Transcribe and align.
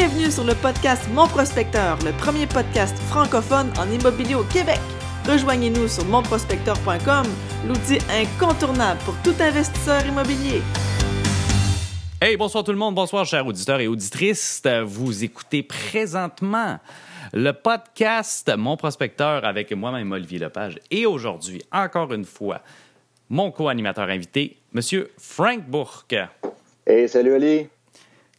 Bienvenue 0.00 0.30
sur 0.30 0.44
le 0.44 0.54
podcast 0.54 1.08
Mon 1.12 1.26
Prospecteur, 1.26 1.98
le 2.04 2.12
premier 2.12 2.46
podcast 2.46 2.96
francophone 3.10 3.72
en 3.80 3.90
immobilier 3.90 4.36
au 4.36 4.44
Québec. 4.44 4.78
Rejoignez-nous 5.26 5.88
sur 5.88 6.04
monprospecteur.com, 6.04 7.26
l'outil 7.66 7.98
incontournable 8.08 9.00
pour 9.04 9.16
tout 9.24 9.34
investisseur 9.42 10.06
immobilier. 10.06 10.62
Hey, 12.22 12.36
bonsoir 12.36 12.62
tout 12.62 12.70
le 12.70 12.78
monde, 12.78 12.94
bonsoir 12.94 13.26
chers 13.26 13.44
auditeurs 13.44 13.80
et 13.80 13.88
auditrices. 13.88 14.62
Vous 14.84 15.24
écoutez 15.24 15.64
présentement 15.64 16.78
le 17.32 17.50
podcast 17.50 18.52
Mon 18.56 18.76
Prospecteur 18.76 19.44
avec 19.44 19.72
moi-même 19.72 20.12
Olivier 20.12 20.38
Lepage. 20.38 20.78
Et 20.92 21.06
aujourd'hui, 21.06 21.60
encore 21.72 22.12
une 22.12 22.24
fois, 22.24 22.60
mon 23.30 23.50
co-animateur 23.50 24.08
invité, 24.08 24.58
Monsieur 24.72 25.10
Frank 25.18 25.68
Bourque. 25.68 26.14
Hey, 26.86 27.08
salut 27.08 27.34
Ali. 27.34 27.68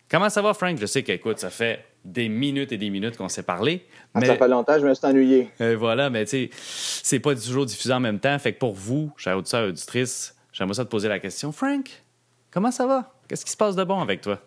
Comment 0.09 0.29
ça 0.29 0.41
va, 0.41 0.55
Frank? 0.55 0.75
Je 0.79 0.87
sais 0.87 1.03
qu'écoute, 1.03 1.37
ça 1.37 1.51
fait 1.51 1.85
des 2.03 2.29
minutes 2.29 2.71
et 2.71 2.77
des 2.77 2.89
minutes 2.89 3.15
qu'on 3.15 3.29
s'est 3.29 3.43
parlé. 3.43 3.85
Ah, 4.15 4.21
ça 4.21 4.35
fait 4.35 4.47
longtemps, 4.47 4.79
je 4.79 4.87
me 4.87 4.93
suis 4.95 5.05
ennuyé. 5.05 5.51
Euh, 5.61 5.75
voilà, 5.77 6.09
mais 6.09 6.25
tu 6.25 6.31
sais, 6.31 6.49
c'est 6.51 7.19
pas 7.19 7.35
toujours 7.35 7.67
diffusé 7.67 7.93
en 7.93 7.99
même 7.99 8.19
temps. 8.19 8.37
Fait 8.39 8.53
que 8.53 8.57
pour 8.57 8.73
vous, 8.73 9.11
chers 9.17 9.37
auditeurs 9.37 9.65
et 9.65 9.67
auditrices, 9.67 10.35
j'aimerais 10.51 10.73
ça 10.73 10.85
te 10.85 10.89
poser 10.89 11.09
la 11.09 11.19
question. 11.19 11.51
Frank, 11.51 12.03
comment 12.49 12.71
ça 12.71 12.87
va? 12.87 13.13
Qu'est-ce 13.27 13.45
qui 13.45 13.51
se 13.51 13.57
passe 13.57 13.75
de 13.75 13.83
bon 13.83 14.01
avec 14.01 14.21
toi? 14.21 14.39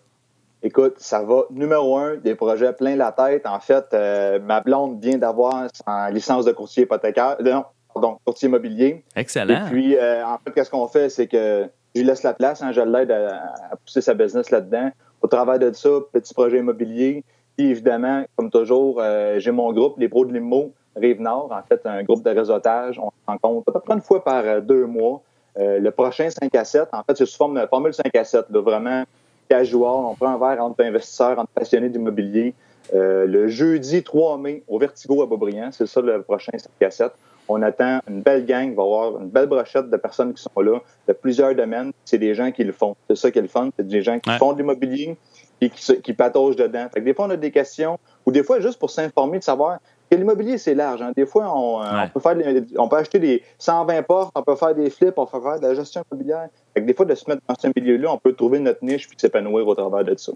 Écoute, 0.65 0.95
ça 0.99 1.23
va. 1.23 1.45
Numéro 1.51 1.97
un, 1.97 2.17
des 2.17 2.35
projets 2.35 2.73
plein 2.73 2.97
la 2.97 3.13
tête. 3.13 3.47
En 3.47 3.61
fait, 3.61 3.85
euh, 3.93 4.41
ma 4.41 4.63
blonde 4.63 5.01
vient 5.01 5.19
d'avoir 5.19 5.69
sa 5.87 6.11
licence 6.11 6.45
de 6.45 6.51
courtier 6.51 6.85
hypothécaire. 6.85 7.37
Euh, 7.39 7.53
non, 7.53 7.65
pardon, 7.95 8.19
courtier 8.25 8.49
immobilier. 8.49 9.05
Excellent. 9.15 9.67
Et 9.67 9.71
puis, 9.71 9.97
en 9.97 10.39
fait, 10.39 10.51
qu'est-ce 10.53 10.71
qu'on 10.71 10.89
fait? 10.89 11.09
C'est 11.09 11.29
que 11.29 11.69
je 11.95 12.01
lui 12.01 12.07
laisse 12.07 12.25
la 12.25 12.35
place, 12.35 12.63
hein, 12.63 12.73
je 12.73 12.81
l'aide 12.81 13.13
à, 13.13 13.45
à, 13.71 13.77
pousser 13.77 14.01
sa 14.01 14.15
business 14.15 14.51
là-dedans. 14.51 14.91
Au 15.23 15.29
travers 15.29 15.59
de 15.59 15.73
ça, 15.73 15.89
petit 16.13 16.35
projet 16.35 16.59
immobilier. 16.59 17.25
Puis 17.57 17.71
évidemment, 17.71 18.25
comme 18.37 18.51
toujours, 18.51 19.01
euh, 19.01 19.39
j'ai 19.39 19.53
mon 19.53 19.73
groupe, 19.73 19.99
les 19.99 20.09
pros 20.09 20.25
de 20.25 20.33
l'IMO, 20.33 20.73
Rive-Nord, 20.97 21.53
en 21.53 21.63
fait, 21.63 21.81
un 21.87 22.03
groupe 22.03 22.25
de 22.25 22.31
réseautage. 22.31 22.99
On 22.99 23.11
se 23.11 23.27
rencontre 23.27 23.69
à 23.69 23.73
peu 23.73 23.81
près 23.81 23.95
une 23.95 24.01
fois 24.01 24.25
par 24.25 24.45
euh, 24.45 24.61
deux 24.61 24.87
mois. 24.87 25.23
Euh, 25.59 25.79
le 25.79 25.91
prochain 25.91 26.29
5 26.29 26.55
à 26.55 26.65
7, 26.65 26.89
en 26.93 27.03
fait, 27.05 27.17
c'est 27.17 27.27
sous 27.27 27.37
forme 27.37 27.61
de 27.61 27.67
formule 27.67 27.95
5 27.95 28.15
à 28.15 28.25
7, 28.25 28.47
là, 28.51 28.61
vraiment 28.61 29.05
casual. 29.49 29.83
On 29.83 30.15
prend 30.15 30.29
un 30.29 30.39
verre 30.39 30.65
entre 30.65 30.83
investisseurs, 30.85 31.39
entre 31.39 31.51
passionnés 31.55 31.89
d'immobilier. 31.89 32.55
Le 32.93 33.47
jeudi 33.47 34.03
3 34.03 34.39
mai 34.39 34.65
au 34.69 34.79
Vertigo 34.79 35.23
à 35.23 35.27
Beaubriand, 35.27 35.71
c'est 35.71 35.87
ça 35.87 36.01
le 36.01 36.21
prochain 36.23 36.53
5 36.53 36.69
à 36.87 36.91
7. 36.91 37.13
On 37.49 37.61
attend 37.63 38.01
une 38.09 38.23
belle 38.23 38.47
gang, 38.47 38.69
il 38.71 38.75
va 38.77 38.83
y 38.83 38.87
avoir 38.87 39.21
une 39.21 39.29
belle 39.29 39.47
brochette 39.47 39.91
de 39.91 39.97
personnes 39.97 40.33
qui 40.33 40.43
sont 40.43 40.61
là, 40.61 40.79
de 41.09 41.13
plusieurs 41.13 41.55
domaines. 41.55 41.93
C'est 42.05 42.19
des 42.19 42.35
gens 42.35 42.51
qui 42.53 42.65
le 42.65 42.73
font. 42.73 42.97
C'est 43.09 43.17
ça 43.17 43.31
qui 43.31 43.39
est 43.39 43.43
le 43.43 43.49
fun. 43.49 43.69
C'est 43.77 43.87
des 43.87 44.03
gens 44.03 44.19
qui 44.19 44.31
Ouais. 44.31 44.39
font 44.39 44.53
de 44.53 44.59
l'immobilier 44.59 45.17
et 45.61 45.69
qui, 45.71 46.01
qui 46.01 46.13
dedans. 46.13 46.87
Fait 46.93 47.01
que 47.01 47.05
des 47.05 47.15
fois, 47.15 47.27
on 47.27 47.31
a 47.31 47.37
des 47.37 47.51
questions, 47.51 47.99
ou 48.27 48.33
des 48.33 48.43
fois, 48.43 48.61
juste 48.61 48.79
pour 48.79 48.91
s'informer, 48.91 49.39
de 49.39 49.45
savoir 49.45 49.79
que 50.11 50.17
l'immobilier, 50.17 50.57
c'est 50.59 50.75
large. 50.75 51.03
hein. 51.03 51.13
Des 51.17 51.27
fois, 51.27 51.53
on, 51.57 51.83
euh, 51.83 51.85
Ouais. 51.85 52.05
on 52.07 52.09
peut 52.09 52.21
faire 52.21 52.37
des- 52.37 52.79
on 52.79 52.89
peut 52.89 52.97
acheter 52.97 53.19
des 53.19 53.43
120 53.59 54.03
portes, 54.03 54.33
on 54.35 54.43
peut 54.43 54.57
faire 54.57 54.75
des 54.75 54.89
flips, 54.91 55.17
on 55.17 55.27
peut 55.27 55.41
faire 55.41 55.59
de 55.61 55.67
la 55.67 55.75
gestion 55.75 56.03
immobilière. 56.11 56.49
Fait 56.75 56.81
que 56.81 56.87
des 56.87 56.95
fois, 56.95 57.07
de 57.07 57.15
se 57.15 57.29
mettre 57.29 57.43
dans 57.49 57.55
ce 57.59 57.69
milieu-là, 57.77 58.13
on 58.13 58.19
peut 58.19 58.33
trouver 58.35 58.61
notre 58.61 58.85
niche 58.85 59.09
puis 59.09 59.17
s'épanouir 59.19 59.67
au 59.67 59.75
travers 59.75 60.05
de 60.05 60.17
ça. 60.19 60.33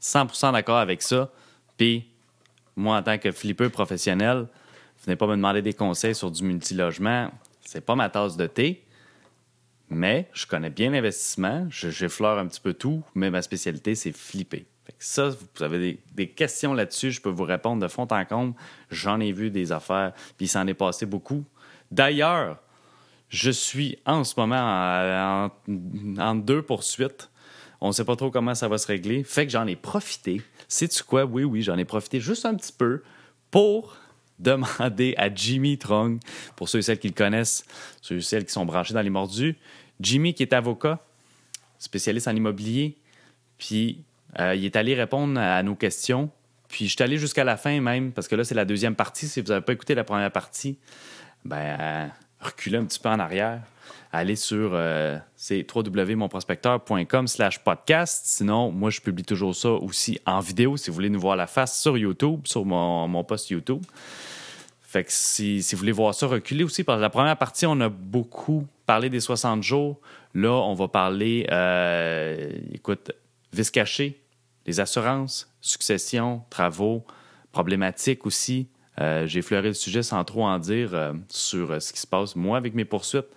100% 0.00 0.52
d'accord 0.52 0.76
avec 0.78 1.02
ça. 1.02 1.28
Puis, 1.76 2.08
moi, 2.76 2.96
en 2.98 3.02
tant 3.02 3.18
que 3.18 3.32
flipper 3.32 3.68
professionnel, 3.68 4.46
venez 5.08 5.16
pas 5.16 5.26
me 5.26 5.36
demander 5.36 5.62
des 5.62 5.72
conseils 5.72 6.14
sur 6.14 6.30
du 6.30 6.42
multilogement. 6.44 7.30
C'est 7.64 7.80
pas 7.80 7.94
ma 7.94 8.10
tasse 8.10 8.36
de 8.36 8.46
thé. 8.46 8.84
Mais 9.88 10.28
je 10.34 10.46
connais 10.46 10.68
bien 10.68 10.90
l'investissement. 10.90 11.66
Je- 11.70 11.88
J'effleure 11.88 12.38
un 12.38 12.46
petit 12.46 12.60
peu 12.60 12.74
tout, 12.74 13.02
mais 13.14 13.30
ma 13.30 13.40
spécialité, 13.40 13.94
c'est 13.94 14.12
flipper. 14.12 14.66
Fait 14.84 14.92
que 14.92 14.98
ça, 15.04 15.30
vous 15.30 15.62
avez 15.62 15.98
des, 16.14 16.28
questions 16.28 16.74
là-dessus, 16.74 17.10
je 17.10 17.22
peux 17.22 17.30
vous 17.30 17.44
répondre 17.44 17.80
de 17.82 17.88
fond 17.88 18.06
en 18.10 18.24
comble. 18.26 18.54
J'en 18.90 19.18
ai 19.20 19.32
vu 19.32 19.50
des 19.50 19.72
affaires, 19.72 20.12
puis 20.36 20.44
il 20.44 20.48
s'en 20.48 20.66
est 20.66 20.74
passé 20.74 21.06
beaucoup. 21.06 21.42
D'ailleurs, 21.90 22.58
je 23.30 23.50
suis 23.50 23.98
en 24.04 24.24
ce 24.24 24.34
moment 24.38 24.56
en, 24.60 25.46
en- 25.46 26.20
en 26.20 26.34
deux 26.34 26.60
poursuites. 26.60 27.30
On 27.80 27.88
ne 27.88 27.92
sait 27.92 28.04
pas 28.04 28.16
trop 28.16 28.30
comment 28.30 28.54
ça 28.54 28.68
va 28.68 28.76
se 28.76 28.86
régler. 28.86 29.24
Fait 29.24 29.46
que 29.46 29.52
j'en 29.52 29.66
ai 29.66 29.76
profité. 29.76 30.42
Sais-tu 30.68 31.02
quoi? 31.02 31.24
Oui, 31.24 31.44
oui, 31.44 31.62
j'en 31.62 31.78
ai 31.78 31.84
profité 31.86 32.20
juste 32.20 32.44
un 32.44 32.54
petit 32.54 32.72
peu 32.72 33.02
pour 33.50 33.96
demander 34.38 35.14
à 35.16 35.32
Jimmy 35.34 35.78
Trong, 35.78 36.18
pour 36.56 36.68
ceux 36.68 36.78
et 36.78 36.82
celles 36.82 36.98
qui 36.98 37.08
le 37.08 37.14
connaissent, 37.14 37.64
ceux 38.02 38.16
et 38.16 38.20
celles 38.20 38.44
qui 38.44 38.52
sont 38.52 38.66
branchés 38.66 38.94
dans 38.94 39.02
les 39.02 39.10
mordus. 39.10 39.56
Jimmy, 40.00 40.34
qui 40.34 40.42
est 40.42 40.52
avocat, 40.52 41.00
spécialiste 41.78 42.28
en 42.28 42.36
immobilier, 42.36 42.96
puis 43.58 44.02
euh, 44.38 44.54
il 44.54 44.64
est 44.64 44.76
allé 44.76 44.94
répondre 44.94 45.38
à 45.40 45.62
nos 45.62 45.74
questions. 45.74 46.30
Puis 46.68 46.86
je 46.86 46.94
suis 46.94 47.02
allé 47.02 47.18
jusqu'à 47.18 47.44
la 47.44 47.56
fin 47.56 47.80
même, 47.80 48.12
parce 48.12 48.28
que 48.28 48.36
là, 48.36 48.44
c'est 48.44 48.54
la 48.54 48.64
deuxième 48.64 48.94
partie. 48.94 49.26
Si 49.26 49.40
vous 49.40 49.48
n'avez 49.48 49.64
pas 49.64 49.72
écouté 49.72 49.94
la 49.94 50.04
première 50.04 50.30
partie, 50.30 50.78
ben, 51.44 51.56
euh, 51.80 52.06
reculez 52.40 52.78
un 52.78 52.84
petit 52.84 52.98
peu 52.98 53.08
en 53.08 53.18
arrière. 53.18 53.62
Allez 54.12 54.36
sur 54.36 54.70
euh, 54.72 55.18
www.monprospecteur.com 55.50 57.28
slash 57.28 57.58
podcast. 57.58 58.22
Sinon, 58.26 58.70
moi, 58.70 58.90
je 58.90 59.00
publie 59.00 59.24
toujours 59.24 59.54
ça 59.54 59.70
aussi 59.70 60.18
en 60.24 60.40
vidéo 60.40 60.76
si 60.76 60.88
vous 60.88 60.94
voulez 60.94 61.10
nous 61.10 61.20
voir 61.20 61.36
la 61.36 61.46
face 61.46 61.80
sur 61.80 61.98
YouTube, 61.98 62.40
sur 62.44 62.64
mon, 62.64 63.06
mon 63.06 63.22
post 63.24 63.50
YouTube. 63.50 63.82
Fait 64.88 65.04
que 65.04 65.12
si, 65.12 65.62
si 65.62 65.74
vous 65.74 65.80
voulez 65.80 65.92
voir 65.92 66.14
ça, 66.14 66.26
reculez 66.26 66.64
aussi. 66.64 66.82
Parce 66.82 66.96
que 66.96 67.02
la 67.02 67.10
première 67.10 67.36
partie, 67.36 67.66
on 67.66 67.78
a 67.82 67.90
beaucoup 67.90 68.66
parlé 68.86 69.10
des 69.10 69.20
60 69.20 69.62
jours. 69.62 70.00
Là, 70.32 70.50
on 70.50 70.72
va 70.72 70.88
parler, 70.88 71.46
euh, 71.52 72.50
écoute, 72.72 73.12
vice 73.52 73.70
caché, 73.70 74.18
les 74.64 74.80
assurances, 74.80 75.52
succession, 75.60 76.40
travaux, 76.48 77.04
problématiques 77.52 78.24
aussi. 78.24 78.66
Euh, 78.98 79.26
J'ai 79.26 79.42
fleuré 79.42 79.68
le 79.68 79.74
sujet 79.74 80.02
sans 80.02 80.24
trop 80.24 80.46
en 80.46 80.58
dire 80.58 80.94
euh, 80.94 81.12
sur 81.28 81.82
ce 81.82 81.92
qui 81.92 82.00
se 82.00 82.06
passe, 82.06 82.34
moi, 82.34 82.56
avec 82.56 82.72
mes 82.72 82.86
poursuites. 82.86 83.28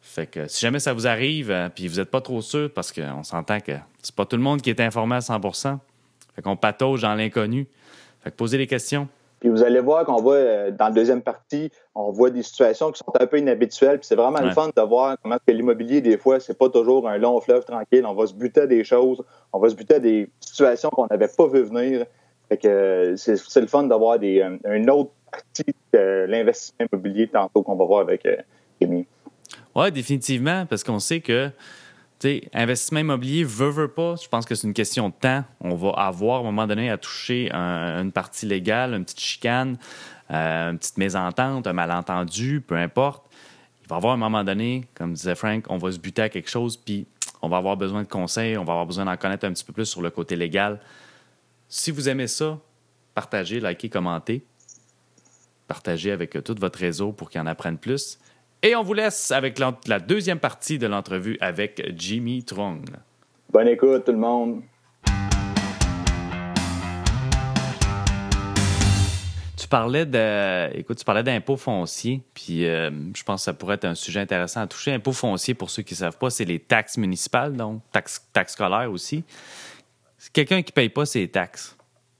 Fait 0.00 0.28
que 0.28 0.46
si 0.46 0.60
jamais 0.60 0.78
ça 0.78 0.92
vous 0.92 1.08
arrive, 1.08 1.52
puis 1.74 1.88
vous 1.88 1.96
n'êtes 1.96 2.12
pas 2.12 2.20
trop 2.20 2.40
sûr, 2.40 2.72
parce 2.72 2.92
qu'on 2.92 3.24
s'entend 3.24 3.58
que 3.58 3.72
c'est 4.00 4.14
pas 4.14 4.24
tout 4.24 4.36
le 4.36 4.42
monde 4.42 4.62
qui 4.62 4.70
est 4.70 4.80
informé 4.80 5.16
à 5.16 5.18
100% 5.18 5.78
Fait 6.36 6.42
qu'on 6.42 6.56
patauge 6.56 7.02
dans 7.02 7.16
l'inconnu. 7.16 7.66
Fait 8.22 8.30
que 8.30 8.36
posez 8.36 8.56
des 8.56 8.68
questions. 8.68 9.08
Puis 9.40 9.50
vous 9.50 9.62
allez 9.62 9.80
voir 9.80 10.04
qu'on 10.04 10.16
voit 10.16 10.34
euh, 10.34 10.70
dans 10.70 10.86
la 10.86 10.90
deuxième 10.92 11.22
partie, 11.22 11.70
on 11.94 12.10
voit 12.10 12.30
des 12.30 12.42
situations 12.42 12.90
qui 12.90 12.98
sont 12.98 13.12
un 13.20 13.26
peu 13.26 13.38
inhabituelles. 13.38 13.98
Puis 13.98 14.06
c'est 14.06 14.16
vraiment 14.16 14.40
le 14.40 14.50
fun 14.52 14.70
de 14.74 14.82
voir 14.82 15.16
comment 15.22 15.36
que 15.44 15.52
l'immobilier, 15.52 16.00
des 16.00 16.16
fois, 16.16 16.40
c'est 16.40 16.56
pas 16.56 16.70
toujours 16.70 17.08
un 17.08 17.18
long 17.18 17.40
fleuve 17.40 17.64
tranquille. 17.64 18.04
On 18.06 18.14
va 18.14 18.26
se 18.26 18.34
buter 18.34 18.62
à 18.62 18.66
des 18.66 18.82
choses, 18.82 19.22
on 19.52 19.58
va 19.58 19.68
se 19.68 19.74
buter 19.74 19.96
à 19.96 19.98
des 19.98 20.30
situations 20.40 20.88
qu'on 20.90 21.06
n'avait 21.10 21.28
pas 21.28 21.46
vu 21.48 21.62
venir. 21.62 22.06
Fait 22.48 22.56
que 22.56 22.68
euh, 22.68 23.16
c'est 23.16 23.60
le 23.60 23.66
fun 23.66 23.82
d'avoir 23.84 24.18
des 24.18 24.40
euh, 24.40 24.56
une 24.74 24.88
autre 24.88 25.10
partie 25.30 25.74
de 25.92 26.24
l'investissement 26.28 26.86
immobilier 26.90 27.28
tantôt 27.28 27.62
qu'on 27.62 27.76
va 27.76 27.84
voir 27.84 28.00
avec 28.00 28.26
Rémi. 28.80 29.06
Oui, 29.74 29.92
définitivement, 29.92 30.64
parce 30.64 30.82
qu'on 30.82 30.98
sait 30.98 31.20
que, 31.20 31.50
tu 32.18 32.28
sais, 32.28 32.48
investissement 32.54 33.00
immobilier, 33.00 33.44
veut, 33.44 33.68
veut 33.68 33.88
pas, 33.88 34.16
je 34.16 34.28
pense 34.28 34.46
que 34.46 34.54
c'est 34.54 34.66
une 34.66 34.74
question 34.74 35.08
de 35.10 35.14
temps. 35.14 35.44
On 35.60 35.74
va 35.74 35.90
avoir, 35.90 36.38
à 36.38 36.40
un 36.40 36.44
moment 36.44 36.66
donné, 36.66 36.90
à 36.90 36.96
toucher 36.96 37.50
un- 37.52 38.02
une 38.02 38.12
partie 38.12 38.46
légale, 38.46 38.94
une 38.94 39.04
petite 39.04 39.20
chicane, 39.20 39.76
euh, 40.30 40.70
une 40.70 40.78
petite 40.78 40.96
mésentente, 40.98 41.66
un 41.66 41.72
malentendu, 41.72 42.62
peu 42.66 42.76
importe. 42.76 43.26
Il 43.82 43.88
va 43.88 43.96
y 43.96 43.98
avoir 43.98 44.14
un 44.14 44.16
moment 44.16 44.42
donné, 44.44 44.88
comme 44.94 45.12
disait 45.12 45.34
Frank, 45.34 45.64
on 45.68 45.76
va 45.78 45.92
se 45.92 45.98
buter 45.98 46.22
à 46.22 46.28
quelque 46.28 46.48
chose, 46.50 46.76
puis 46.76 47.06
on 47.42 47.48
va 47.48 47.58
avoir 47.58 47.76
besoin 47.76 48.02
de 48.02 48.08
conseils, 48.08 48.56
on 48.56 48.64
va 48.64 48.72
avoir 48.72 48.86
besoin 48.86 49.04
d'en 49.04 49.16
connaître 49.16 49.46
un 49.46 49.52
petit 49.52 49.64
peu 49.64 49.72
plus 49.72 49.84
sur 49.86 50.00
le 50.02 50.10
côté 50.10 50.36
légal. 50.36 50.80
Si 51.68 51.90
vous 51.90 52.08
aimez 52.08 52.26
ça, 52.28 52.58
partagez, 53.14 53.60
likez, 53.60 53.88
commentez. 53.88 54.42
Partagez 55.68 56.12
avec 56.12 56.42
tout 56.44 56.54
votre 56.58 56.78
réseau 56.78 57.12
pour 57.12 57.28
qu'ils 57.28 57.40
en 57.40 57.46
apprennent 57.46 57.78
plus. 57.78 58.18
Et 58.62 58.74
on 58.74 58.82
vous 58.82 58.94
laisse 58.94 59.30
avec 59.30 59.58
la 59.58 60.00
deuxième 60.00 60.38
partie 60.38 60.78
de 60.78 60.86
l'entrevue 60.86 61.36
avec 61.40 61.92
Jimmy 61.94 62.44
Trong. 62.48 62.82
Bonne 63.50 63.68
écoute, 63.68 64.04
tout 64.04 64.12
le 64.12 64.18
monde. 64.18 64.62
Tu 69.58 69.68
parlais 69.68 70.06
de, 70.06 70.74
écoute, 70.78 70.96
tu 70.98 71.04
parlais 71.04 71.22
d'impôts 71.22 71.56
fonciers, 71.56 72.22
puis 72.34 72.66
euh, 72.66 72.90
je 73.14 73.22
pense 73.24 73.42
que 73.42 73.44
ça 73.44 73.52
pourrait 73.52 73.74
être 73.74 73.84
un 73.84 73.94
sujet 73.94 74.20
intéressant 74.20 74.60
à 74.60 74.66
toucher. 74.66 74.92
Impôts 74.92 75.12
fonciers, 75.12 75.54
pour 75.54 75.70
ceux 75.70 75.82
qui 75.82 75.94
ne 75.94 75.98
savent 75.98 76.18
pas, 76.18 76.30
c'est 76.30 76.44
les 76.44 76.58
taxes 76.58 76.96
municipales, 76.98 77.54
donc 77.54 77.82
taxes, 77.92 78.26
taxes 78.32 78.52
scolaires 78.52 78.90
aussi. 78.90 79.24
C'est 80.18 80.32
Quelqu'un 80.32 80.62
qui 80.62 80.70
ne 80.70 80.74
paye 80.74 80.88
pas 80.88 81.04
ses 81.04 81.28
taxes, 81.28 81.76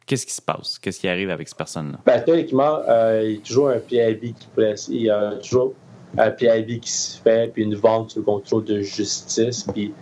qu'est-ce 0.07 0.27
qui 0.27 0.35
se 0.35 0.43
passe? 0.43 0.79
Qu'est-ce 0.79 1.01
qui 1.01 1.09
arrive 1.09 1.31
avec 1.31 1.49
cette 1.49 1.59
personne-là? 1.59 1.99
Ben, 2.05 2.21
théoriquement, 2.21 2.81
euh, 2.89 3.23
il 3.25 3.37
y 3.37 3.39
a 3.39 3.41
toujours 3.41 3.69
un 3.69 3.79
PIB 3.79 4.33
qui 4.33 4.49
presse. 4.55 4.89
Il 4.89 5.03
y 5.03 5.11
a 5.11 5.37
toujours 5.37 5.75
un 6.19 6.31
PIB 6.31 6.79
qui 6.81 6.91
se 6.91 7.19
fait, 7.21 7.53
puis 7.53 7.63
une 7.65 7.75
vente 7.75 8.11
sous 8.13 8.21
le 8.21 8.25
contrôle 8.25 8.65
de 8.65 8.81
justice. 8.81 9.67
Puis 9.73 9.93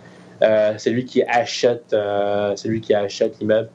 euh, 0.41 0.77
celui 0.77 1.05
qui 1.05 1.23
achète, 1.23 1.93
euh, 1.93 2.55
celui 2.55 2.81
qui 2.81 2.93
achète 2.93 3.39
l'immeuble 3.39 3.69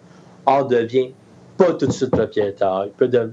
en 0.47 0.63
devient 0.65 1.11
pas 1.57 1.73
tout 1.75 1.87
de 1.87 1.93
suite 1.93 2.11
propriétaire. 2.11 2.85
Il 2.87 2.93
peut 2.93 3.09
de- 3.09 3.33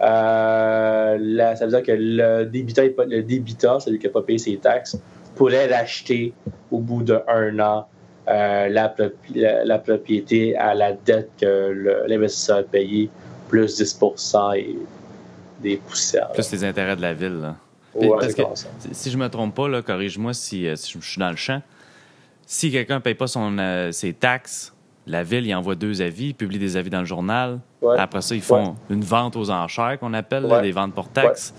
euh, 0.00 1.16
là, 1.20 1.56
ça 1.56 1.64
veut 1.66 1.70
dire 1.72 1.82
que 1.82 1.92
le 1.96 2.44
débiteur, 2.44 2.86
le 3.06 3.22
débiteur, 3.22 3.80
celui 3.80 3.98
qui 3.98 4.06
n'a 4.06 4.12
pas 4.12 4.22
payé 4.22 4.38
ses 4.38 4.56
taxes, 4.56 4.96
pourrait 5.34 5.68
l'acheter 5.68 6.32
au 6.70 6.78
bout 6.78 7.02
d'un 7.02 7.58
an 7.58 7.86
euh, 8.28 8.68
la, 8.68 8.94
la- 9.64 9.78
propriété 9.78 10.56
à 10.56 10.74
la 10.74 10.92
dette 10.92 11.30
que 11.40 12.04
l'investisseur 12.08 12.58
a 12.58 12.62
payé, 12.62 13.10
plus 13.48 13.76
10 13.76 14.00
et 14.56 14.76
des 15.60 15.76
poussières. 15.76 16.30
Plus 16.32 16.50
les 16.52 16.64
intérêts 16.64 16.96
de 16.96 17.02
la 17.02 17.12
ville. 17.14 17.40
là. 17.40 17.56
Puis, 17.98 18.08
parce 18.08 18.34
que-. 18.34 18.42
Si- 18.92 19.10
je 19.10 19.16
me 19.16 19.28
trompe 19.28 19.54
pas, 19.54 19.82
corrige-moi 19.82 20.32
si, 20.34 20.66
euh, 20.66 20.76
si 20.76 20.98
je 21.00 21.06
suis 21.06 21.18
dans 21.18 21.30
le 21.30 21.36
champ. 21.36 21.62
Si 22.46 22.70
quelqu'un 22.70 22.96
ne 22.96 23.00
paye 23.00 23.14
pas 23.14 23.26
son, 23.26 23.56
euh, 23.58 23.90
ses 23.92 24.12
taxes, 24.12 24.74
la 25.06 25.22
ville 25.22 25.46
il 25.46 25.54
envoie 25.54 25.74
deux 25.74 26.02
avis, 26.02 26.28
il 26.28 26.34
publie 26.34 26.58
des 26.58 26.76
avis 26.76 26.90
dans 26.90 27.00
le 27.00 27.04
journal. 27.06 27.60
Ouais. 27.80 27.98
Après 27.98 28.20
ça, 28.22 28.34
ils 28.34 28.42
font 28.42 28.76
une 28.90 29.02
vente 29.02 29.36
aux 29.36 29.50
enchères 29.50 29.98
qu'on 29.98 30.14
appelle, 30.14 30.44
là, 30.44 30.60
des 30.60 30.72
ventes 30.72 30.94
pour 30.94 31.08
taxes. 31.08 31.54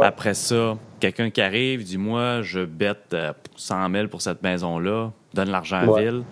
Après 0.00 0.34
ça, 0.34 0.76
quelqu'un 0.98 1.30
qui 1.30 1.42
arrive, 1.42 1.84
dit 1.84 1.98
Moi, 1.98 2.42
je 2.42 2.60
bête 2.64 3.12
euh, 3.12 3.32
100 3.56 3.90
000 3.90 4.08
pour 4.08 4.22
cette 4.22 4.42
maison-là, 4.42 5.10
donne 5.34 5.50
l'argent 5.50 5.76
à 5.78 5.86
la 5.86 6.00
ville. 6.00 6.22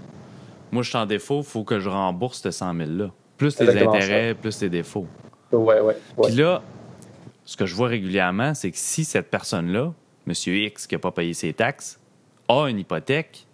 Moi, 0.73 0.83
je 0.83 0.89
suis 0.89 0.99
en 0.99 1.07
défaut, 1.07 1.39
il 1.41 1.45
faut 1.45 1.65
que 1.65 1.79
je 1.79 1.89
rembourse 1.89 2.41
ce 2.41 2.51
100 2.51 2.75
000-là. 2.75 3.11
Plus 3.37 3.59
les 3.61 3.77
intérêts, 3.83 4.35
plus 4.35 4.61
les 4.63 4.69
défauts. 4.69 5.07
Ouais, 5.53 5.81
ouais. 5.81 5.97
Puis 6.23 6.33
là, 6.33 6.63
ce 7.49 7.57
que 7.57 7.65
je 7.65 7.75
vois 7.75 7.89
régulièrement, 7.89 8.53
c'est 8.53 8.71
que 8.71 8.77
si 8.77 9.05
cette 9.05 9.31
personne-là, 9.31 9.95
M. 10.27 10.33
X, 10.47 10.87
qui 10.87 10.95
n'a 10.95 10.99
pas 10.99 11.13
payé 11.13 11.33
ses 11.33 11.55
taxes, 11.55 11.99
a 12.47 12.67
une 12.67 12.79
hypothèque, 12.79 13.47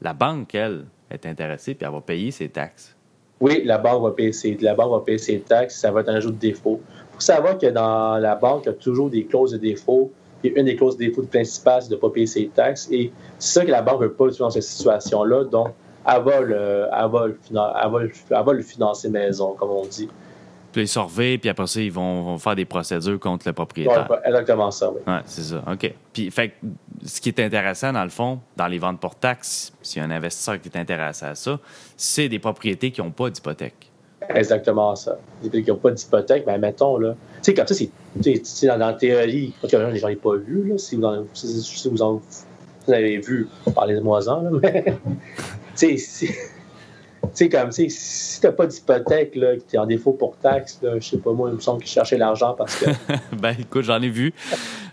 la 0.00 0.12
banque, 0.12 0.54
elle, 0.54 0.84
est 1.10 1.26
intéressée, 1.26 1.74
puis 1.74 1.84
elle 1.84 1.92
va 1.92 2.00
payer 2.00 2.30
ses 2.30 2.48
taxes. 2.48 2.94
Oui, 3.40 3.62
la 3.64 3.78
banque 3.78 4.04
va 4.04 4.12
payer 4.12 4.32
ses, 4.32 4.56
la 4.60 4.76
banque 4.76 4.92
va 4.92 5.00
payer 5.00 5.18
ses 5.18 5.40
taxes, 5.40 5.76
ça 5.76 5.90
va 5.90 6.02
être 6.02 6.08
un 6.08 6.14
ajout 6.14 6.30
de 6.30 6.36
défaut. 6.38 6.80
Il 7.10 7.14
faut 7.14 7.20
savoir 7.20 7.58
que 7.58 7.66
dans 7.66 8.16
la 8.18 8.36
banque, 8.36 8.62
il 8.62 8.66
y 8.66 8.70
a 8.70 8.74
toujours 8.74 9.10
des 9.10 9.24
clauses 9.24 9.50
de 9.50 9.58
défaut. 9.58 10.12
Et 10.44 10.56
une 10.56 10.66
des 10.66 10.76
clauses 10.76 10.96
de 10.96 11.06
défaut 11.06 11.22
principales, 11.22 11.82
c'est 11.82 11.88
de 11.88 11.96
ne 11.96 12.00
pas 12.00 12.10
payer 12.10 12.26
ses 12.28 12.46
taxes. 12.46 12.86
Et 12.92 13.10
c'est 13.40 13.58
ça 13.58 13.66
que 13.66 13.72
la 13.72 13.82
banque 13.82 14.02
ne 14.02 14.06
veut 14.06 14.12
pas 14.12 14.28
dans 14.38 14.50
cette 14.50 14.62
situation-là. 14.62 15.42
Donc, 15.44 15.70
elle 16.06 16.22
va, 16.22 16.40
le, 16.42 16.86
elle, 16.92 17.10
va 17.10 17.26
le 17.26 17.38
elle 17.50 17.90
va 17.90 17.98
le- 17.98 18.12
elle 18.30 18.44
va 18.44 18.52
le 18.52 18.62
financer 18.62 19.08
maison, 19.08 19.54
comme 19.58 19.70
on 19.70 19.84
dit. 19.84 20.08
Puis 20.76 20.84
ils 20.84 20.88
surveillent, 20.88 21.38
puis 21.38 21.48
après 21.48 21.66
ça, 21.66 21.80
ils 21.80 21.90
vont, 21.90 22.20
vont 22.20 22.36
faire 22.36 22.54
des 22.54 22.66
procédures 22.66 23.18
contre 23.18 23.46
le 23.46 23.52
Ouais, 23.52 23.54
propriétaire. 23.54 24.06
exactement 24.26 24.70
ça, 24.70 24.90
oui. 24.90 25.00
Ouais, 25.06 25.20
c'est 25.24 25.40
ça. 25.40 25.64
OK. 25.72 25.90
Puis, 26.12 26.30
fait 26.30 26.50
que, 26.50 26.54
ce 27.02 27.18
qui 27.18 27.30
est 27.30 27.40
intéressant, 27.40 27.94
dans 27.94 28.04
le 28.04 28.10
fond, 28.10 28.40
dans 28.58 28.66
les 28.66 28.78
ventes 28.78 29.00
pour 29.00 29.14
taxes, 29.14 29.72
s'il 29.80 30.02
y 30.02 30.04
a 30.04 30.06
un 30.06 30.10
investisseur 30.10 30.60
qui 30.60 30.68
est 30.68 30.76
intéressé 30.76 31.24
à 31.24 31.34
ça, 31.34 31.58
c'est 31.96 32.28
des 32.28 32.38
propriétés 32.38 32.90
qui 32.90 33.00
n'ont 33.00 33.10
pas 33.10 33.30
d'hypothèque. 33.30 33.90
Exactement 34.28 34.94
ça. 34.96 35.16
Les 35.42 35.48
pays 35.48 35.64
qui 35.64 35.70
n'ont 35.70 35.78
pas 35.78 35.92
d'hypothèque, 35.92 36.44
ben 36.44 36.58
mettons, 36.58 36.98
là. 36.98 37.14
Tu 37.36 37.38
sais, 37.40 37.54
comme 37.54 37.66
ça, 37.66 37.74
c'est. 37.74 38.66
Dans, 38.66 38.78
dans 38.78 38.86
la 38.88 38.92
théorie, 38.92 39.54
en 39.56 39.68
tout 39.68 39.78
cas, 39.78 39.94
j'en 39.96 40.08
ai 40.08 40.16
pas 40.16 40.36
vu, 40.36 40.68
là. 40.68 40.76
Si 40.76 40.96
vous 40.96 41.04
en, 41.04 41.24
si, 41.32 41.88
vous, 41.88 42.02
en, 42.02 42.20
vous 42.86 42.92
avez 42.92 43.16
vu, 43.16 43.48
parlez-moi-en, 43.74 44.42
là. 44.42 44.50
Mais, 44.62 44.84
tu 45.74 45.96
sais, 45.96 46.34
sais, 47.36 47.48
comme, 47.48 47.68
tu 47.70 47.88
sais, 47.88 47.88
si 47.88 48.40
t'as 48.40 48.52
pas 48.52 48.66
d'hypothèque, 48.66 49.34
là, 49.36 49.56
que 49.56 49.60
t'es 49.62 49.78
en 49.78 49.86
défaut 49.86 50.12
pour 50.12 50.36
taxe, 50.36 50.78
là, 50.82 50.98
je 50.98 51.06
sais 51.08 51.18
pas, 51.18 51.32
moi, 51.32 51.50
il 51.50 51.56
me 51.56 51.60
semble 51.60 51.80
qu'ils 51.82 51.90
cherchaient 51.90 52.18
l'argent 52.18 52.54
parce 52.56 52.76
que. 52.76 52.86
ben, 53.36 53.54
écoute, 53.58 53.84
j'en 53.84 54.00
ai 54.02 54.08
vu. 54.08 54.32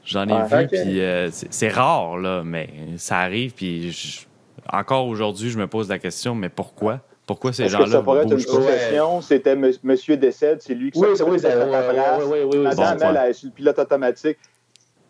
J'en 0.06 0.28
ai 0.28 0.34
Ah, 0.34 0.46
vu, 0.46 0.68
puis 0.68 1.00
euh, 1.02 1.30
c'est 1.32 1.70
rare, 1.70 2.18
là, 2.18 2.44
mais 2.44 2.70
ça 2.98 3.20
arrive, 3.20 3.54
puis 3.54 3.92
je- 3.92 4.26
encore 4.72 5.08
aujourd'hui, 5.08 5.50
je 5.50 5.58
me 5.58 5.68
pose 5.68 5.90
la 5.90 6.00
question, 6.00 6.36
mais 6.36 6.50
pourquoi? 6.50 7.00
Pourquoi 7.26 7.54
ces 7.54 7.70
gens-là 7.70 7.88
ça 7.88 8.02
pourrait 8.02 8.24
être 8.24 8.32
une? 8.34 9.22
C'était 9.22 9.52
M. 9.52 9.72
Monsieur 9.84 10.18
décède, 10.18 10.62
c'est 10.62 10.74
lui 10.74 10.92
qui 10.92 11.00
Oui, 11.00 11.16
s'occupe 11.16 11.36
oui, 11.36 11.40
oui, 11.42 11.72
paperasse. 11.72 12.24
oui, 12.26 12.30
oui, 12.32 12.40
oui, 12.44 12.58
oui, 12.58 12.64
Madame, 12.64 12.98
bon, 12.98 13.10
elle, 13.12 13.20
elle 13.24 13.30
est 13.30 13.34
sur 13.34 13.48
le 13.48 13.54
pilote 13.54 13.80
automatique. 13.80 14.38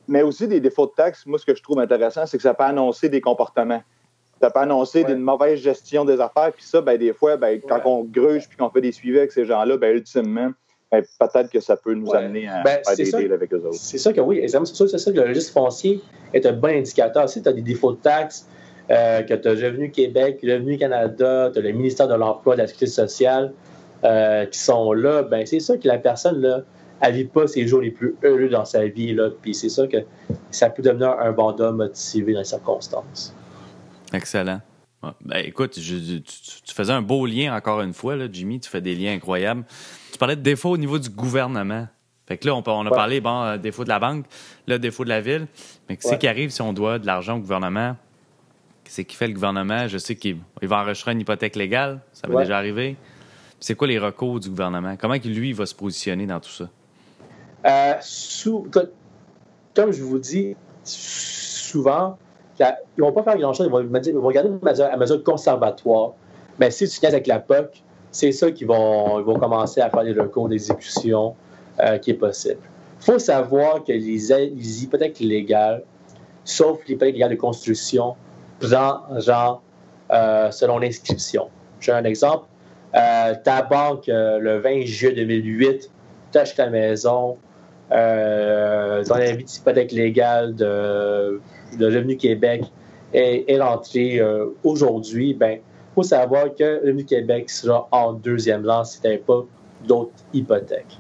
Mais 0.08 0.22
aussi 0.22 0.48
des 0.48 0.60
défauts 0.60 0.86
de 0.86 0.92
taxes, 0.96 1.26
moi, 1.26 1.40
ce 1.40 1.46
que 1.46 1.56
je 1.56 1.64
trouve 1.64 1.80
intéressant, 1.80 2.26
c'est 2.28 2.38
que 2.38 2.44
ça 2.44 2.54
peut 2.54 2.66
annoncer 2.66 3.10
des 3.10 3.22
comportements. 3.22 3.82
Ça 4.44 4.50
peut 4.50 4.60
annoncer 4.60 5.06
Ouais. 5.06 5.14
une 5.14 5.22
mauvaise 5.22 5.58
gestion 5.62 6.04
des 6.04 6.20
affaires. 6.20 6.52
Puis 6.54 6.66
ça, 6.66 6.82
ben, 6.82 6.98
des 6.98 7.14
fois, 7.14 7.38
ben, 7.38 7.62
quand 7.66 7.76
Ouais. 7.78 7.82
on 7.86 8.04
gruge 8.04 8.50
puis 8.50 8.58
qu'on 8.58 8.70
fait 8.70 8.82
des 8.82 8.92
suivis 8.92 9.20
avec 9.20 9.32
ces 9.32 9.46
gens-là, 9.46 9.78
ben, 9.78 9.96
ultimement, 9.96 10.50
ben, 10.92 11.02
peut-être 11.18 11.50
que 11.50 11.62
ça 11.62 11.78
peut 11.78 11.94
nous 11.94 12.08
Ouais. 12.08 12.18
amener 12.18 12.50
à 12.50 12.62
Ben, 12.62 12.80
faire 12.86 12.98
des 12.98 13.06
ça. 13.06 13.20
deals 13.22 13.32
avec 13.32 13.54
eux 13.54 13.62
autres. 13.66 13.78
C'est 13.80 13.98
ça 13.98 14.12
que 14.12 14.20
oui. 14.20 14.42
C'est 14.46 14.66
sûr 14.66 14.90
ça 14.90 15.12
que 15.14 15.16
le 15.16 15.24
registre 15.30 15.54
foncier 15.54 16.02
est 16.34 16.46
un 16.46 16.52
bon 16.52 16.78
indicateur. 16.78 17.30
Si 17.30 17.42
tu 17.42 17.48
as 17.48 17.54
des 17.54 17.62
défauts 17.62 17.94
de 17.94 18.02
taxes, 18.02 18.46
euh, 18.92 19.22
que 19.22 19.34
tu 19.34 19.48
as 19.48 19.52
Revenu 19.52 19.92
Québec, 19.92 20.40
Revenu 20.44 20.78
Canada, 20.78 21.50
tu 21.54 21.60
as 21.60 21.62
le 21.62 21.72
ministère 21.72 22.10
de 22.10 22.16
l'Emploi 22.16 22.56
de 22.56 22.62
la 22.64 22.68
Sécurité 22.68 22.88
sociale 22.92 23.54
euh, 24.04 24.46
qui 24.48 24.60
sont 24.60 24.92
là, 24.92 25.24
ben 25.24 25.46
c'est 25.46 25.62
ça 25.62 25.78
que 25.78 25.88
la 25.88 26.00
personne 26.00 26.42
là, 26.42 26.64
elle 27.00 27.14
vit 27.14 27.24
pas 27.24 27.48
ses 27.48 27.66
jours 27.66 27.80
les 27.80 27.92
plus 27.92 28.14
heureux 28.26 28.50
dans 28.50 28.66
sa 28.66 28.86
vie. 28.88 29.14
Là, 29.14 29.30
puis 29.42 29.54
c'est 29.56 29.70
ça 29.70 29.88
que 29.88 30.00
ça 30.52 30.70
peut 30.70 30.82
devenir 30.84 31.12
un 31.18 31.32
bandat 31.32 31.72
motivé 31.72 32.34
dans 32.34 32.40
les 32.40 32.44
circonstances. 32.46 33.34
Excellent. 34.14 34.62
Ouais. 35.02 35.10
Ben, 35.26 35.46
écoute, 35.46 35.80
je- 35.80 36.18
tu, 36.18 36.74
faisais 36.74 36.94
un 36.94 37.02
beau 37.02 37.26
lien 37.26 37.56
encore 37.56 37.82
une 37.82 37.94
fois, 37.94 38.16
là, 38.16 38.28
Jimmy. 38.32 38.60
Tu 38.60 38.70
fais 38.70 38.80
des 38.82 38.96
liens 38.96 39.14
incroyables. 39.14 39.66
Tu 40.12 40.18
parlais 40.18 40.36
de 40.36 40.42
défauts 40.42 40.70
au 40.72 40.78
niveau 40.78 40.98
du 41.00 41.10
gouvernement. 41.10 41.88
Fait 42.26 42.38
que 42.38 42.48
là, 42.48 42.56
on, 42.56 42.62
peut- 42.64 42.72
on 42.72 42.82
a 42.86 42.90
Ouais. 42.90 42.96
parlé, 42.96 43.20
bon, 43.20 43.44
euh, 43.44 43.58
défaut 43.58 43.84
de 43.84 43.90
la 43.90 44.00
banque, 44.00 44.26
là, 44.68 44.78
défaut 44.78 45.04
de 45.04 45.10
la 45.10 45.20
ville. 45.20 45.48
Mais 45.90 45.98
qu'est-ce 45.98 46.14
Ouais. 46.14 46.18
qui 46.18 46.28
arrive 46.28 46.52
si 46.52 46.62
on 46.62 46.72
doit 46.72 47.00
de 47.00 47.06
l'argent 47.06 47.36
au 47.36 47.40
gouvernement? 47.40 47.98
Qu'est-ce 48.86 49.02
qui 49.02 49.16
fait 49.16 49.28
le 49.28 49.34
gouvernement? 49.34 49.88
Je 49.90 49.98
sais 49.98 50.16
qu'il 50.16 50.38
il 50.62 50.68
va 50.70 50.80
enregistrer 50.82 51.12
une 51.12 51.20
hypothèque 51.22 51.56
légale. 51.58 52.00
Ça 52.14 52.28
va 52.28 52.42
déjà 52.44 52.58
arriver. 52.58 52.96
C'est 53.60 53.76
quoi 53.76 53.88
les 53.88 54.00
recours 54.00 54.40
du 54.40 54.50
gouvernement? 54.50 54.96
Comment 54.98 55.16
lui, 55.24 55.52
va 55.54 55.66
se 55.66 55.76
positionner 55.76 56.26
dans 56.26 56.40
tout 56.40 56.50
ça? 56.50 56.70
Euh, 57.66 57.94
sous- 58.02 58.70
comme 59.74 59.92
je 59.94 60.04
vous 60.04 60.20
dis, 60.20 60.56
souvent, 60.84 62.18
ils 62.98 63.02
ne 63.02 63.06
vont 63.06 63.12
pas 63.12 63.24
faire 63.24 63.38
grand-chose. 63.38 63.68
Ils 63.68 63.72
vont, 63.72 63.82
ils 63.82 64.14
vont 64.14 64.22
regarder 64.28 64.50
une 64.50 64.84
à 64.84 64.98
mesure 64.98 65.24
conservatoire. 65.24 66.14
Mais 66.60 66.72
si 66.72 66.88
tu 66.88 67.00
niaises 67.02 67.14
avec 67.14 67.28
la 67.28 67.40
POC, 67.40 67.84
c'est 68.12 68.32
ça 68.32 68.52
qu'ils 68.52 68.68
vont, 68.68 69.22
vont 69.24 69.40
commencer 69.40 69.82
à 69.82 69.90
faire 69.90 70.04
des 70.04 70.14
recours 70.14 70.48
d'exécution 70.48 71.36
euh, 71.80 71.98
qui 71.98 72.12
est 72.12 72.16
possible. 72.16 72.60
Il 73.00 73.06
faut 73.06 73.20
savoir 73.20 73.84
que 73.84 73.92
les, 73.92 74.20
les 74.56 74.84
hypothèques 74.84 75.20
légales, 75.20 75.84
sauf 76.44 76.80
l'hypothèque 76.88 77.16
légale 77.16 77.32
de 77.32 77.36
construction, 77.36 78.16
prend 78.60 79.20
genre 79.20 79.62
euh, 80.12 80.52
selon 80.52 80.78
l'inscription. 80.78 81.50
J'ai 81.80 81.92
un 81.92 82.04
exemple. 82.04 82.46
Euh, 82.96 83.34
ta 83.44 83.64
banque, 83.64 84.06
le 84.08 84.60
20 84.60 84.86
juillet 84.86 85.14
2008, 85.16 85.90
t'achètes 86.32 86.58
ta 86.58 86.70
maison, 86.70 87.38
ton 87.90 87.96
avis 89.16 89.44
d'hypothèque 89.44 89.92
légale 89.92 90.56
de, 90.56 91.42
de 91.78 91.86
Revenu 91.86 92.18
Québec 92.18 92.64
est, 93.14 93.46
est 93.48 93.62
rentré 93.62 94.20
euh, 94.20 94.48
aujourd'hui, 94.64 95.34
ben, 95.34 95.60
faut 95.96 96.04
savoir 96.04 96.54
que 96.56 96.82
Revenu 96.86 97.06
Québec 97.06 97.50
sera 97.50 97.88
en 97.92 98.14
deuxième 98.14 98.68
rang 98.68 98.84
si 98.84 99.02
tu 99.02 99.18
pas 99.20 99.44
d'autres 99.86 100.12
hypothèques. 100.34 100.98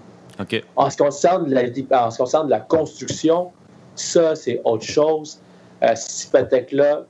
En 0.76 0.90
ce, 0.90 0.98
qui 0.98 1.04
concerne 1.04 1.50
la, 1.50 1.62
en 1.62 2.12
ce 2.12 2.18
qui 2.18 2.24
concerne 2.24 2.50
la 2.50 2.60
construction, 2.60 3.52
ça, 3.96 4.36
c'est 4.36 4.62
autre 4.64 4.84
chose. 4.84 5.40
Euh, 5.84 5.94
cette 5.96 6.28
hypothèque-là, 6.28 7.06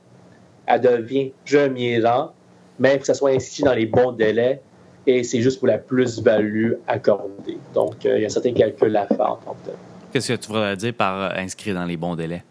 elle 0.66 0.80
devient 0.80 1.32
premier 1.50 2.00
rang, 2.00 2.32
mais 2.78 2.90
il 2.90 2.92
faut 2.94 3.00
que 3.00 3.06
ça 3.06 3.14
soit 3.14 3.30
inscrit 3.30 3.62
dans 3.62 3.74
les 3.74 3.86
bons 3.86 4.12
délais 4.12 4.60
et 5.06 5.22
c'est 5.22 5.40
juste 5.40 5.58
pour 5.58 5.68
la 5.68 5.78
plus-value 5.78 6.72
accordée. 6.86 7.58
Donc, 7.74 8.06
euh, 8.06 8.16
il 8.16 8.22
y 8.22 8.26
a 8.26 8.28
certains 8.28 8.52
calculs 8.52 8.96
à 8.96 9.06
faire 9.06 9.20
en 9.20 9.36
tant 9.36 9.52
que 9.52 9.66
tel. 9.66 9.74
Qu'est-ce 10.12 10.32
que 10.32 10.38
tu 10.38 10.48
voudrais 10.48 10.76
dire 10.76 10.94
par 10.94 11.36
inscrit 11.36 11.74
dans 11.74 11.84
les 11.84 11.96
bons 11.96 12.14
délais? 12.14 12.42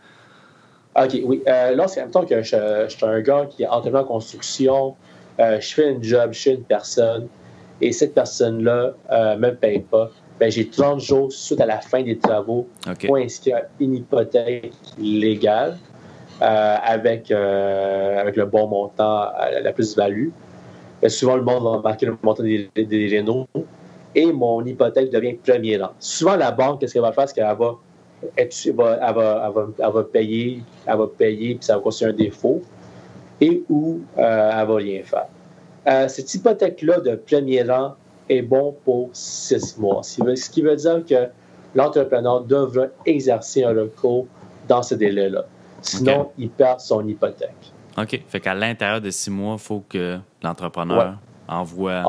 OK, 0.95 1.19
oui. 1.23 1.41
Euh, 1.47 1.75
même 1.75 2.11
temps 2.11 2.25
que 2.25 2.41
je, 2.41 2.55
je 2.87 2.95
suis 2.95 3.05
un 3.05 3.21
gars 3.21 3.47
qui 3.49 3.63
est 3.63 3.67
entrepreneur 3.67 4.03
en 4.03 4.07
construction. 4.07 4.95
euh, 5.39 5.59
je 5.59 5.73
fais 5.73 5.91
une 5.91 6.03
job 6.03 6.31
chez 6.33 6.53
une 6.53 6.63
personne 6.63 7.27
et 7.81 7.91
cette 7.91 8.13
personne-là 8.13 8.93
ne 9.09 9.35
me 9.37 9.51
paye 9.55 9.79
pas. 9.79 10.11
Ben, 10.39 10.51
j'ai 10.51 10.67
30 10.67 10.99
jours 10.99 11.31
suite 11.31 11.61
à 11.61 11.65
la 11.65 11.79
fin 11.79 12.01
des 12.03 12.17
travaux 12.17 12.67
pour 13.05 13.17
inscrire 13.17 13.61
une 13.79 13.95
hypothèque 13.95 14.73
légale 14.97 15.77
euh, 16.41 16.75
avec, 16.83 17.31
euh, 17.31 18.19
avec 18.19 18.35
le 18.35 18.45
bon 18.45 18.67
montant, 18.67 19.23
euh, 19.39 19.61
la 19.61 19.71
plus-value. 19.71 20.29
Ben, 21.01 21.09
souvent, 21.09 21.35
le 21.35 21.43
monde 21.43 21.63
va 21.63 21.81
marquer 21.81 22.07
le 22.07 22.17
montant 22.21 22.43
des, 22.43 22.69
des, 22.75 22.85
des 22.85 23.07
rénaux 23.07 23.47
et 24.15 24.31
mon 24.31 24.65
hypothèque 24.65 25.11
devient 25.11 25.33
premier 25.35 25.77
rang. 25.77 25.91
Souvent, 25.99 26.35
la 26.35 26.51
banque, 26.51 26.81
qu'est-ce 26.81 26.93
qu'elle 26.93 27.03
va 27.03 27.11
faire? 27.11 27.27
C'est 27.29 27.35
qu'elle 27.35 27.45
va, 27.45 27.75
elle 28.35 28.49
va, 28.75 28.99
elle 29.01 29.15
va, 29.15 29.43
elle 29.47 29.53
va, 29.53 29.67
elle 29.79 29.93
va 29.93 30.03
payer, 30.03 30.63
elle 30.85 30.97
va 30.97 31.07
payer, 31.07 31.55
puis 31.55 31.65
ça 31.65 31.75
va 31.75 31.81
constituer 31.81 32.09
un 32.11 32.13
défaut, 32.13 32.61
et 33.41 33.63
ou 33.69 34.01
euh, 34.17 34.51
elle 34.61 34.67
va 34.67 34.75
rien 34.75 35.03
faire. 35.03 35.27
Euh, 35.87 36.07
cette 36.07 36.33
hypothèque-là 36.33 36.99
de 36.99 37.15
premier 37.15 37.63
rang 37.63 37.95
est 38.29 38.41
bon 38.41 38.75
pour 38.85 39.09
six 39.13 39.77
mois. 39.77 40.01
Ce 40.03 40.49
qui 40.49 40.61
veut, 40.61 40.75
dire 40.75 41.03
que 41.05 41.27
l'entrepreneur 41.75 42.41
devra 42.41 42.85
exercer 43.05 43.63
un 43.63 43.73
recours 43.73 44.27
dans 44.67 44.81
ce 44.81 44.95
délai-là. 44.95 45.45
Sinon, 45.81 46.31
il 46.37 46.49
perd 46.49 46.79
son 46.79 47.05
hypothèque. 47.05 47.73
OK. 47.97 48.21
Fait 48.27 48.39
qu'à 48.39 48.53
l'intérieur 48.53 49.01
de 49.01 49.09
six 49.09 49.29
mois, 49.29 49.55
il 49.55 49.59
faut 49.59 49.83
que 49.87 50.17
l'entrepreneur 50.41 51.17
envoie 51.59 52.03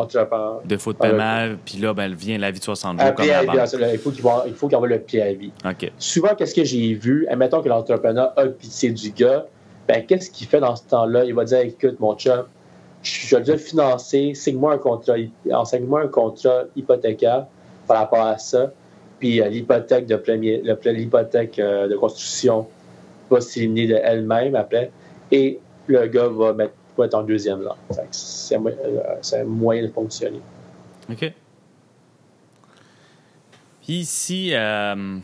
défaut 0.64 0.92
de 0.92 0.98
Ah, 1.00 1.08
paiement, 1.08 1.56
puis 1.64 1.78
là, 1.78 1.94
ben, 1.94 2.12
vient 2.14 2.38
l'avis 2.38 2.58
de 2.58 2.64
60 2.64 3.00
Un 3.00 3.06
jours 3.06 3.14
comme 3.14 3.26
la 3.26 3.44
banque. 3.44 3.56
il 3.92 3.98
faut 3.98 4.10
qu'il 4.10 4.24
il 4.46 4.54
faut 4.54 4.68
qu'il 4.68 4.76
envoie 4.76 4.88
le 4.88 5.00
préavis. 5.00 5.52
OK. 5.64 5.92
Souvent, 5.98 6.34
qu'est-ce 6.36 6.54
que 6.54 6.64
j'ai 6.64 6.94
vu? 6.94 7.26
Admettons 7.28 7.62
que 7.62 7.68
l'entrepreneur 7.68 8.32
a 8.36 8.46
pitié 8.46 8.90
du 8.90 9.10
gars. 9.10 9.46
Ben, 9.86 10.04
qu'est-ce 10.06 10.30
qu'il 10.30 10.46
fait 10.46 10.60
dans 10.60 10.76
ce 10.76 10.84
temps-là? 10.84 11.24
Il 11.24 11.34
va 11.34 11.44
dire 11.44 11.58
Écoute, 11.58 12.00
mon 12.00 12.14
chum, 12.16 12.44
je 13.02 13.36
dois 13.36 13.58
financer, 13.58 14.32
signe-moi 14.34 14.74
un 14.74 14.78
contrat, 14.78 15.14
enseigne-moi 15.52 16.02
un 16.02 16.08
contrat 16.08 16.62
hypothécaire 16.74 17.46
par 17.86 17.98
rapport 17.98 18.22
à 18.22 18.38
ça. 18.38 18.72
Puis 19.18 19.40
euh, 19.40 19.48
l'hypothèque 19.48 20.06
de 20.06 20.16
premier, 20.16 20.62
l'hypothèque 20.84 21.58
euh, 21.58 21.86
de 21.86 21.96
construction 21.96 22.66
va 23.30 23.40
s'éliminer 23.40 23.88
de 23.88 24.00
elle-même 24.02 24.54
après. 24.54 24.90
Et 25.30 25.60
le 25.86 26.06
gars 26.06 26.28
va, 26.28 26.52
mettre, 26.52 26.74
va 26.96 27.06
être 27.06 27.14
en 27.14 27.22
deuxième 27.22 27.62
là. 27.62 27.76
C'est 28.10 28.56
un 28.56 29.44
moyen 29.44 29.82
de 29.82 29.88
fonctionner. 29.88 30.40
OK. 31.10 31.32
Puis 33.82 33.92
ici, 33.92 34.50
euh, 34.54 35.18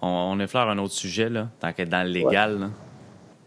on, 0.00 0.40
effleure 0.40 0.68
un 0.70 0.78
autre 0.78 0.94
sujet, 0.94 1.28
là, 1.28 1.48
tant 1.60 1.72
qu'être 1.72 1.90
dans 1.90 2.06
le 2.06 2.10
légal, 2.10 2.70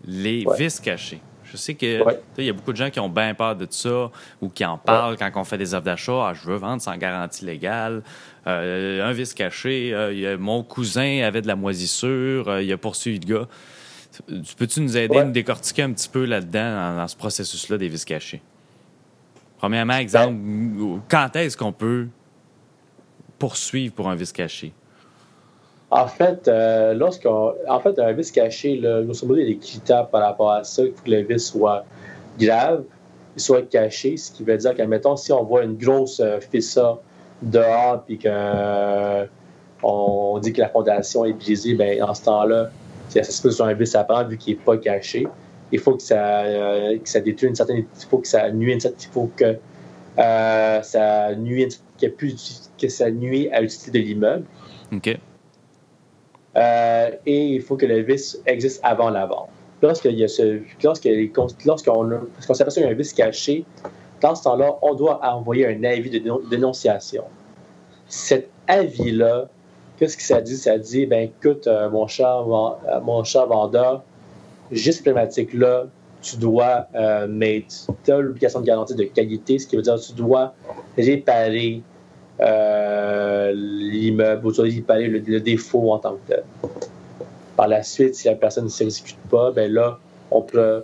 les 0.05 0.45
vis 0.57 0.79
cachés. 0.79 1.21
Je 1.43 1.57
sais 1.57 1.73
qu'il 1.73 2.01
il 2.37 2.45
y 2.45 2.49
a 2.49 2.53
beaucoup 2.53 2.71
de 2.71 2.77
gens 2.77 2.89
qui 2.89 2.99
ont 2.99 3.09
bien 3.09 3.33
peur 3.33 3.55
de 3.55 3.67
ça 3.69 4.09
ou 4.39 4.47
qui 4.49 4.63
en 4.63 4.77
parlent 4.77 5.17
quand 5.17 5.29
on 5.35 5.43
fait 5.43 5.57
des 5.57 5.73
offres 5.73 5.83
d'achat. 5.83 6.27
Ah, 6.27 6.33
je 6.33 6.47
veux 6.47 6.55
vendre 6.55 6.81
sans 6.81 6.95
garantie 6.95 7.43
légale. 7.43 8.03
Euh, 8.47 9.05
un 9.05 9.11
vice 9.11 9.33
caché. 9.33 9.91
Euh, 9.93 10.37
mon 10.37 10.63
cousin 10.63 11.23
avait 11.23 11.41
de 11.41 11.47
la 11.47 11.57
moisissure. 11.57 12.59
il 12.59 12.71
a 12.71 12.77
poursuivi 12.77 13.19
le 13.19 13.33
gars. 13.33 13.47
Peux-tu 14.57 14.81
nous 14.81 14.97
aider 14.97 15.17
à 15.17 15.23
nous 15.23 15.31
décortiquer 15.31 15.83
un 15.83 15.91
petit 15.91 16.09
peu 16.09 16.25
là-dedans, 16.25 16.95
dans, 16.95 17.07
ce 17.07 17.15
processus-là 17.15 17.77
des 17.77 17.87
vis 17.87 18.03
cachés? 18.03 18.41
Premièrement, 19.57 19.95
exemple, 19.95 20.37
quand 21.07 21.35
est-ce 21.35 21.55
qu'on 21.55 21.71
peut 21.71 22.07
poursuivre 23.37 23.93
pour 23.93 24.09
un 24.09 24.15
vice 24.15 24.31
caché? 24.31 24.73
En 25.89 26.07
fait, 26.07 26.47
euh, 26.47 26.93
lorsqu'on. 26.93 27.53
En 27.67 27.79
fait, 27.79 27.99
un 27.99 28.13
vice 28.13 28.31
caché, 28.31 28.77
là, 28.77 29.01
grosso 29.01 29.27
modo, 29.27 29.41
il 29.41 29.59
critères 29.59 30.07
par 30.07 30.21
rapport 30.21 30.51
à 30.51 30.63
ça. 30.63 30.83
Il 30.83 30.93
faut 30.93 31.03
que 31.03 31.11
le 31.11 31.21
vice 31.21 31.47
soit 31.47 31.83
grave, 32.39 32.83
il 33.35 33.41
soit 33.41 33.63
caché, 33.63 34.15
ce 34.15 34.31
qui 34.31 34.43
veut 34.43 34.57
dire 34.57 34.73
qu'admettons, 34.73 35.15
si 35.15 35.33
on 35.33 35.43
voit 35.43 35.63
une 35.63 35.75
grosse 35.75 36.19
euh, 36.21 36.39
fissure 36.39 36.99
dehors, 37.41 38.03
puis 38.05 38.19
qu'on 38.19 38.29
euh, 38.29 39.25
on 39.83 40.39
dit 40.39 40.53
que 40.53 40.61
la 40.61 40.69
fondation 40.69 41.25
est 41.25 41.33
brisée, 41.33 41.73
ben 41.73 42.01
en 42.03 42.13
ce 42.13 42.23
temps-là, 42.23 42.69
ça 43.11 43.23
se 43.23 43.41
peut 43.41 43.51
sur 43.51 43.65
un 43.65 43.73
vice 43.73 43.95
à 43.95 44.03
prendre 44.03 44.29
vu 44.29 44.37
qu'il 44.37 44.55
n'est 44.55 44.63
pas 44.63 44.77
caché. 44.77 45.27
Il 45.71 45.79
faut 45.79 45.95
que 45.95 46.03
ça, 46.03 46.43
que 46.45 47.09
ça 47.09 47.19
détruise 47.21 47.49
une 47.49 47.55
certaine. 47.55 47.77
Il 47.77 48.05
faut 48.09 48.17
que 48.17 48.27
ça 48.27 48.49
nuise 48.51 48.85
Il 48.85 49.07
faut 49.11 49.31
que 49.35 49.57
ça 50.83 51.35
nuise 51.35 51.81
que 52.79 52.87
ça 52.87 53.11
nuit 53.11 53.49
à 53.49 53.61
l'utilité 53.61 53.91
de 53.91 53.99
l'immeuble. 53.99 54.45
OK. 54.93 55.17
Euh, 56.57 57.11
et 57.25 57.55
il 57.55 57.61
faut 57.61 57.77
que 57.77 57.85
le 57.85 57.99
vice 58.01 58.41
existe 58.45 58.81
avant 58.83 59.09
la 59.09 59.25
vente. 59.25 59.49
Lorsqu'il 59.81 60.17
y 60.19 60.23
a 60.23 60.27
ce, 60.27 60.61
lorsqu'on, 60.83 62.03
lorsqu'on 62.03 62.53
s'aperçoit 62.53 62.81
qu'il 62.81 62.83
y 62.83 62.85
a 62.85 62.89
un 62.89 62.97
vice 62.97 63.13
caché, 63.13 63.65
dans 64.19 64.35
ce 64.35 64.43
temps-là, 64.43 64.77
on 64.81 64.93
doit 64.93 65.19
envoyer 65.25 65.67
un 65.67 65.83
avis 65.83 66.09
de 66.09 66.21
dénonciation. 66.49 67.23
Cet 68.07 68.49
avis-là, 68.67 69.49
qu'est-ce 70.01 70.17
que 70.17 70.23
ça 70.23 70.41
dit? 70.41 70.57
Ça 70.57 70.79
dit, 70.79 71.05
ben 71.05 71.29
écoute, 71.29 71.67
euh, 71.67 71.87
mon, 71.89 72.07
cher, 72.07 72.43
euh, 72.49 72.99
mon 73.01 73.23
cher 73.23 73.45
vendeur, 73.45 74.01
j'ai 74.71 74.91
cette 74.91 75.03
problématique-là, 75.03 75.85
tu 76.23 76.37
dois 76.37 76.87
mettre, 77.27 77.87
tu 78.03 78.11
as 78.11 78.19
l'obligation 78.19 78.61
de 78.61 78.65
garantie 78.65 78.95
de 78.95 79.03
qualité, 79.05 79.57
ce 79.57 79.67
qui 79.67 79.75
veut 79.75 79.81
dire 79.81 79.95
que 79.95 80.01
tu 80.01 80.13
dois 80.13 80.53
réparer 80.97 81.81
euh, 82.41 83.51
l'immeuble, 83.53 84.47
ou 84.47 84.51
réparer 84.57 85.07
le, 85.07 85.39
défaut 85.39 85.91
en 85.91 85.99
tant 85.99 86.13
que 86.13 86.27
tel. 86.27 86.43
Par 87.55 87.67
la 87.67 87.83
suite, 87.83 88.15
si 88.15 88.27
la 88.27 88.35
personne 88.35 88.63
ne 88.63 88.69
s'exécute 88.69 89.19
pas, 89.29 89.51
ben 89.51 89.71
là, 89.71 89.99
on 90.31 90.41
peut, 90.41 90.83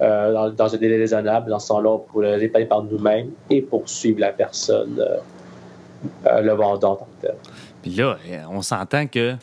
euh, 0.00 0.50
dans, 0.50 0.74
un 0.74 0.78
délai 0.78 0.98
raisonnable, 0.98 1.50
dans 1.50 1.58
ce 1.58 1.68
temps-là, 1.68 1.90
on 1.90 1.98
peut 1.98 2.22
le 2.22 2.34
réparer 2.34 2.66
par 2.66 2.84
nous-mêmes 2.84 3.30
et 3.50 3.62
poursuivre 3.62 4.20
la 4.20 4.30
personne, 4.30 5.04
euh, 6.26 6.40
le 6.40 6.52
vendeur 6.52 6.92
en 6.92 6.96
tant 6.96 7.08
que 7.20 7.26
tel. 7.26 7.34
Puis 7.82 7.90
là, 7.92 8.18
on 8.50 8.62
s'entend 8.62 9.06
que, 9.06 9.36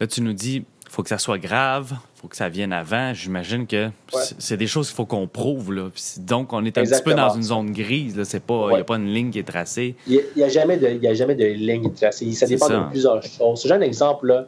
là, 0.00 0.06
tu 0.06 0.20
nous 0.20 0.32
dis, 0.32 0.56
il 0.56 0.90
faut 0.90 1.02
que 1.02 1.08
ça 1.08 1.18
soit 1.18 1.38
grave, 1.38 1.94
faut 2.16 2.28
que 2.28 2.36
ça 2.36 2.48
vienne 2.48 2.72
avant. 2.72 3.12
J'imagine 3.14 3.66
que 3.66 3.90
c'est 4.38 4.56
des 4.56 4.66
choses 4.66 4.88
qu'il 4.88 4.96
faut 4.96 5.06
qu'on 5.06 5.26
prouve. 5.26 5.72
Là. 5.72 5.88
donc, 6.18 6.52
on 6.52 6.64
est 6.64 6.78
un 6.78 6.84
petit 6.84 7.02
peu 7.02 7.14
dans 7.14 7.34
une 7.34 7.42
zone 7.42 7.72
grise. 7.72 8.14
Il 8.14 8.74
n'y 8.74 8.80
a 8.80 8.84
pas 8.84 8.96
une 8.96 9.12
ligne 9.12 9.30
qui 9.30 9.38
est 9.38 9.48
tracée. 9.48 9.96
Il 10.06 10.22
n'y 10.36 10.42
a, 10.42 10.48
jamais 10.48 10.76
de, 10.76 11.06
a 11.06 11.14
jamais 11.14 11.34
de 11.34 11.46
ligne 11.46 11.90
tracée. 11.92 12.30
Ça 12.32 12.46
dépend 12.46 12.68
de 12.68 12.90
plusieurs 12.90 13.22
choses. 13.22 13.64
J'ai 13.66 13.72
un 13.72 13.80
exemple. 13.80 14.26
Là. 14.26 14.46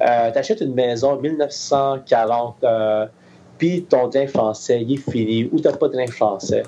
Euh, 0.00 0.32
tu 0.32 0.38
achètes 0.38 0.60
une 0.60 0.74
maison 0.74 1.20
1940, 1.20 2.56
euh, 2.64 3.06
puis 3.56 3.84
ton 3.84 4.08
train 4.08 4.26
français 4.26 4.82
il 4.82 4.94
est 4.94 5.10
fini, 5.10 5.48
ou 5.52 5.60
tu 5.60 5.68
n'as 5.68 5.76
pas 5.76 5.88
de 5.88 5.92
train 5.92 6.06
français. 6.06 6.64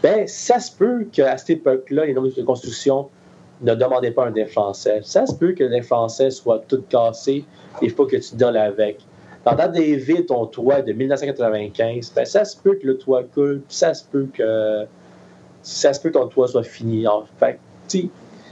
Ben, 0.00 0.28
ça 0.28 0.60
se 0.60 0.70
peut 0.70 1.08
qu'à 1.10 1.36
cette 1.38 1.50
époque-là, 1.50 2.04
les 2.04 2.14
normes 2.14 2.30
de 2.30 2.42
construction 2.42 3.08
ne 3.60 3.74
demandaient 3.74 4.10
pas 4.10 4.26
un 4.26 4.46
français. 4.46 5.00
Ça 5.02 5.26
se 5.26 5.34
peut 5.34 5.52
que 5.52 5.82
français 5.82 6.30
soit 6.30 6.62
tout 6.68 6.82
cassé. 6.88 7.44
Il 7.82 7.90
faut 7.90 8.06
que 8.06 8.16
tu 8.16 8.36
donnes 8.36 8.56
avec. 8.56 9.00
Dans 9.44 9.72
des 9.72 9.96
villes, 9.96 10.26
ton 10.26 10.46
toit 10.46 10.82
de 10.82 10.92
1995, 10.92 12.12
ben, 12.14 12.24
ça 12.26 12.44
se 12.44 12.56
peut 12.56 12.74
que 12.74 12.86
le 12.86 12.98
toit 12.98 13.24
coule, 13.24 13.62
ça 13.68 13.94
se 13.94 14.04
peut 14.04 14.26
que 14.32 14.84
ça 15.62 15.92
se 15.92 16.00
peut 16.00 16.10
que 16.10 16.18
ton 16.18 16.26
toit 16.28 16.48
soit 16.48 16.64
fini. 16.64 17.06
En 17.06 17.24
fait, 17.38 17.58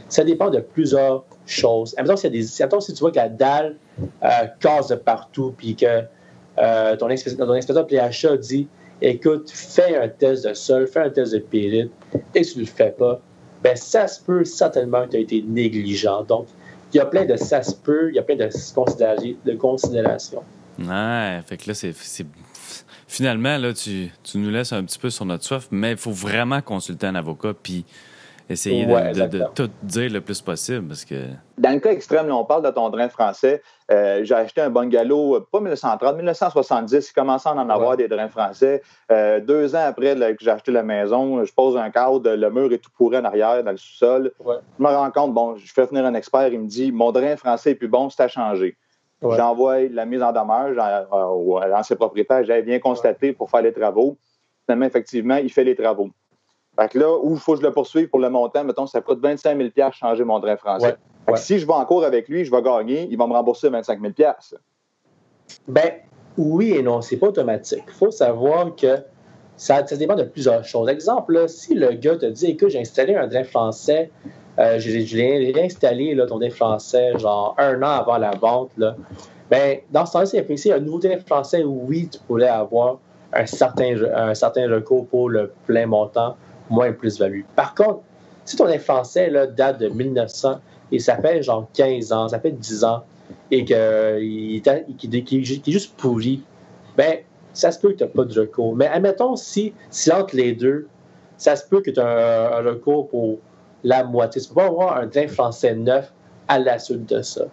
ça 0.09 0.25
dépend 0.25 0.51
de 0.51 0.61
plusieurs 0.61 1.25
choses. 1.47 1.95
Admettons, 1.99 2.17
si, 2.17 2.47
si 2.47 2.95
tu 2.95 3.01
vois 3.01 3.11
que 3.11 3.17
la 3.17 3.29
dalle 3.29 3.77
euh, 4.23 4.29
casse 4.61 4.89
de 4.89 4.95
partout, 4.95 5.55
puis 5.57 5.77
que 5.77 6.03
euh, 6.59 6.97
ton, 6.97 7.11
inspecteur, 7.11 7.47
ton 7.47 7.53
inspecteur 7.53 7.87
PHA 7.87 8.37
dit 8.39 8.69
écoute, 9.03 9.51
fais 9.51 9.97
un 9.97 10.09
test 10.09 10.47
de 10.47 10.55
sol, 10.55 10.87
fais 10.87 11.01
un 11.01 11.11
test 11.11 11.33
de 11.33 11.39
périte, 11.39 11.91
et 12.35 12.43
tu 12.43 12.59
ne 12.59 12.65
le 12.65 12.71
fais 12.71 12.91
pas, 12.91 13.21
ben 13.63 13.77
ça 13.77 14.07
se 14.07 14.21
peut 14.21 14.45
certainement 14.45 15.05
que 15.05 15.11
tu 15.13 15.17
as 15.17 15.21
été 15.21 15.45
négligent. 15.47 16.23
Donc, 16.25 16.47
il 16.93 16.99
y 16.99 17.01
a 17.01 17.07
plein 17.07 17.25
de 17.25 17.37
ça 17.37 17.63
se 17.63 17.75
peut, 17.75 18.11
il 18.11 18.17
y 18.17 18.19
a 18.19 18.23
plein 18.23 18.37
de, 18.37 18.49
de 18.49 19.57
considérations. 19.57 20.43
Ouais, 20.79 21.41
fait 21.47 21.57
que 21.57 21.69
là, 21.69 21.75
c'est. 21.75 21.95
Finalement, 23.09 23.57
là, 23.57 23.73
tu, 23.73 24.11
tu, 24.25 24.39
nous 24.39 24.51
laisses 24.51 24.73
un 24.73 24.85
petit 24.85 24.99
peu 24.99 25.11
sur 25.11 25.25
notre 25.25 25.45
soif, 25.45 25.69
mais 25.71 25.93
il 25.93 25.97
faut 25.97 26.11
vraiment 26.11 26.61
consulter 26.61 27.07
un 27.07 27.15
avocat 27.15 27.55
puis 27.61 27.85
essayer 28.49 28.85
de, 28.87 29.55
tout 29.55 29.71
dire 29.83 30.11
le 30.11 30.21
plus 30.21 30.41
possible 30.41 30.87
parce 30.89 31.05
que. 31.05 31.15
Dans 31.59 31.73
le 31.73 31.81
cas 31.81 31.93
extrême, 31.93 32.29
là, 32.29 32.37
on 32.37 32.45
parle 32.45 32.65
de 32.65 32.71
ton 32.71 32.89
drain 32.91 33.09
français. 33.09 33.63
Euh, 33.90 34.25
j'ai 34.25 34.35
acheté 34.35 34.61
un 34.61 34.71
bungalow, 34.71 35.40
pas 35.52 35.61
1930, 35.61 36.16
1970. 36.16 37.09
Il 37.09 37.12
commençait 37.12 37.49
à 37.49 37.52
en 37.52 37.69
avoir 37.69 37.97
des 37.97 38.09
drains 38.09 38.28
français. 38.28 38.83
Euh, 39.12 39.40
deux 39.40 39.76
ans 39.76 39.85
après 39.87 40.14
que 40.16 40.45
j'ai 40.45 40.50
acheté 40.50 40.73
la 40.73 40.83
maison, 40.83 41.45
je 41.45 41.52
pose 41.52 41.76
un 41.76 41.90
cadre, 41.90 42.35
le 42.35 42.50
mur 42.50 42.73
est 42.73 42.78
tout 42.78 42.90
pourri 42.97 43.19
en 43.19 43.25
arrière, 43.25 43.62
dans 43.62 43.71
le 43.71 43.76
sous-sol. 43.76 44.33
Je 44.40 44.83
me 44.83 44.88
rends 44.88 45.11
compte, 45.11 45.35
bon, 45.35 45.57
je 45.57 45.73
fais 45.73 45.87
venir 45.87 46.05
un 46.05 46.14
expert, 46.14 46.49
il 46.49 46.61
me 46.61 46.66
dit 46.66 46.90
mon 46.90 47.12
drain 47.12 47.37
français 47.37 47.73
est 47.73 47.75
plus 47.76 47.88
bon, 47.88 48.11
c'est 48.11 48.23
à 48.23 48.28
changer. 48.28 48.76
J'envoie 49.23 49.88
la 49.88 50.05
mise 50.05 50.23
en 50.23 50.33
demeure 50.33 50.78
à 50.78 51.66
l'ancien 51.69 51.97
propriétaire. 51.97 52.45
J'avais 52.45 52.62
bien 52.62 52.78
constaté 52.78 53.33
pour 53.33 53.50
faire 53.50 53.62
les 53.62 53.73
travaux. 53.73 54.19
Finalement, 54.64 54.87
effectivement, 54.87 55.37
il 55.37 55.50
fait 55.50 55.64
les 55.64 55.75
travaux. 55.75 56.11
Fait 56.78 56.88
que 56.88 56.99
là, 56.99 57.16
où 57.23 57.35
il 57.35 57.40
faut 57.40 57.54
que 57.54 57.61
je 57.61 57.66
le 57.66 57.73
poursuive 57.73 58.09
pour 58.09 58.21
le 58.21 58.28
montant, 58.28 58.64
mettons, 58.64 58.87
ça 58.87 59.00
coûte 59.00 59.21
25 59.21 59.56
000 59.56 59.90
changer 59.92 60.25
mon 60.25 60.38
drain 60.38 60.56
français. 60.56 60.97
si 61.37 61.59
je 61.59 61.66
vais 61.66 61.73
en 61.73 61.85
cours 61.85 62.04
avec 62.04 62.28
lui, 62.28 62.45
je 62.45 62.50
vais 62.50 62.62
gagner, 62.62 63.09
il 63.11 63.16
va 63.16 63.26
me 63.26 63.33
rembourser 63.33 63.68
25 63.68 64.00
000 64.00 64.12
Ben, 65.68 65.92
oui 66.37 66.73
et 66.73 66.83
non, 66.83 67.00
c'est 67.00 67.16
pas 67.16 67.28
automatique. 67.28 67.85
Il 67.87 67.95
faut 67.95 68.11
savoir 68.11 68.75
que 68.76 68.99
ça, 69.56 69.83
dépend 69.83 70.16
de 70.16 70.25
plusieurs 70.25 70.64
choses. 70.64 70.88
Exemple, 70.88 71.49
si 71.49 71.75
le 71.75 71.92
gars 71.92 72.16
te 72.16 72.26
dit, 72.26 72.47
écoute, 72.47 72.68
j'ai 72.68 72.80
installé 72.80 73.14
un 73.16 73.26
drain 73.26 73.45
français 73.45 74.11
euh, 74.59 74.78
je, 74.78 75.16
l'ai 75.16 75.52
réinstallé, 75.52 76.14
là, 76.14 76.26
ton 76.26 76.40
français, 76.50 77.18
genre 77.18 77.54
un 77.59 77.83
an 77.83 78.00
avant 78.00 78.16
la 78.16 78.30
vente. 78.30 78.71
Là. 78.78 78.97
Ben, 79.50 79.78
dans 79.90 80.06
ce 80.06 80.12
temps-là, 80.12 80.56
si 80.56 80.73
un 80.73 80.80
nouveau 80.80 80.99
téléphone 80.99 81.26
français, 81.26 81.62
oui, 81.64 82.09
tu 82.11 82.18
pourrais 82.21 82.49
avoir 82.49 82.99
un 83.33 83.47
certain, 83.47 83.97
un 84.14 84.35
certain 84.35 84.68
recours 84.68 85.06
pour 85.06 85.28
le 85.28 85.52
plein 85.66 85.87
montant, 85.87 86.37
moins 86.70 86.92
plus-value. 86.92 87.42
Par 87.54 87.75
contre, 87.75 88.00
si 88.44 88.56
ton 88.56 88.66
français 88.78 89.30
là, 89.30 89.46
date 89.46 89.78
de 89.78 89.88
1900 89.88 90.61
et 90.92 90.99
ça 90.99 91.16
fait 91.16 91.42
genre 91.42 91.68
15 91.75 92.12
ans, 92.12 92.28
ça 92.28 92.38
fait 92.38 92.52
10 92.52 92.85
ans, 92.85 93.02
et 93.50 93.64
qu'il 93.64 93.76
est, 95.16 95.70
juste 95.70 95.96
pourri, 95.96 96.42
ben, 96.96 97.18
ça 97.52 97.73
se 97.73 97.78
peut 97.78 97.90
que 97.90 97.96
tu 97.96 98.04
n'as 98.04 98.11
pas 98.11 98.25
de 98.25 98.40
recours. 98.40 98.76
Mais 98.76 98.87
admettons, 98.87 99.37
si, 99.37 99.73
si 99.90 100.12
entre 100.12 100.37
les 100.37 100.52
deux, 100.52 100.87
ça 101.37 101.56
se 101.56 101.66
peut 101.66 101.80
que 101.80 101.90
tu 101.90 102.00
as 102.00 102.58
un 102.58 102.62
recours 102.62 103.08
pour 103.08 103.38
la 103.82 104.04
moitié. 104.04 104.40
Tu 104.40 104.49
ne 104.49 104.54
peux 104.54 104.61
pas 104.61 104.66
avoir 104.66 104.96
un 104.96 105.08
train 105.08 105.28
français 105.28 105.75
neuf 105.75 106.12
à 106.49 106.58
la 106.58 106.78
suite 106.78 107.06
de 107.06 107.23
ça. 107.23 107.44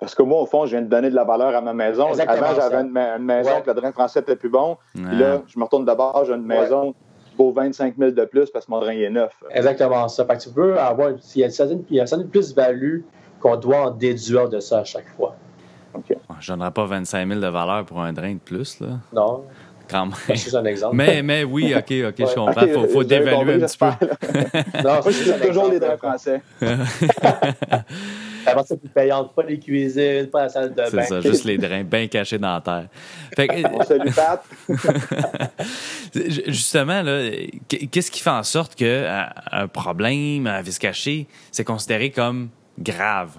Parce 0.00 0.14
que 0.14 0.22
moi, 0.22 0.40
au 0.40 0.46
fond, 0.46 0.64
je 0.64 0.72
viens 0.72 0.82
de 0.82 0.88
donner 0.88 1.10
de 1.10 1.14
la 1.14 1.24
valeur 1.24 1.54
à 1.56 1.60
ma 1.60 1.72
maison. 1.72 2.06
Avant, 2.12 2.54
j'avais 2.54 2.82
une, 2.82 3.24
maison 3.24 3.60
que 3.62 3.70
le 3.70 3.74
drain 3.74 3.90
français 3.90 4.20
était 4.20 4.36
plus 4.36 4.48
bon. 4.48 4.76
là, 4.94 5.42
je 5.46 5.58
me 5.58 5.64
retourne 5.64 5.84
d'abord, 5.84 6.24
j'ai 6.24 6.34
une 6.34 6.46
maison 6.46 6.94
vaut 7.38 7.52
25 7.52 7.94
000 7.96 8.10
de 8.10 8.24
plus 8.24 8.50
parce 8.50 8.66
que 8.66 8.70
mon 8.70 8.80
drain 8.80 8.92
est 8.92 9.10
neuf. 9.10 9.32
Exactement 9.50 10.08
ça. 10.08 10.24
Fait 10.26 10.36
que 10.36 10.42
tu 10.42 10.50
peux 10.50 10.78
avoir. 10.78 11.10
Il 11.34 11.40
y 11.40 11.42
a 11.44 11.46
une 11.46 11.52
certaine, 11.52 12.28
plus-value 12.28 13.00
qu'on 13.40 13.56
doit 13.56 13.86
en 13.86 13.90
déduire 13.90 14.48
de 14.48 14.60
ça 14.60 14.80
à 14.80 14.84
chaque 14.84 15.08
fois. 15.16 15.36
Je 16.40 16.52
ne 16.52 16.56
donnerai 16.56 16.70
pas 16.72 16.84
25 16.84 17.28
000 17.28 17.40
de 17.40 17.46
valeur 17.46 17.84
pour 17.84 18.00
un 18.00 18.12
drain 18.12 18.34
de 18.34 18.38
plus. 18.38 18.80
Là. 18.80 18.98
Non. 19.12 19.44
quand 19.88 20.06
même. 20.06 20.14
C'est 20.26 20.36
juste 20.36 20.54
un 20.54 20.64
exemple. 20.64 20.96
Mais, 20.96 21.22
mais 21.22 21.44
oui, 21.44 21.74
OK, 21.74 21.92
OK, 22.08 22.14
je 22.18 22.34
comprends. 22.34 22.66
Il 22.66 22.88
faut, 22.88 23.04
dévaluer 23.04 23.54
un 23.54 23.66
petit 23.66 23.78
peu. 23.78 23.86
non, 24.84 25.00
je 25.06 25.10
c'est 25.10 25.46
toujours 25.46 25.70
les 25.70 25.78
là. 25.78 25.96
français. 25.96 26.42
Plus 28.54 28.88
payante, 28.88 29.34
pas 29.34 29.42
les 29.42 29.58
cuisines, 29.58 30.26
pas 30.26 30.42
la 30.42 30.48
salle 30.48 30.70
de 30.70 30.76
bain. 30.76 30.88
C'est 30.90 31.02
ça, 31.04 31.20
juste 31.20 31.44
les 31.44 31.58
drains 31.58 31.84
bien 31.84 32.06
cachés 32.06 32.38
dans 32.38 32.54
la 32.54 32.60
terre. 32.60 32.88
Fait 33.34 33.48
que, 33.48 33.74
On 33.74 33.82
salue 33.82 34.10
Pat. 34.14 34.42
Justement, 36.46 37.02
qu'est-ce 37.68 38.10
qui 38.10 38.20
fait 38.20 38.30
en 38.30 38.42
sorte 38.42 38.74
qu'un 38.74 39.30
un 39.52 39.68
problème, 39.68 40.46
un 40.46 40.62
vice 40.62 40.78
caché, 40.78 41.26
c'est 41.52 41.64
considéré 41.64 42.10
comme 42.10 42.48
grave? 42.78 43.38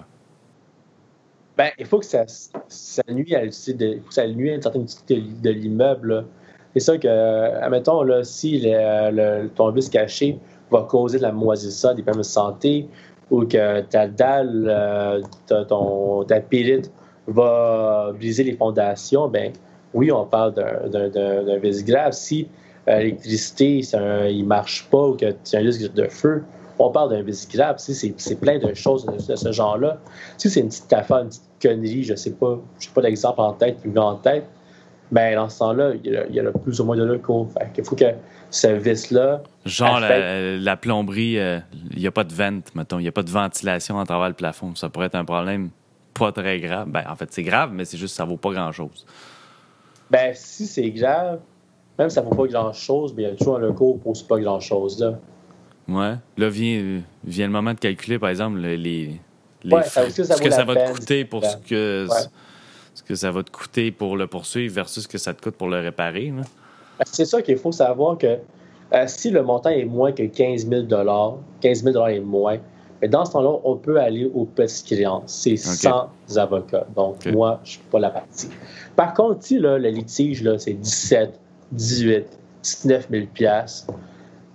Ben, 1.56 1.70
il 1.78 1.84
faut 1.86 1.98
que 1.98 2.06
ça, 2.06 2.24
ça 2.68 3.02
nuit 3.10 3.34
à 3.34 3.42
l'utilité 3.42 3.74
de, 3.74 3.92
il 3.94 4.00
faut 4.00 4.08
que 4.08 4.14
ça 4.14 4.26
nuit 4.26 4.50
à 4.50 4.54
une 4.54 4.62
certaine 4.62 4.82
utilité 4.82 5.22
de, 5.42 5.50
l'immeuble. 5.50 6.24
C'est 6.72 6.80
ça 6.80 6.96
que, 6.96 7.06
euh, 7.06 7.62
admettons, 7.62 8.02
là, 8.02 8.24
si 8.24 8.60
le, 8.60 9.10
le- 9.10 9.48
ton 9.48 9.70
vice 9.70 9.90
caché 9.90 10.38
va 10.70 10.86
causer 10.88 11.18
de 11.18 11.22
la 11.22 11.32
moisissure, 11.32 11.94
des 11.94 12.02
problèmes 12.02 12.22
de 12.22 12.26
santé, 12.26 12.88
ou 13.30 13.44
que 13.44 13.80
ta 13.82 14.06
dalle, 14.06 14.66
euh, 14.68 15.20
ta, 15.46 15.64
ton, 15.64 16.24
ta 16.24 16.40
pyrite 16.40 16.90
va 17.26 18.12
briser 18.14 18.44
les 18.44 18.56
fondations, 18.56 19.28
ben 19.28 19.52
oui, 19.94 20.10
on 20.12 20.24
parle 20.24 20.54
d'un- 20.54 21.58
vice 21.58 21.84
grave. 21.84 22.12
Si 22.12 22.48
euh, 22.88 22.98
l'électricité, 22.98 23.80
il 24.30 24.44
marche 24.44 24.88
pas 24.90 25.08
ou 25.08 25.14
que 25.14 25.26
tu 25.44 25.56
as 25.56 25.58
un 25.58 25.62
risque 25.62 25.92
de 25.92 26.06
feu, 26.06 26.42
on 26.78 26.90
parle 26.90 27.10
d'un 27.10 27.22
vice 27.22 27.48
grave. 27.48 27.76
Si 27.78 27.94
c'est 28.16 28.40
plein 28.40 28.58
de 28.58 28.72
choses 28.74 29.06
de, 29.06 29.36
ce 29.36 29.52
genre-là. 29.52 29.98
Si 30.38 30.48
c'est 30.48 30.60
une 30.60 30.68
petite 30.68 30.92
affaire, 30.92 31.18
une 31.18 31.28
petite 31.28 31.42
connerie, 31.62 32.02
je 32.04 32.14
sais 32.14 32.32
pas, 32.32 32.58
je 32.78 32.86
sais 32.86 32.92
pas 32.94 33.02
d'exemple 33.02 33.40
en 33.40 33.52
tête 33.52 33.78
vient 33.84 34.02
en 34.02 34.14
tête, 34.16 34.44
ben 35.12 35.34
dans 35.34 35.48
ce 35.48 35.58
temps-là, 35.58 35.92
il 36.02 36.34
y 36.34 36.38
a, 36.38 36.42
le 36.42 36.52
plus 36.52 36.80
ou 36.80 36.84
moins 36.84 36.96
de 36.96 37.04
locaux. 37.04 37.48
Fait 37.74 37.82
faut 37.82 37.96
que 37.96 38.04
ce 38.50 38.66
vice-là, 38.68 39.42
Genre, 39.66 40.00
la, 40.00 40.56
la 40.56 40.76
plomberie, 40.76 41.38
euh, 41.38 41.58
il 41.92 41.98
n'y 41.98 42.06
a 42.06 42.10
pas 42.10 42.24
de 42.24 42.32
vente, 42.34 42.74
mettons, 42.74 42.98
il 42.98 43.02
n'y 43.02 43.08
a 43.08 43.12
pas 43.12 43.22
de 43.22 43.30
ventilation 43.30 43.98
à 44.00 44.04
travers 44.04 44.28
le 44.28 44.34
plafond. 44.34 44.74
Ça 44.74 44.88
pourrait 44.88 45.06
être 45.06 45.14
un 45.14 45.24
problème 45.24 45.70
pas 46.14 46.32
très 46.32 46.58
grave. 46.60 46.88
Ben, 46.88 47.04
en 47.08 47.14
fait, 47.16 47.32
c'est 47.32 47.42
grave, 47.42 47.70
mais 47.72 47.84
c'est 47.84 47.96
juste 47.98 48.14
que 48.14 48.16
ça 48.16 48.24
vaut 48.24 48.36
pas 48.36 48.52
grand-chose. 48.52 49.06
ben 50.10 50.32
si 50.34 50.66
c'est 50.66 50.90
grave, 50.90 51.38
même 51.98 52.08
si 52.08 52.14
ça 52.14 52.22
vaut 52.22 52.30
pas 52.34 52.46
grand-chose, 52.46 53.14
ben 53.14 53.22
il 53.22 53.28
y 53.28 53.30
a 53.32 53.36
toujours 53.36 53.56
un 53.56 53.60
local 53.60 54.00
pour 54.02 54.14
pas 54.28 54.38
grand-chose 54.40 55.00
là. 55.00 55.18
Ouais. 55.88 56.14
Là, 56.36 56.48
vient, 56.48 57.00
vient 57.24 57.46
le 57.46 57.52
moment 57.52 57.74
de 57.74 57.78
calculer, 57.78 58.18
par 58.18 58.30
exemple, 58.30 58.58
le- 58.58 58.74
les, 58.76 59.20
les 59.64 59.74
Ouais, 59.76 59.82
frais- 59.82 60.06
aussi, 60.06 60.24
ça 60.24 60.34
ce 60.36 60.38
vaut 60.42 60.44
que 60.48 60.50
ça 60.54 60.64
va 60.64 60.74
te 60.76 60.92
coûter 60.92 61.24
pour 61.24 61.44
ce 61.44 61.56
que, 61.56 62.06
Ouais. 62.08 62.16
ce 62.94 63.02
que 63.02 63.14
ça 63.14 63.30
va 63.30 63.42
te 63.42 63.50
coûter 63.50 63.90
pour 63.90 64.16
le 64.16 64.26
poursuivre 64.26 64.74
versus 64.74 65.02
ce 65.04 65.08
que 65.08 65.18
ça 65.18 65.34
te 65.34 65.42
coûte 65.42 65.56
pour 65.56 65.68
le 65.68 65.78
réparer. 65.80 66.32
là. 66.36 66.42
Ben, 67.00 67.06
C'est 67.10 67.24
ça 67.24 67.40
qu'il 67.40 67.56
faut 67.56 67.72
savoir 67.72 68.18
que 68.18 68.38
euh, 68.92 69.04
si 69.06 69.30
le 69.30 69.42
montant 69.42 69.70
est 69.70 69.84
moins 69.84 70.12
que 70.12 70.24
15 70.24 70.68
000 70.68 70.86
15 71.60 71.82
000 71.82 72.06
est 72.06 72.20
moins, 72.20 72.58
mais 73.00 73.08
dans 73.08 73.24
ce 73.24 73.32
temps-là, 73.32 73.58
on 73.64 73.76
peut 73.76 73.98
aller 73.98 74.30
aux 74.34 74.44
petites 74.44 74.86
créances. 74.86 75.32
C'est 75.32 75.56
sans 75.56 76.10
avocat. 76.36 76.86
Donc, 76.94 77.24
moi, 77.26 77.60
je 77.64 77.70
ne 77.70 77.72
suis 77.72 77.82
pas 77.90 77.98
la 77.98 78.10
partie. 78.10 78.50
Par 78.94 79.14
contre, 79.14 79.42
si 79.42 79.58
là, 79.58 79.78
le 79.78 79.88
litige, 79.88 80.42
là, 80.42 80.58
c'est 80.58 80.74
17, 80.74 81.40
18, 81.72 82.26
19 82.62 83.08
000 83.10 83.26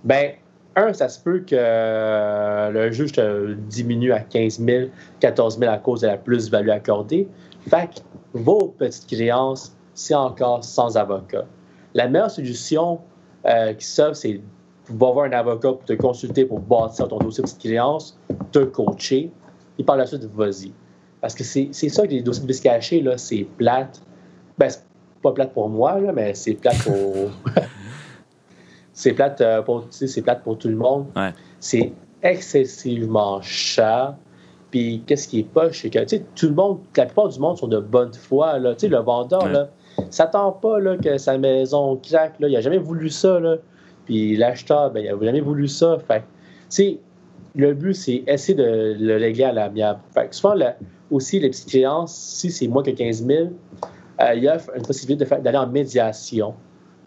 ben, 0.04 0.32
un, 0.76 0.92
ça 0.92 1.08
se 1.08 1.18
peut 1.18 1.40
que 1.40 1.56
euh, 1.58 2.70
le 2.70 2.92
juge 2.92 3.12
te 3.12 3.54
diminue 3.54 4.12
à 4.12 4.20
15 4.20 4.60
000, 4.60 4.90
14 5.18 5.58
000 5.58 5.72
à 5.72 5.78
cause 5.78 6.02
de 6.02 6.06
la 6.06 6.16
plus-value 6.16 6.70
accordée. 6.70 7.26
Fait 7.68 7.88
que 7.88 8.00
vos 8.34 8.74
petites 8.78 9.08
créances, 9.08 9.74
c'est 9.94 10.14
encore 10.14 10.62
sans 10.62 10.96
avocat. 10.96 11.46
La 11.96 12.08
meilleure 12.08 12.30
solution 12.30 13.00
euh, 13.46 13.72
qui 13.72 13.86
s'offre, 13.86 14.16
c'est 14.16 14.40
va 14.88 15.10
voir 15.10 15.26
un 15.26 15.32
avocat 15.32 15.72
pour 15.72 15.84
te 15.84 15.94
consulter 15.94 16.44
pour 16.44 16.60
bâtir 16.60 17.08
ton 17.08 17.18
dossier 17.18 17.42
de 17.42 17.48
petite 17.48 17.62
créance, 17.62 18.18
te 18.52 18.60
coacher, 18.60 19.32
et 19.78 19.84
par 19.84 19.96
la 19.96 20.06
suite, 20.06 20.24
vas-y. 20.34 20.72
Parce 21.20 21.34
que 21.34 21.42
c'est 21.42 21.72
ça 21.72 22.06
que 22.06 22.12
les 22.12 22.22
dossiers 22.22 22.42
de 22.42 22.46
bis 22.46 22.60
cachés, 22.60 23.00
là, 23.00 23.16
c'est 23.18 23.46
plate. 23.56 24.00
Ben, 24.58 24.68
c'est 24.68 24.84
pas 25.22 25.32
plate 25.32 25.52
pour 25.52 25.68
moi, 25.68 25.98
là, 25.98 26.12
mais 26.12 26.34
c'est 26.34 26.54
plate 26.54 26.82
pour. 26.84 27.30
c'est 28.92 29.12
plate, 29.12 29.40
euh, 29.40 29.62
pour, 29.62 29.86
plate 30.22 30.42
pour 30.42 30.58
tout 30.58 30.68
le 30.68 30.76
monde. 30.76 31.06
Ouais. 31.16 31.32
C'est 31.58 31.92
excessivement 32.22 33.40
cher. 33.40 34.14
Puis 34.70 35.02
qu'est-ce 35.06 35.28
qui 35.28 35.40
est 35.40 35.44
poche, 35.44 35.82
c'est 35.82 35.90
que 35.90 36.16
tout 36.34 36.48
le 36.48 36.54
monde, 36.54 36.80
la 36.96 37.06
plupart 37.06 37.28
du 37.28 37.38
monde 37.40 37.56
sont 37.56 37.68
de 37.68 37.78
bonne 37.80 38.12
foi. 38.12 38.58
Là. 38.58 38.74
Le 38.80 38.98
vendeur, 38.98 39.44
Ouais. 39.44 39.52
là, 39.52 39.68
s'attend 40.10 40.52
pas 40.52 40.78
là, 40.78 40.96
que 40.96 41.18
sa 41.18 41.38
maison 41.38 41.96
craque. 41.96 42.38
Là. 42.40 42.48
Il 42.48 42.54
n'a 42.54 42.60
jamais 42.60 42.78
voulu 42.78 43.10
ça. 43.10 43.38
Là. 43.40 43.56
Puis 44.04 44.36
l'acheteur, 44.36 44.90
ben, 44.90 45.04
il 45.04 45.10
n'a 45.10 45.24
jamais 45.24 45.40
voulu 45.40 45.68
ça. 45.68 45.98
Le 47.58 47.72
but, 47.72 47.94
c'est 47.94 48.22
essayer 48.26 48.54
de 48.54 48.96
le 48.98 49.16
régler 49.16 49.44
à 49.44 49.52
l'amiable. 49.52 50.00
Fait 50.12 50.32
souvent, 50.32 50.54
la- 50.54 50.76
aussi, 51.10 51.40
les 51.40 51.48
petites 51.48 51.68
créances, 51.68 52.14
si 52.14 52.50
c'est 52.50 52.68
moins 52.68 52.82
que 52.82 52.90
15 52.90 53.24
000, 53.26 53.48
euh, 54.20 54.34
il 54.34 54.42
y 54.42 54.48
a 54.48 54.58
une 54.76 54.82
possibilité 54.82 55.24
d'aller 55.36 55.56
en 55.56 55.66
médiation 55.66 56.54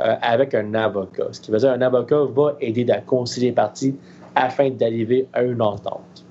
euh, 0.02 0.16
avec 0.22 0.56
un 0.56 0.74
avocat. 0.74 1.28
Ce 1.32 1.40
qui 1.42 1.52
veut 1.52 1.60
dire 1.60 1.74
qu'un 1.74 1.82
avocat 1.82 2.24
va 2.34 2.56
aider 2.62 2.90
à 2.90 3.00
concilier 3.02 3.48
les 3.48 3.54
parties 3.54 3.96
afin 4.36 4.70
d'arriver 4.72 5.28
à 5.34 5.44
une 5.44 5.62
entente. 5.62 6.26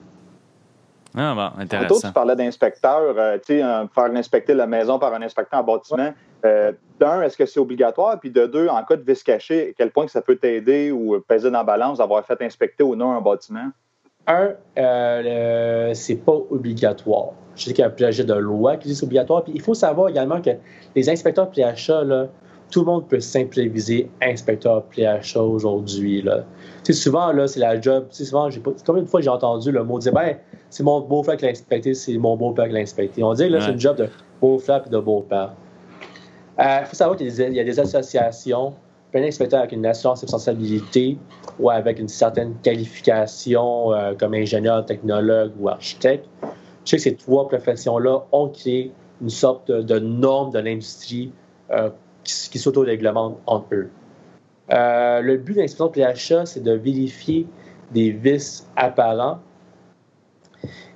Ah, 1.18 1.34
bon, 1.34 1.48
Tantôt, 1.48 1.60
intéressant. 1.76 2.08
tu 2.08 2.14
parlais 2.14 2.36
d'inspecteur, 2.36 3.00
euh, 3.16 3.36
tu 3.38 3.54
sais, 3.54 3.62
euh, 3.62 3.86
faire 3.88 4.04
inspecter 4.14 4.54
la 4.54 4.66
maison 4.68 4.98
par 4.98 5.12
un 5.12 5.22
inspecteur 5.22 5.60
en 5.60 5.64
bâtiment. 5.64 6.12
Euh, 6.44 6.72
D'un, 7.00 7.22
est-ce 7.22 7.36
que 7.36 7.44
c'est 7.44 7.58
obligatoire? 7.60 8.18
Puis 8.20 8.30
de 8.30 8.46
deux, 8.46 8.68
en 8.68 8.82
cas 8.84 8.96
de 8.96 9.02
vice 9.02 9.22
caché, 9.24 9.70
à 9.70 9.72
quel 9.76 9.90
point 9.90 10.04
que 10.06 10.12
ça 10.12 10.22
peut 10.22 10.36
t'aider 10.36 10.92
ou 10.92 11.20
peser 11.26 11.50
dans 11.50 11.58
la 11.58 11.64
balance 11.64 11.98
d'avoir 11.98 12.24
fait 12.24 12.40
inspecter 12.42 12.84
ou 12.84 12.94
non 12.94 13.12
un 13.16 13.20
bâtiment? 13.20 13.68
Un, 14.28 14.50
euh, 14.78 15.94
c'est 15.94 16.16
pas 16.16 16.36
obligatoire. 16.50 17.30
Je 17.56 17.64
sais 17.64 17.70
qu'il 17.72 17.80
y 17.80 17.84
a 17.84 17.86
un 17.88 17.90
projet 17.90 18.24
de 18.24 18.34
loi 18.34 18.76
qui 18.76 18.88
dit 18.88 18.94
que 18.94 19.00
c'est 19.00 19.06
obligatoire. 19.06 19.42
Puis 19.42 19.52
il 19.54 19.60
faut 19.62 19.74
savoir 19.74 20.08
également 20.08 20.40
que 20.40 20.50
les 20.94 21.08
inspecteurs 21.08 21.50
PHA, 21.50 22.04
là, 22.04 22.26
tout 22.70 22.80
le 22.80 22.86
monde 22.86 23.08
peut 23.08 23.20
s'improviser 23.20 24.10
inspecteur 24.22 24.84
PHA 24.94 25.40
aujourd'hui. 25.40 26.24
Sais, 26.92 27.00
souvent, 27.02 27.32
là, 27.32 27.46
c'est 27.48 27.60
la 27.60 27.80
job. 27.80 28.06
Tu 28.10 28.16
sais, 28.16 28.24
souvent, 28.26 28.50
j'ai 28.50 28.60
pas, 28.60 28.70
combien 28.86 29.02
de 29.02 29.08
fois 29.08 29.20
j'ai 29.20 29.28
entendu 29.30 29.70
le 29.72 29.82
mot 29.84 29.98
dire 29.98 30.12
ben, 30.12 30.36
c'est 30.70 30.82
mon 30.82 31.00
beau-frère 31.00 31.36
qui 31.36 31.44
l'a 31.44 31.50
inspecté, 31.50 31.94
c'est 31.94 32.16
mon 32.18 32.36
beau-père 32.36 32.66
qui 32.66 32.72
l'a 32.74 32.80
inspecté. 32.80 33.22
On 33.22 33.32
dit 33.34 33.46
que 33.48 33.52
là, 33.52 33.58
c'est 33.60 33.72
une 33.72 33.80
job 33.80 33.96
de 33.96 34.08
beau-frère 34.40 34.82
et 34.86 34.90
de 34.90 34.98
beau-père. 34.98 35.52
Il 36.58 36.86
faut 36.86 36.96
savoir 36.96 37.16
qu'il 37.16 37.28
y 37.28 37.30
a 37.30 37.34
des- 37.36 37.50
il 37.50 37.54
y 37.56 37.60
a 37.60 37.64
des 37.64 37.78
associations, 37.78 38.74
un 39.14 39.22
inspecteur 39.22 39.60
avec 39.60 39.72
une 39.72 39.86
assurance 39.86 40.20
responsabilité 40.22 41.16
ou 41.58 41.70
avec 41.70 41.98
une 41.98 42.08
certaine 42.08 42.54
qualification 42.62 43.92
euh, 43.92 44.14
comme 44.18 44.34
ingénieur, 44.34 44.84
technologue 44.84 45.52
ou 45.60 45.68
architecte. 45.68 46.26
Je 46.84 46.90
sais 46.90 46.96
que 46.96 47.02
ces 47.02 47.14
trois 47.16 47.48
professions-là 47.48 48.24
ont 48.32 48.48
créé 48.48 48.92
une 49.20 49.30
sorte 49.30 49.68
de, 49.70 49.82
de 49.82 49.98
norme 49.98 50.50
de 50.52 50.58
l'industrie 50.58 51.32
euh, 51.70 51.90
qui, 52.24 52.50
qui 52.50 52.58
s'auto-réglemente 52.58 53.38
entre 53.46 53.74
eux. 53.74 53.88
Euh, 54.70 55.20
le 55.20 55.36
but 55.38 55.54
de 55.54 55.60
l'inspection 55.60 55.88
PHA, 55.88 56.46
c'est 56.46 56.62
de 56.62 56.72
vérifier 56.72 57.46
des 57.92 58.10
vices 58.10 58.68
apparents 58.76 59.38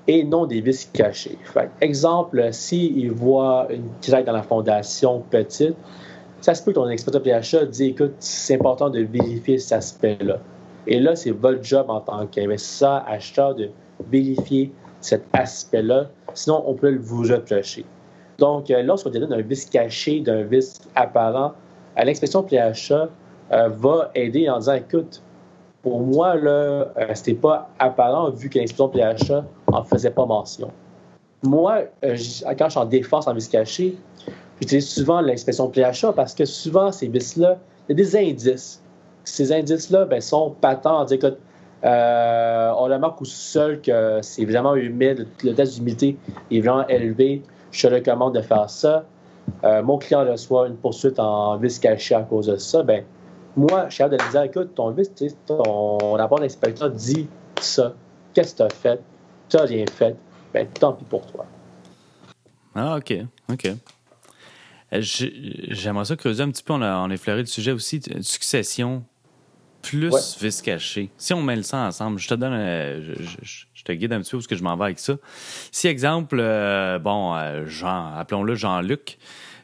et 0.07 0.25
non 0.25 0.47
des 0.47 0.61
vices 0.61 0.91
cachés. 0.93 1.39
Exemple, 1.81 2.49
s'il 2.53 3.13
voit 3.13 3.69
une 3.71 3.89
craque 4.03 4.27
dans 4.27 4.33
la 4.33 4.43
fondation 4.43 5.21
petite, 5.31 5.77
ça 6.41 6.55
se 6.55 6.63
peut 6.63 6.73
que 6.73 6.77
ton 6.77 6.87
inspecteur 6.87 7.23
PHA 7.23 7.67
dit 7.67 7.87
écoute, 7.91 8.15
c'est 8.19 8.57
important 8.57 8.91
de 8.91 9.01
vérifier 9.01 9.59
cet 9.59 9.79
aspect-là. 9.79 10.39
Et 10.87 10.99
là, 10.99 11.15
c'est 11.15 11.31
votre 11.31 11.63
job 11.63 11.87
en 11.89 12.01
tant 12.01 12.27
qu'investisseur, 12.27 13.05
acheteur, 13.07 13.55
de 13.55 13.71
vérifier 14.11 14.73
cet 15.01 15.25
aspect-là. 15.33 16.11
Sinon, 16.35 16.65
on 16.67 16.75
peut 16.75 16.97
vous 16.97 17.23
reprocher. 17.23 17.85
Donc, 18.39 18.71
euh, 18.71 18.83
lorsqu'on 18.83 19.11
donne 19.11 19.29
d'un 19.29 19.43
vice 19.43 19.67
caché, 19.67 20.21
d'un 20.21 20.43
vice 20.43 20.81
apparent, 20.97 21.53
à 21.95 22.05
l'inspection 22.05 22.43
PHA 22.43 23.09
euh, 23.53 23.69
va 23.69 24.11
aider 24.15 24.49
en 24.49 24.59
disant 24.59 24.75
écoute, 24.75 25.23
pour 25.83 26.01
moi, 26.01 26.37
là, 26.37 26.51
euh, 26.51 26.87
c'était 27.15 27.35
pas 27.35 27.69
apparent 27.79 28.31
vu 28.31 28.49
que 28.49 28.59
l'inspection 28.59 28.89
PHA 28.89 29.45
en 29.67 29.85
faisait 29.85 30.11
pas 30.11 30.25
mention. 30.25 30.71
Moi, 31.43 31.83
euh, 32.05 32.17
quand 32.57 32.67
je 32.67 32.71
suis 32.71 32.79
en 32.79 32.87
défense 32.87 33.27
en 33.27 33.35
vice 33.35 33.49
caché, 33.49 33.97
j'utilise 34.61 34.89
souvent 34.89 35.21
l'inspection 35.21 35.71
PHA 35.71 36.13
parce 36.15 36.35
que 36.35 36.47
souvent, 36.47 36.93
ces 36.93 37.09
vices-là, 37.09 37.59
il 37.89 37.99
y 37.99 38.01
a 38.01 38.05
des 38.05 38.17
indices. 38.17 38.83
Ces 39.25 39.53
indices-là 39.53 40.07
ben, 40.07 40.21
sont 40.21 40.55
patents. 40.61 41.03
On 41.03 41.05
dit, 41.05 41.15
écoute, 41.15 41.37
on 41.83 42.85
remarque 42.85 43.21
au 43.21 43.27
sol 43.27 43.81
que 43.83 44.21
c'est 44.23 44.45
vraiment 44.47 44.77
humide, 44.77 45.27
le 45.45 45.53
test 45.53 45.75
d'humidité 45.75 46.17
est 46.51 46.61
vraiment 46.61 46.87
élevé. 46.87 47.43
Je 47.71 47.89
te 47.89 47.95
recommande 47.95 48.35
de 48.35 48.41
faire 48.41 48.71
ça. 48.71 49.05
Mon 49.65 49.99
client 49.99 50.25
reçoit 50.25 50.69
une 50.69 50.77
poursuite 50.77 51.19
en 51.19 51.57
vice 51.57 51.81
caché 51.81 52.15
à 52.15 52.23
cause 52.23 52.47
de 52.47 52.57
ça. 52.57 52.85
Ben, 52.85 53.03
moi, 53.57 53.87
je 53.89 53.95
suis 53.95 53.99
capable 54.05 54.23
de 54.25 54.31
dire, 54.31 54.43
écoute, 54.43 54.75
ton 54.75 54.95
ton 55.47 56.13
rapport 56.15 56.41
d'inspecteur 56.41 56.91
dit 56.91 57.29
ça. 57.61 57.95
Qu'est-ce 58.35 58.53
que 58.53 58.57
tu 58.59 58.63
as 58.63 58.71
fait? 58.71 59.01
Tu 59.49 59.57
n'as 59.57 59.65
rien 59.65 59.85
fait? 59.95 60.17
Ben, 60.55 60.67
tant 60.69 60.93
pis 60.95 61.05
pour 61.05 61.27
toi. 61.27 61.45
Ah, 62.75 62.97
OK. 62.97 63.15
OK. 63.51 63.67
Euh, 63.67 65.01
j'ai- 65.01 65.67
J'aimerais 65.75 66.05
ça 66.07 66.17
creuser 66.17 66.43
un 66.43 66.51
petit 66.51 66.63
peu. 66.63 66.73
On 66.73 66.83
a, 66.83 66.97
on 66.99 67.11
a 67.11 67.15
effleuré 67.15 67.41
le 67.41 67.47
sujet 67.47 67.73
aussi. 67.73 68.01
Succession 68.21 69.05
plus 69.83 70.11
Ouais. 70.11 70.21
vice 70.41 70.63
caché. 70.63 71.11
Si 71.19 71.35
on 71.35 71.43
met 71.43 71.57
le 71.57 71.63
ça 71.63 71.79
ensemble, 71.87 72.19
je 72.19 72.29
te 72.29 72.35
donne, 72.35 72.53
un- 72.53 73.01
je, 73.03 73.15
je- 73.43 73.65
je 73.75 73.85
te 73.85 73.93
guide 73.93 74.13
un 74.13 74.21
petit 74.21 74.31
peu 74.31 74.37
où 74.37 74.41
est-ce 74.41 74.49
que 74.49 74.55
je 74.57 74.63
m'en 74.63 74.77
vais 74.77 74.85
avec 74.85 74.99
ça. 74.99 75.15
Si, 75.73 75.89
exemple, 75.89 76.39
euh, 76.41 76.99
bon, 76.99 77.35
euh, 77.35 77.67
Jean, 77.67 78.15
appelons-le 78.15 78.55
Jean-Luc, 78.55 79.19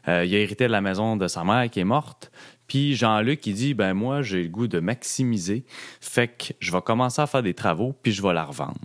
euh, 0.09 0.25
il 0.25 0.35
a 0.35 0.39
hérité 0.39 0.67
de 0.67 0.73
la 0.73 0.81
maison 0.81 1.17
de 1.17 1.29
sa 1.29 1.45
mère 1.45 1.71
qui 1.71 1.81
est 1.81 1.85
morte. 1.85 2.31
Puis 2.69 2.95
Jean-Luc, 2.95 3.47
il 3.47 3.55
dit, 3.55 3.75
ben 3.75 3.95
moi, 3.95 4.23
j'ai 4.23 4.43
le 4.43 4.49
goût 4.49 4.69
de 4.69 4.79
maximiser. 4.79 5.65
Fait 6.01 6.29
que 6.29 6.53
je 6.61 6.71
vais 6.71 6.83
commencer 6.83 7.21
à 7.21 7.27
faire 7.27 7.43
des 7.43 7.55
travaux, 7.55 7.95
puis 8.03 8.13
je 8.13 8.23
vais 8.23 8.35
la 8.35 8.45
revendre. 8.45 8.77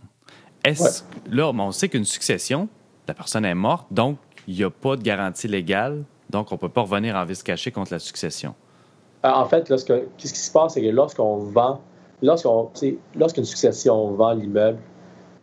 Est-ce, 0.64 1.04
là, 1.30 1.50
on 1.50 1.72
sait 1.72 1.90
qu'une 1.90 2.06
succession, 2.06 2.70
la 3.08 3.14
personne 3.14 3.44
est 3.44 3.54
morte, 3.54 3.88
donc 3.92 4.18
il 4.48 4.56
n'y 4.56 4.64
a 4.64 4.70
pas 4.70 4.96
de 4.96 5.02
garantie 5.02 5.50
légale, 5.50 6.04
donc 6.30 6.52
on 6.52 6.56
ne 6.56 6.60
peut 6.60 6.70
pas 6.70 6.82
revenir 6.82 7.16
en 7.16 7.26
vice 7.26 7.44
caché 7.44 7.72
contre 7.72 7.92
la 7.92 8.00
succession. 8.00 8.56
Euh, 9.26 9.30
En 9.30 9.46
fait, 9.46 9.68
lorsque, 9.70 9.94
qu'est-ce 10.18 10.34
qui 10.34 10.40
se 10.40 10.52
passe, 10.52 10.76
c'est 10.76 10.82
que 10.82 10.88
lorsqu'on 10.88 11.38
vend, 11.38 11.82
lorsqu'on, 12.22 12.72
lorsqu'une 13.16 13.44
succession 13.44 14.12
vend 14.12 14.32
l'immeuble, 14.34 14.80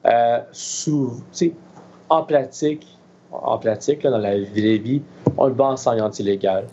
euh, 0.06 0.40
sous, 0.52 1.22
en 2.08 2.22
pratique, 2.22 2.86
en 3.30 3.58
pratique, 3.58 4.02
là, 4.02 4.10
dans 4.10 4.18
la 4.18 4.40
vraie 4.40 4.78
vie, 4.78 5.02
on 5.36 5.46
le 5.46 5.54
vend 5.54 5.76
sans 5.76 5.94
garantie 5.94 6.22
légale. 6.22 6.66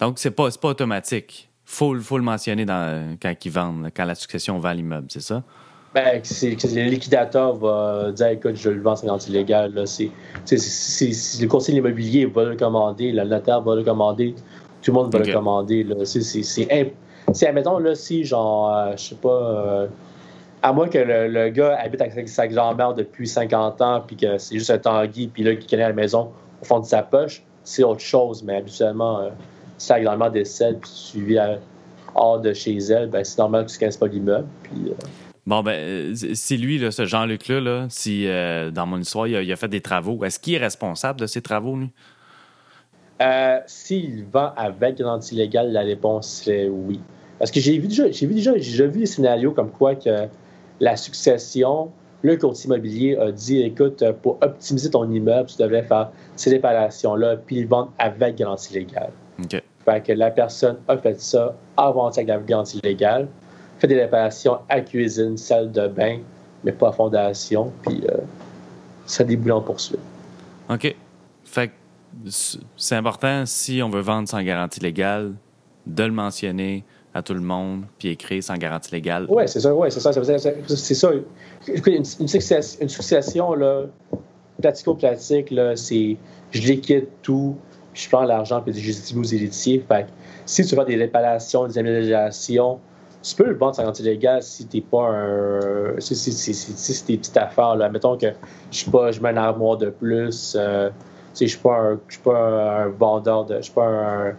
Donc, 0.00 0.18
c'est 0.18 0.30
pas, 0.30 0.48
pas 0.50 0.68
automatique. 0.68 1.48
Il 1.66 1.72
faut, 1.72 1.94
faut 2.00 2.18
le 2.18 2.24
mentionner 2.24 2.64
dans, 2.64 3.16
quand 3.20 3.32
ils 3.44 3.50
vendent, 3.50 3.88
quand 3.94 4.04
la 4.04 4.14
succession 4.14 4.58
vend 4.58 4.72
l'immeuble, 4.72 5.06
c'est 5.10 5.22
ça? 5.22 5.42
Ben, 5.94 6.20
c'est, 6.22 6.54
que 6.56 6.66
le 6.66 6.82
liquidateur 6.90 7.54
va 7.56 8.12
dire 8.12 8.26
écoute, 8.28 8.56
je 8.56 8.68
le 8.68 8.82
vends 8.82 8.96
c'est, 9.86 10.58
c'est- 10.58 11.42
le 11.42 11.48
conseiller 11.48 11.78
immobilier 11.78 12.26
va 12.26 12.44
le 12.44 12.56
commander, 12.56 13.12
le 13.12 13.24
notaire 13.24 13.62
va 13.62 13.74
le 13.74 13.82
commander, 13.82 14.34
tout 14.82 14.90
le 14.90 14.92
monde 14.92 15.10
va 15.12 15.20
le 15.20 15.32
commander. 15.32 15.86
C'est, 16.04 16.70
imp- 16.70 16.92
admettons, 17.48 17.78
là, 17.78 17.94
si, 17.94 18.24
genre, 18.24 18.70
euh, 18.76 18.92
je 18.96 19.02
sais 19.02 19.14
pas, 19.14 19.28
euh, 19.28 19.86
à 20.62 20.72
moins 20.72 20.88
que 20.88 20.98
le, 20.98 21.28
le 21.28 21.48
gars 21.48 21.78
habite 21.80 22.02
avec 22.02 22.28
sa 22.28 22.46
grand-mère 22.46 22.92
depuis 22.92 23.26
50 23.26 23.80
ans, 23.80 24.02
puis 24.06 24.16
que 24.16 24.36
c'est 24.36 24.58
juste 24.58 24.70
un 24.70 24.78
tanguy, 24.78 25.28
puis 25.28 25.42
là, 25.44 25.54
qu'il 25.56 25.68
connaît 25.68 25.88
la 25.88 25.94
maison 25.94 26.30
au 26.60 26.64
fond 26.66 26.80
de 26.80 26.84
sa 26.86 27.02
poche, 27.02 27.42
c'est 27.64 27.84
autre 27.84 28.00
chose. 28.00 28.42
Mais 28.42 28.56
habituellement, 28.56 29.20
euh, 29.20 29.30
grand-mère 30.00 30.30
décède, 30.30 30.78
puis 30.80 30.90
tu 31.12 31.24
vis 31.24 31.38
à- 31.38 31.58
hors 32.14 32.40
de 32.40 32.52
chez 32.52 32.76
elle, 32.76 33.08
ben, 33.08 33.22
c'est 33.24 33.38
normal 33.38 33.66
que 33.66 33.70
tu 33.70 33.76
ne 33.76 33.80
connaisses 33.80 33.96
pas 33.96 34.06
l'immeuble. 34.06 34.46
Puis, 34.62 34.90
euh, 34.90 34.94
Bon, 35.46 35.62
ben, 35.62 35.72
euh, 35.72 36.14
si 36.14 36.56
lui, 36.56 36.78
là, 36.78 36.90
ce 36.90 37.04
Jean-Luc-là, 37.04 37.60
là, 37.60 37.86
si 37.88 38.26
euh, 38.26 38.72
dans 38.72 38.84
mon 38.84 38.98
histoire, 38.98 39.28
il 39.28 39.36
a, 39.36 39.42
il 39.42 39.52
a 39.52 39.56
fait 39.56 39.68
des 39.68 39.80
travaux, 39.80 40.24
est-ce 40.24 40.40
qu'il 40.40 40.54
est 40.54 40.58
responsable 40.58 41.20
de 41.20 41.26
ces 41.26 41.40
travaux, 41.40 41.76
lui? 41.76 41.90
Euh, 43.22 43.60
S'il 43.66 44.24
vend 44.24 44.52
avec 44.56 44.96
garantie 44.96 45.36
légale, 45.36 45.72
la 45.72 45.82
réponse 45.82 46.42
serait 46.42 46.68
oui. 46.68 47.00
Parce 47.38 47.50
que 47.50 47.60
j'ai 47.60 47.78
vu 47.78 47.86
déjà, 47.86 48.10
j'ai 48.10 48.26
vu 48.26 48.34
déjà, 48.34 48.52
j'ai 48.54 48.72
déjà 48.72 48.86
vu 48.86 49.00
des 49.00 49.06
scénarios 49.06 49.52
comme 49.52 49.70
quoi 49.70 49.94
que 49.94 50.26
la 50.80 50.96
succession, 50.96 51.92
le 52.22 52.36
courtier 52.36 52.66
immobilier 52.66 53.16
a 53.16 53.30
dit 53.30 53.62
écoute, 53.62 54.02
pour 54.22 54.38
optimiser 54.40 54.90
ton 54.90 55.08
immeuble, 55.10 55.48
tu 55.48 55.62
devrais 55.62 55.84
faire 55.84 56.10
ces 56.34 56.50
réparations-là, 56.50 57.36
puis 57.36 57.60
le 57.60 57.68
vendre 57.68 57.92
avec 57.98 58.36
garantie 58.36 58.74
légale. 58.74 59.12
OK. 59.42 59.62
Fait 59.84 60.00
que 60.04 60.12
la 60.12 60.30
personne 60.30 60.78
a 60.88 60.96
fait 60.96 61.20
ça 61.20 61.54
avant 61.76 62.08
avec 62.08 62.26
la 62.26 62.38
garantie 62.38 62.80
légale, 62.82 63.28
fait 63.78 63.86
des 63.86 64.00
réparations 64.00 64.58
à 64.68 64.80
cuisine, 64.80 65.36
salle 65.36 65.70
de 65.70 65.86
bain, 65.88 66.18
mais 66.64 66.72
pas 66.72 66.88
à 66.88 66.92
fondation, 66.92 67.72
puis 67.82 68.02
euh, 68.10 68.16
ça 69.06 69.22
déboule 69.24 69.52
en 69.52 69.60
poursuite. 69.60 70.00
OK. 70.68 70.94
Fait 71.44 71.68
que 71.68 71.72
c'est 72.76 72.96
important, 72.96 73.44
si 73.46 73.82
on 73.82 73.90
veut 73.90 74.00
vendre 74.00 74.28
sans 74.28 74.42
garantie 74.42 74.80
légale, 74.80 75.34
de 75.86 76.02
le 76.02 76.12
mentionner 76.12 76.84
à 77.14 77.22
tout 77.22 77.34
le 77.34 77.40
monde, 77.40 77.84
puis 77.98 78.08
écrire 78.08 78.42
sans 78.42 78.56
garantie 78.56 78.92
légale. 78.92 79.26
Oui, 79.28 79.44
c'est 79.46 79.60
ça, 79.60 79.74
ouais, 79.74 79.90
c'est 79.90 80.00
ça. 80.00 80.12
C'est 80.12 80.94
ça. 80.94 81.10
Une, 81.68 81.94
une 81.96 82.28
succession, 82.28 82.80
une 82.82 82.88
succession, 82.88 83.54
là, 83.54 83.84
pratico-pratique, 84.60 85.50
là, 85.50 85.76
c'est 85.76 86.16
je 86.50 86.60
liquide 86.60 87.06
tout, 87.22 87.56
puis 87.96 88.04
je 88.04 88.10
prends 88.10 88.24
l'argent, 88.24 88.60
puis 88.60 88.74
je 88.74 88.92
distribue 88.92 89.20
aux 89.20 89.34
héritiers. 89.34 89.82
Fait 89.88 90.02
que 90.02 90.10
si 90.44 90.66
tu 90.66 90.76
fais 90.76 90.84
des 90.84 90.96
réparations, 90.96 91.66
des 91.66 91.78
améliorations, 91.78 92.78
tu 93.22 93.34
peux 93.34 93.46
le 93.46 93.56
vendre 93.56 93.74
sans 93.74 93.82
garantie 93.82 94.02
légale 94.02 94.42
si 94.42 94.66
t'es 94.66 94.82
pas 94.82 95.08
un. 95.08 95.98
Si, 95.98 96.14
si, 96.14 96.30
si, 96.30 96.52
si, 96.52 96.94
c'est 96.94 97.06
des 97.06 97.16
petites 97.16 97.38
affaires, 97.38 97.74
là. 97.74 97.88
Mettons 97.88 98.18
que 98.18 98.26
je 98.70 98.84
sais 98.84 98.90
pas, 98.90 99.12
je 99.12 99.20
mets 99.22 99.30
un 99.30 99.38
armoire 99.38 99.78
de 99.78 99.88
plus, 99.88 100.54
euh, 100.60 100.90
tu 101.34 101.46
je 101.46 101.52
suis 101.52 101.58
pas 101.58 101.74
un, 101.74 102.00
suis 102.10 102.20
pas 102.20 102.82
un, 102.82 102.88
vendeur 102.88 103.46
de. 103.46 103.56
Je 103.56 103.62
suis 103.62 103.72
pas 103.72 103.86
un 103.86 104.34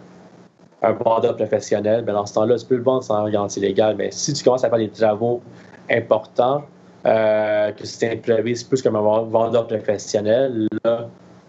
un 0.82 0.92
vendeur 0.92 1.34
professionnel, 1.34 2.04
ben 2.04 2.12
dans 2.12 2.24
ce 2.24 2.34
temps-là, 2.34 2.56
tu 2.56 2.66
peux 2.66 2.76
le 2.76 2.84
vendre 2.84 3.02
sans 3.02 3.28
garantie 3.28 3.58
légale. 3.58 3.96
Mais 3.96 4.12
si 4.12 4.32
tu 4.32 4.44
commences 4.44 4.62
à 4.62 4.68
faire 4.68 4.78
des 4.78 4.88
travaux 4.88 5.42
importants, 5.90 6.62
euh, 7.04 7.72
que 7.72 7.84
c'est 7.84 8.12
imprévu, 8.12 8.54
c'est 8.54 8.68
plus 8.68 8.80
comme 8.80 8.94
un 8.94 9.00
vendeur 9.00 9.66
professionnel, 9.66 10.68
là, 10.84 11.08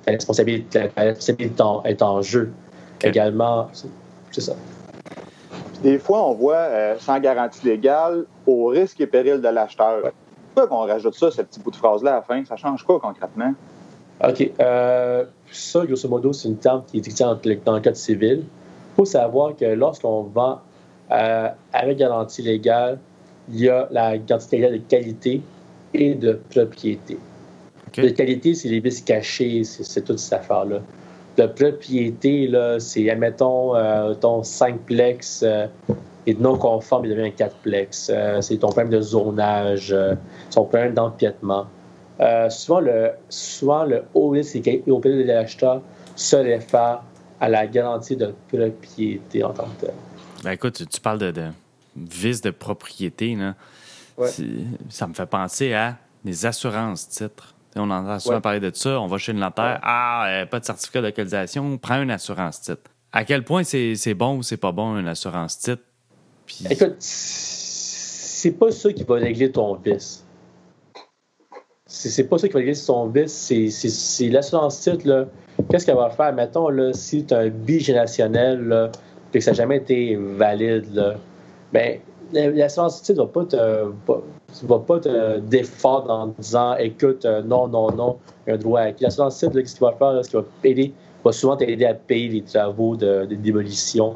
ta 0.09 0.15
responsabilité, 0.15 0.89
est 0.97 1.61
en, 1.61 1.83
est 1.83 2.01
en 2.01 2.21
jeu. 2.21 2.51
Également, 3.01 3.69
c'est 4.31 4.41
ça. 4.41 4.53
Des 5.83 5.97
fois, 5.99 6.27
on 6.27 6.33
voit 6.33 6.55
euh, 6.55 6.95
sans 6.99 7.19
garantie 7.19 7.65
légale 7.65 8.25
au 8.45 8.65
risque 8.65 8.99
et 8.99 9.07
péril 9.07 9.39
de 9.39 9.47
l'acheteur. 9.47 10.11
Pourquoi 10.53 10.67
qu'on 10.67 10.85
rajoute 10.87 11.15
ça, 11.15 11.31
ce 11.31 11.41
petit 11.41 11.59
bout 11.59 11.71
de 11.71 11.75
phrase-là 11.77 12.11
à 12.11 12.15
la 12.15 12.21
fin? 12.21 12.43
Ça 12.43 12.57
change 12.57 12.83
quoi 12.83 12.99
concrètement? 12.99 13.53
OK. 14.27 14.51
Euh, 14.59 15.23
ça, 15.51 15.85
grosso 15.85 16.09
modo, 16.09 16.33
c'est 16.33 16.49
une 16.49 16.57
terme 16.57 16.83
qui 16.85 16.97
est 16.97 16.99
utilisée 16.99 17.23
dans 17.23 17.39
le- 17.43 17.55
dans 17.63 17.75
le 17.75 17.81
code 17.81 17.95
civil. 17.95 18.43
Il 18.43 18.95
faut 18.97 19.05
savoir 19.05 19.55
que 19.55 19.65
lorsqu'on 19.65 20.23
vend 20.23 20.59
euh, 21.11 21.47
avec 21.71 21.97
garantie 21.97 22.41
légale, 22.41 22.99
il 23.49 23.61
y 23.61 23.69
a 23.69 23.87
la 23.91 24.17
garantie 24.17 24.57
légale 24.57 24.73
de 24.73 24.77
qualité 24.79 25.41
et 25.93 26.13
de 26.13 26.39
propriété. 26.53 27.17
OK. 27.89 28.03
De 28.03 28.09
qualité, 28.09 28.55
c'est 28.55 28.69
les 28.69 28.79
vices 28.79 29.01
cachés, 29.01 29.63
c'est 29.63 30.01
toute 30.01 30.19
cette 30.19 30.33
affaire-là. 30.33 30.81
De 31.37 31.45
propriété, 31.45 32.47
là, 32.47 32.79
c'est, 32.79 33.09
admettons, 33.09 33.75
euh, 33.75 34.13
ton 34.13 34.41
5plex 34.41 35.41
euh, 35.43 35.67
est 36.27 36.39
non 36.39 36.57
conforme, 36.57 37.05
il 37.05 37.15
devient 37.15 37.31
un 37.39 37.45
4plex. 37.45 38.09
Euh, 38.09 38.41
c'est 38.41 38.57
ton 38.57 38.67
problème 38.67 38.89
de 38.89 39.01
zonage, 39.01 39.91
euh, 39.91 40.15
son 40.49 40.65
problème 40.65 40.93
d'empiètement. 40.93 41.67
Souvent, 42.49 42.81
le, 42.81 43.11
souvent, 43.29 43.85
le 43.85 44.03
haut 44.13 44.29
risque 44.29 44.55
et 44.55 44.83
de 44.85 45.23
l'acheteur 45.23 45.81
se 46.17 46.35
réfère 46.35 47.01
à 47.39 47.47
la 47.47 47.65
garantie 47.65 48.17
de 48.17 48.33
propriété 48.49 49.41
en 49.41 49.53
tant 49.53 49.63
que 49.63 49.85
telle. 49.85 49.93
Ben 50.43 50.51
écoute, 50.51 50.73
tu, 50.73 50.85
tu 50.85 50.99
parles 50.99 51.19
de, 51.19 51.31
de 51.31 51.45
vice 51.95 52.41
de 52.41 52.51
propriété, 52.51 53.35
là. 53.35 53.55
Ouais. 54.17 54.27
Ça 54.89 55.07
me 55.07 55.13
fait 55.13 55.25
penser 55.25 55.73
à 55.73 55.95
des 56.25 56.45
assurances 56.45 57.07
titres. 57.07 57.55
On 57.79 57.89
entend 57.89 58.19
souvent 58.19 58.35
Ouais. 58.35 58.41
parler 58.41 58.59
de 58.59 58.71
ça. 58.73 58.99
On 58.99 59.07
va 59.07 59.17
chez 59.17 59.33
le 59.33 59.39
notaire. 59.39 59.79
Ah, 59.81 60.25
euh, 60.27 60.45
pas 60.45 60.59
de 60.59 60.65
certificat 60.65 61.01
de 61.01 61.07
localisation. 61.07 61.77
Prends 61.77 62.01
une 62.01 62.11
assurance 62.11 62.61
titre. 62.61 62.81
À 63.11 63.23
quel 63.25 63.43
point 63.43 63.63
c'est 63.63 64.13
bon 64.13 64.37
ou 64.37 64.43
c'est 64.43 64.57
pas 64.57 64.71
bon 64.71 64.97
une 64.97 65.07
assurance 65.07 65.57
titre? 65.59 65.81
Puis, 66.45 66.65
Écoute, 66.69 66.95
c'est 66.99 68.51
pas 68.51 68.71
ça 68.71 68.91
qui 68.93 69.03
va 69.03 69.15
régler 69.15 69.51
ton 69.51 69.75
vice. 69.75 70.25
C'est 71.85 72.23
pas 72.29 72.37
ça 72.37 72.47
qui 72.47 72.53
va 72.53 72.59
régler 72.59 72.75
ton 72.75 73.07
vice, 73.07 73.33
c'est- 73.33 74.29
l'assurance 74.29 74.79
titre, 74.81 75.07
là. 75.07 75.25
Qu'est-ce 75.69 75.85
qu'elle 75.85 75.95
va 75.95 76.09
faire? 76.11 76.33
Mettons, 76.33 76.69
là, 76.69 76.93
si 76.93 77.25
tu 77.25 77.33
as 77.33 77.39
un 77.39 77.49
bigénérationnel, 77.49 78.61
là, 78.61 78.91
puis 79.31 79.39
que 79.39 79.45
ça 79.45 79.51
n'a 79.51 79.57
jamais 79.57 79.77
été 79.77 80.15
valide, 80.15 80.93
là, 80.93 81.15
ben, 81.73 81.99
l'assurance 82.33 83.01
titre 83.01 83.23
va 83.23 83.27
pas 83.27 83.45
te, 83.45 83.55
va, 84.07 84.21
va 84.63 84.79
pas 84.79 84.99
te 84.99 85.39
défendre 85.39 86.09
en 86.11 86.27
disant, 86.39 86.75
écoute, 86.77 87.25
euh, 87.25 87.41
non, 87.41 87.67
non, 87.67 87.91
non, 87.91 88.17
il 88.45 88.49
y 88.49 88.51
a 88.51 88.55
un 88.55 88.57
droit 88.57 88.79
à 88.81 88.83
acquis. 88.83 89.03
L'assurance 89.03 89.37
titre, 89.37 89.53
qu'est-ce 89.53 89.75
qu'il 89.75 89.85
va 89.85 89.93
faire? 89.93 90.23
ce 90.23 90.29
qu'il 90.29 90.39
va 90.39 90.45
aider, 90.63 90.93
va 91.23 91.31
souvent 91.31 91.57
t'aider 91.57 91.85
à 91.85 91.93
payer 91.93 92.29
les 92.29 92.41
travaux 92.43 92.95
de, 92.95 93.25
de 93.25 93.35
démolition, 93.35 94.15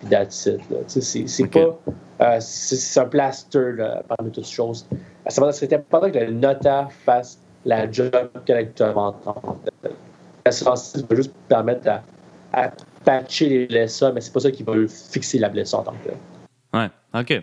puis 0.00 0.08
sais, 0.28 0.58
C'est 0.86 1.28
c'est 1.28 1.42
Ok. 1.44 1.52
pas. 1.52 1.78
Euh, 2.20 2.36
c'est 2.40 3.00
un 3.00 3.06
plaster 3.06 3.72
là, 3.72 4.02
parmi 4.06 4.30
toutes 4.30 4.46
choses. 4.46 4.86
C'est 5.28 5.72
important 5.72 6.10
que 6.10 6.18
le 6.18 6.30
notaire 6.32 6.88
fasse 7.04 7.38
la 7.64 7.90
job 7.90 8.10
correctement. 8.46 9.14
L'assurance 10.44 10.96
va 11.08 11.16
juste 11.16 11.32
permettre 11.48 11.88
à, 11.88 12.02
à 12.52 12.70
patcher 13.04 13.48
les 13.48 13.66
blessures, 13.66 14.12
mais 14.12 14.20
c'est 14.20 14.32
pas 14.32 14.40
ça 14.40 14.50
qui 14.50 14.62
va 14.62 14.74
fixer 14.88 15.38
la 15.38 15.48
blessure 15.48 15.80
en 15.80 15.82
tant 15.82 15.92
que 15.92 16.08
telle. 16.10 16.16
Ouais, 16.74 16.90
OK. 17.20 17.42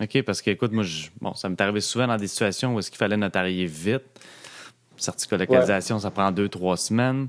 OK, 0.00 0.22
parce 0.22 0.40
que, 0.40 0.50
écoute, 0.50 0.72
moi, 0.72 0.82
je- 0.82 1.08
bon, 1.20 1.34
ça 1.34 1.48
m'est 1.48 1.60
arrivé 1.60 1.80
souvent 1.80 2.06
dans 2.06 2.16
des 2.16 2.26
situations 2.26 2.74
où 2.74 2.78
est-ce 2.78 2.90
qu'il 2.90 2.98
fallait 2.98 3.16
notarier 3.16 3.66
vite. 3.66 4.02
Certificat 4.96 5.36
de 5.36 5.42
localisation, 5.42 5.98
ça 5.98 6.10
prend 6.10 6.30
deux, 6.30 6.48
trois 6.48 6.76
semaines. 6.76 7.28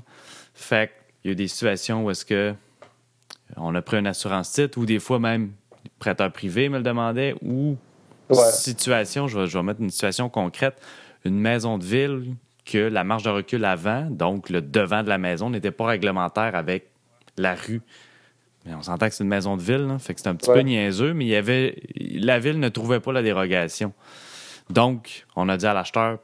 Fait 0.54 0.90
qu'il 1.20 1.28
y 1.28 1.30
a 1.30 1.32
eu 1.32 1.36
des 1.36 1.48
situations 1.48 2.04
où 2.04 2.10
est-ce 2.10 2.24
que 2.24 2.54
on 3.56 3.74
a 3.74 3.82
pris 3.82 3.98
une 3.98 4.06
assurance 4.06 4.52
titre 4.52 4.78
ou 4.78 4.86
des 4.86 4.98
fois 4.98 5.18
même 5.18 5.52
prêteur 5.98 6.32
privé 6.32 6.68
me 6.68 6.78
le 6.78 6.82
demandait 6.82 7.34
ou 7.42 7.76
Ouais. 8.30 8.36
situation, 8.50 9.28
je 9.28 9.38
vais, 9.38 9.46
je 9.46 9.58
vais 9.58 9.62
mettre 9.62 9.80
une 9.82 9.90
situation 9.90 10.30
concrète, 10.30 10.80
une 11.26 11.38
maison 11.38 11.76
de 11.76 11.84
ville 11.84 12.34
que 12.64 12.78
la 12.78 13.04
marge 13.04 13.24
de 13.24 13.28
recul 13.30 13.62
avant, 13.66 14.08
donc 14.08 14.48
le 14.48 14.62
devant 14.62 15.02
de 15.02 15.08
la 15.10 15.18
maison, 15.18 15.50
n'était 15.50 15.70
pas 15.72 15.86
réglementaire 15.86 16.54
avec 16.54 16.88
la 17.36 17.54
rue. 17.54 17.82
Mais 18.64 18.74
on 18.74 18.82
s'entend 18.82 19.08
que 19.08 19.14
c'est 19.14 19.24
une 19.24 19.28
maison 19.30 19.56
de 19.56 19.62
ville, 19.62 19.86
là, 19.88 19.98
fait 19.98 20.14
que 20.14 20.20
c'est 20.20 20.28
un 20.28 20.34
petit 20.36 20.48
Ouais. 20.50 20.56
peu 20.56 20.60
niaiseux, 20.62 21.14
mais 21.14 21.24
il 21.24 21.28
y 21.30 21.36
avait, 21.36 21.76
la 21.96 22.38
ville 22.38 22.60
ne 22.60 22.68
trouvait 22.68 23.00
pas 23.00 23.12
la 23.12 23.22
dérogation. 23.22 23.92
Donc, 24.70 25.26
on 25.34 25.48
a 25.48 25.56
dit 25.56 25.66
à 25.66 25.74
l'acheteur, 25.74 26.18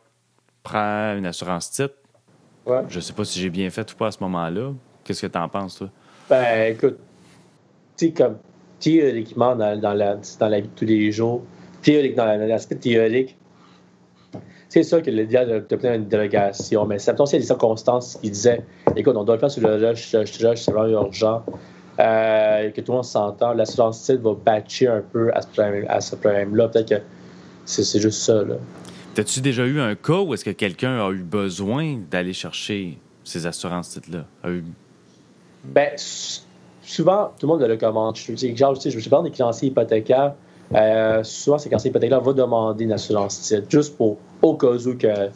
prends 0.62 1.16
une 1.16 1.26
assurance 1.26 1.70
titre. 1.70 1.94
Ouais. 2.64 2.82
Je 2.88 3.00
sais 3.00 3.12
pas 3.12 3.24
si 3.24 3.40
j'ai 3.40 3.50
bien 3.50 3.70
fait 3.70 3.90
ou 3.92 3.96
pas 3.96 4.08
à 4.08 4.10
ce 4.12 4.22
moment-là. 4.22 4.72
Qu'est-ce 5.04 5.22
que 5.22 5.26
tu 5.32 5.38
en 5.38 5.48
penses, 5.48 5.78
toi? 5.78 5.88
Ben, 6.30 6.72
écoute, 6.74 6.98
tu 7.96 8.06
sais, 8.06 8.12
comme 8.12 8.36
théoriquement, 8.78 9.56
dans, 9.56 9.78
dans, 9.80 9.94
la, 9.94 10.16
dans 10.38 10.48
la 10.48 10.60
vie 10.60 10.68
de 10.68 10.72
tous 10.76 10.84
les 10.84 11.10
jours, 11.10 11.42
théorique, 11.82 12.14
dans 12.14 12.26
la- 12.26 12.38
dans 12.38 12.46
l'aspect 12.46 12.76
théorique, 12.76 13.36
c'est 14.68 14.82
sûr 14.82 15.02
que 15.02 15.10
le 15.10 15.24
diable 15.24 15.66
d'obtenir 15.66 15.94
une 15.94 16.06
délégation, 16.06 16.84
mais 16.84 16.98
c'est 16.98 17.16
s'il 17.16 17.32
y 17.32 17.36
a 17.36 17.38
des 17.40 17.46
circonstances 17.46 18.16
qui 18.16 18.30
disaient 18.30 18.60
écoute, 18.94 19.16
on 19.16 19.24
doit 19.24 19.36
le 19.36 19.40
faire 19.40 19.50
sur 19.50 19.66
le 19.66 19.74
rush, 19.88 20.12
le 20.12 20.18
rush, 20.20 20.60
c'est 20.60 20.70
vraiment 20.72 21.06
urgent, 21.06 21.42
euh, 21.98 22.70
que 22.70 22.80
tout 22.80 22.92
le 22.92 22.96
monde 22.96 23.04
s'entend, 23.04 23.52
l'assurance 23.54 24.02
titre 24.04 24.22
va 24.22 24.34
patcher 24.34 24.86
un 24.88 25.02
peu 25.12 25.30
à 25.34 25.42
ce 25.42 25.46
problème- 25.48 25.86
à 25.88 26.00
ce 26.00 26.16
problème-là. 26.16 26.68
Peut-être 26.68 26.88
que 26.88 27.02
c'est 27.64 27.82
c'est 27.84 28.00
juste 28.00 28.20
ça. 28.22 28.42
Là. 28.44 28.54
T'as-tu 29.14 29.40
déjà 29.40 29.66
eu 29.66 29.80
un 29.80 29.94
cas 29.94 30.20
où 30.20 30.32
est-ce 30.34 30.44
que 30.44 30.50
quelqu'un 30.50 31.04
a 31.04 31.10
eu 31.10 31.22
besoin 31.22 31.98
d'aller 32.10 32.32
chercher 32.32 32.98
ces 33.24 33.46
assurances 33.46 33.90
titres-là? 33.90 34.24
Eu- 34.48 34.62
Ben, 35.64 35.90
souvent, 36.82 37.32
tout 37.38 37.46
le 37.46 37.52
monde 37.52 37.62
le 37.62 37.72
recommande. 37.72 38.16
Je, 38.16 38.54
genre, 38.54 38.74
je 38.80 38.90
je 38.90 39.08
parle 39.08 39.24
des 39.24 39.30
créanciers 39.30 39.68
hypothécaires. 39.68 40.34
Euh, 40.74 41.22
souvent, 41.24 41.58
ces 41.58 41.68
créanciers 41.68 41.90
hypothécaires 41.90 42.20
vont 42.20 42.32
demander 42.32 42.84
une 42.84 42.92
assurance 42.92 43.40
titre, 43.40 43.66
juste 43.68 43.96
pour 43.96 44.18
au 44.42 44.54
cas 44.54 44.68
où 44.68 44.94
que, 44.96 45.30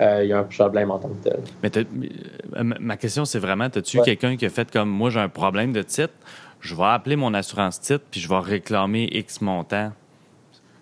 il 0.00 0.26
y 0.28 0.32
a 0.32 0.38
un 0.38 0.44
problème 0.44 0.90
en 0.90 0.98
tant 0.98 1.08
que 1.08 1.28
tel. 1.28 1.40
Mais 1.62 1.70
euh, 1.76 2.62
ma- 2.80 2.96
question, 2.96 3.24
c'est 3.24 3.38
vraiment, 3.38 3.64
as-tu 3.64 3.98
Ouais. 3.98 4.04
quelqu'un 4.04 4.36
qui 4.36 4.46
a 4.46 4.50
fait 4.50 4.70
comme 4.70 4.88
moi, 4.88 5.10
j'ai 5.10 5.20
un 5.20 5.28
problème 5.28 5.72
de 5.72 5.82
titre, 5.82 6.12
je 6.60 6.74
vais 6.74 6.82
appeler 6.84 7.16
mon 7.16 7.32
assurance 7.34 7.80
titre, 7.80 8.04
puis 8.10 8.20
je 8.20 8.28
vais 8.28 8.38
réclamer 8.38 9.08
X 9.12 9.40
montant? 9.40 9.92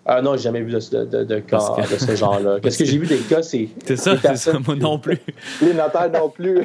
Ah 0.05 0.21
non, 0.21 0.35
j'ai 0.35 0.43
jamais 0.43 0.61
vu 0.61 0.71
de, 0.71 0.79
de, 0.79 1.05
de, 1.05 1.23
de 1.23 1.39
cas 1.39 1.75
que- 1.77 1.93
de 1.93 1.97
ce 1.97 2.15
genre-là. 2.15 2.59
Qu'est-ce 2.61 2.77
que 2.79 2.85
j'ai 2.85 2.97
vu 2.97 3.05
des 3.07 3.19
cas, 3.19 3.41
c'est. 3.41 3.69
C'est 3.85 3.95
ça, 3.97 4.17
c'est 4.17 4.35
ça, 4.35 4.59
moi 4.59 4.75
non 4.75 4.99
plus. 4.99 5.17
Les 5.61 5.73
notaires 5.73 6.11
non 6.11 6.29
plus. 6.29 6.59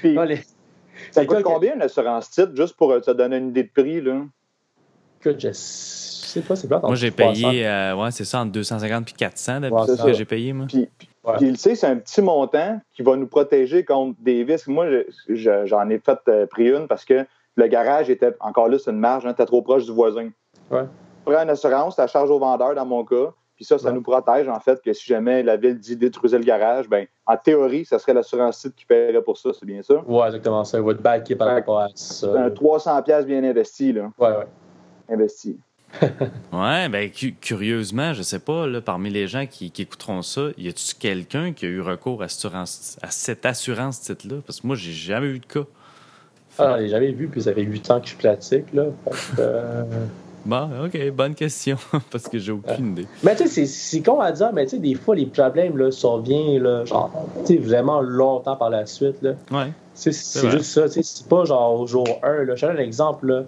Puis, 0.00 0.12
Non, 0.14 0.24
les- 0.24 0.40
ça 1.10 1.24
coûte 1.24 1.42
combien 1.42 1.74
une 1.76 1.82
assurance 1.82 2.30
titre, 2.30 2.52
juste 2.56 2.76
pour 2.76 2.90
euh, 2.92 3.00
te 3.00 3.10
donner 3.12 3.36
une 3.38 3.48
idée 3.50 3.62
de 3.64 3.70
prix? 3.74 4.00
Là? 4.00 4.22
Écoute, 5.24 5.40
je 5.40 5.50
sais 5.52 6.40
pas, 6.40 6.56
c'est 6.56 6.68
Moi, 6.70 6.94
j'ai 6.94 7.10
payé, 7.12 7.66
euh, 7.66 7.94
ouais, 7.94 8.10
c'est 8.10 8.24
ça, 8.24 8.40
entre 8.40 8.52
250 8.52 9.10
et 9.10 9.12
400 9.12 9.60
d'habitude 9.60 9.90
Ouais, 10.00 10.06
que 10.06 10.12
j'ai 10.14 10.24
payé, 10.24 10.52
moi. 10.52 10.66
Puis, 10.68 10.88
puis- 10.98 11.08
Ouais. 11.24 11.34
puis, 11.36 11.52
tu 11.52 11.58
sais, 11.58 11.74
c'est 11.76 11.86
un 11.86 11.96
petit 11.96 12.20
montant 12.20 12.80
qui 12.92 13.02
va 13.02 13.14
nous 13.14 13.28
protéger 13.28 13.84
contre 13.84 14.16
des 14.20 14.42
risques. 14.42 14.66
Moi, 14.66 14.88
je- 14.90 15.34
je- 15.34 15.66
j'en 15.66 15.88
ai 15.90 15.98
fait 16.00 16.18
euh, 16.28 16.46
pris 16.46 16.68
une 16.70 16.88
parce 16.88 17.04
que 17.04 17.24
le 17.54 17.66
garage 17.68 18.10
était, 18.10 18.32
encore 18.40 18.68
là, 18.68 18.78
c'est 18.80 18.90
une 18.90 18.98
marge, 18.98 19.24
hein, 19.26 19.32
t'es 19.32 19.44
trop 19.46 19.62
proche 19.62 19.84
du 19.84 19.92
voisin. 19.92 20.30
Ouais. 20.72 20.82
Prends 21.24 21.40
une 21.42 21.50
assurance, 21.50 21.94
tu 21.94 22.00
la 22.00 22.08
charges 22.08 22.30
au 22.30 22.40
vendeur 22.40 22.74
dans 22.74 22.86
mon 22.86 23.04
cas, 23.04 23.32
puis 23.54 23.64
ça, 23.64 23.78
ça 23.78 23.88
Ouais. 23.88 23.94
nous 23.94 24.02
protège, 24.02 24.48
en 24.48 24.58
fait, 24.58 24.82
que 24.82 24.92
si 24.92 25.06
jamais 25.06 25.44
la 25.44 25.56
ville 25.56 25.78
dit 25.78 25.96
détruisez 25.96 26.38
le 26.38 26.44
garage, 26.44 26.88
ben 26.88 27.06
en 27.26 27.36
théorie, 27.36 27.84
ça 27.84 28.00
serait 28.00 28.14
l'assurance 28.14 28.56
site 28.58 28.74
qui 28.74 28.86
paierait 28.86 29.22
pour 29.22 29.38
ça, 29.38 29.50
c'est 29.56 29.66
bien 29.66 29.82
ça? 29.82 30.02
Ouais, 30.04 30.26
exactement 30.26 30.64
ça. 30.64 30.80
Va 30.80 30.94
te 30.94 31.02
backer 31.02 31.36
par 31.36 31.48
rapport 31.48 31.78
à 31.78 31.88
ça. 31.94 32.32
C'est 32.32 32.38
un 32.38 32.50
300$ 32.50 33.00
piastres 33.04 33.26
bien 33.28 33.44
investi, 33.44 33.92
là. 33.92 34.10
Ouais, 34.18 34.28
ouais. 34.28 34.46
Investi. 35.12 35.56
Ouais, 36.52 36.88
ben 36.88 37.10
cu- 37.10 37.34
curieusement, 37.40 38.14
je 38.14 38.22
sais 38.22 38.38
pas, 38.38 38.66
là, 38.66 38.80
parmi 38.80 39.10
les 39.10 39.26
gens 39.26 39.46
qui, 39.46 39.70
qui 39.70 39.82
écouteront 39.82 40.22
ça, 40.22 40.48
y 40.56 40.68
a-tu 40.68 40.94
quelqu'un 40.98 41.52
qui 41.52 41.66
a 41.66 41.68
eu 41.68 41.80
recours 41.80 42.22
à, 42.22 42.26
assurance- 42.26 42.98
à 43.02 43.10
cette 43.10 43.44
assurance 43.46 44.00
titre-là? 44.00 44.36
Parce 44.46 44.60
que 44.60 44.66
moi, 44.66 44.76
j'ai 44.76 44.92
jamais 44.92 45.26
eu 45.28 45.38
de 45.38 45.46
cas. 45.46 45.64
Ah, 46.58 46.74
je 46.78 46.82
l'ai 46.84 46.88
jamais 46.88 47.12
vu, 47.12 47.28
puis 47.28 47.42
ça 47.42 47.52
fait 47.54 47.62
8 47.62 47.90
ans 47.90 48.00
que 48.00 48.08
je 48.08 48.16
pratique, 48.16 48.72
là. 48.72 48.84
Fait 49.10 49.42
euh, 49.42 49.84
Bon, 50.44 50.68
OK, 50.86 51.10
bonne 51.12 51.34
question, 51.34 51.76
parce 52.10 52.26
que 52.28 52.38
j'ai 52.38 52.52
aucune 52.52 52.92
idée. 52.92 53.06
Mais 53.22 53.36
tu 53.36 53.44
sais, 53.44 53.48
c'est- 53.48 53.66
c'est 53.66 54.00
con 54.02 54.18
à 54.20 54.32
dire, 54.32 54.50
mais 54.52 54.64
tu 54.64 54.70
sais, 54.72 54.78
des 54.78 54.94
fois, 54.94 55.14
les 55.14 55.26
problèmes, 55.26 55.76
là, 55.78 55.90
surviennent, 55.90 56.62
là, 56.62 56.84
genre, 56.84 57.10
tu 57.46 57.54
sais, 57.54 57.56
vraiment 57.58 58.00
longtemps 58.00 58.56
par 58.56 58.70
la 58.70 58.86
suite, 58.86 59.20
là. 59.22 59.32
Ouais. 59.50 59.72
C'est 59.94 60.10
juste 60.12 60.64
ça, 60.64 60.88
tu 60.88 60.94
sais, 60.94 61.02
c'est 61.02 61.28
pas 61.28 61.44
genre 61.44 61.78
au 61.80 61.86
jour 61.86 62.06
1, 62.22 62.44
là. 62.44 62.56
Je 62.56 62.62
te 62.62 62.66
donne 62.66 62.76
un 62.78 62.82
exemple, 62.82 63.26
là. 63.26 63.44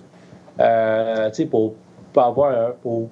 Euh, 0.60 1.30
pour, 1.50 1.74
pour 2.12 2.22
avoir, 2.22 2.74
pour, 2.76 3.08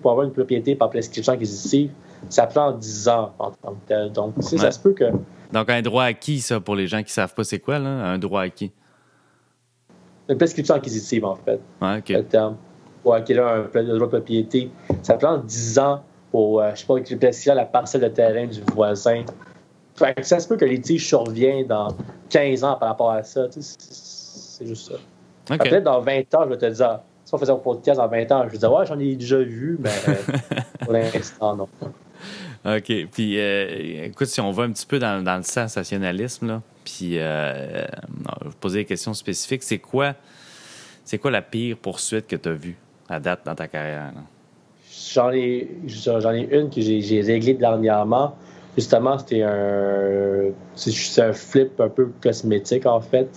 pour 0.00 0.10
avoir 0.10 0.26
une 0.26 0.32
propriété 0.32 0.74
par 0.74 0.90
prescription 0.90 1.32
acquisitive, 1.34 1.90
ça 2.28 2.46
prend 2.46 2.72
10 2.72 3.08
ans 3.08 3.32
en 3.38 3.50
tant 3.50 3.72
que 3.72 3.86
tel. 3.86 4.12
Donc, 4.12 4.36
Ouais. 4.36 4.42
ça 4.42 4.70
se 4.70 4.78
peut 4.78 4.92
que. 4.92 5.04
Donc, 5.52 5.70
un 5.70 5.82
droit 5.82 6.04
acquis, 6.04 6.40
ça, 6.40 6.60
pour 6.60 6.74
les 6.74 6.86
gens 6.86 7.02
qui 7.02 7.12
savent 7.12 7.34
pas 7.34 7.44
c'est 7.44 7.58
quoi, 7.58 7.78
là, 7.78 7.88
un 7.88 8.18
droit 8.18 8.42
acquis? 8.42 8.72
Une 10.28 10.36
prescription 10.36 10.74
acquisitive, 10.74 11.24
en 11.24 11.36
fait. 11.36 11.60
Ouais, 11.80 11.98
OK. 11.98 12.08
le 12.10 12.24
terme, 12.24 12.56
pour 13.02 13.14
acquérir 13.14 13.46
un 13.46 13.62
droit 13.62 13.98
de 13.98 14.06
propriété. 14.06 14.70
Ça 15.02 15.14
prend 15.14 15.38
10 15.38 15.78
ans 15.78 16.02
pour, 16.30 16.60
euh, 16.60 16.70
je 16.74 16.80
sais 16.80 16.86
pas, 16.86 16.94
récupérer 16.94 17.32
la 17.54 17.64
parcelle 17.64 18.02
de 18.02 18.08
terrain 18.08 18.46
du 18.46 18.60
voisin. 18.74 19.24
Fait 19.94 20.14
que 20.14 20.22
ça 20.22 20.38
se 20.38 20.46
peut 20.46 20.56
que 20.56 20.64
les 20.64 20.76
litiges 20.76 21.06
surviennent 21.08 21.66
dans 21.66 21.88
15 22.28 22.62
ans 22.64 22.76
par 22.76 22.90
rapport 22.90 23.10
à 23.10 23.22
ça. 23.22 23.46
c'est 23.50 24.66
juste 24.66 24.90
ça. 24.92 24.98
Peut-être 25.48 25.84
dans 25.84 26.00
20 26.00 26.34
ans, 26.34 26.44
je 26.44 26.48
vais 26.50 26.58
te 26.58 26.66
dire, 26.66 27.00
si 27.24 27.34
on 27.34 27.38
faisait 27.38 27.52
un 27.52 27.56
podcast 27.56 27.98
dans 27.98 28.08
20 28.08 28.32
ans, 28.32 28.44
je 28.46 28.52
vais 28.52 28.58
dire, 28.58 28.72
ouais, 28.72 28.86
j'en 28.86 28.98
ai 28.98 29.16
déjà 29.16 29.38
vu, 29.38 29.78
mais 29.80 29.90
pour 30.80 30.92
l'instant, 30.92 31.56
non. 31.56 31.68
OK. 32.64 32.92
Puis, 33.12 33.38
euh, 33.38 34.04
écoute, 34.06 34.26
si 34.26 34.40
on 34.40 34.50
va 34.50 34.64
un 34.64 34.72
petit 34.72 34.86
peu 34.86 34.98
dans, 34.98 35.22
dans 35.22 35.36
le 35.36 35.42
sensationnalisme, 35.42 36.46
là, 36.48 36.62
puis 36.84 37.18
euh, 37.18 37.84
non, 38.08 38.32
je 38.40 38.44
vais 38.44 38.50
vous 38.50 38.56
poser 38.56 38.78
des 38.80 38.84
questions 38.84 39.14
spécifiques. 39.14 39.62
C'est 39.62 39.78
quoi, 39.78 40.14
c'est 41.04 41.18
quoi 41.18 41.30
la 41.30 41.42
pire 41.42 41.76
poursuite 41.76 42.26
que 42.26 42.36
tu 42.36 42.48
as 42.48 42.52
vue 42.52 42.76
à 43.08 43.20
date 43.20 43.40
dans 43.44 43.54
ta 43.54 43.68
carrière? 43.68 44.12
J'en 45.12 45.30
ai, 45.30 45.68
j'en 45.86 46.32
ai 46.32 46.48
une 46.50 46.70
que 46.70 46.80
j'ai 46.80 47.00
j'ai 47.00 47.22
réglée 47.22 47.54
dernièrement. 47.54 48.36
Justement, 48.76 49.18
c'était 49.18 49.42
un, 49.42 50.50
c'est 50.74 50.90
c'est 50.92 51.22
un 51.22 51.32
flip 51.32 51.80
un 51.80 51.88
peu 51.88 52.10
cosmétique, 52.20 52.86
en 52.86 53.00
fait. 53.00 53.28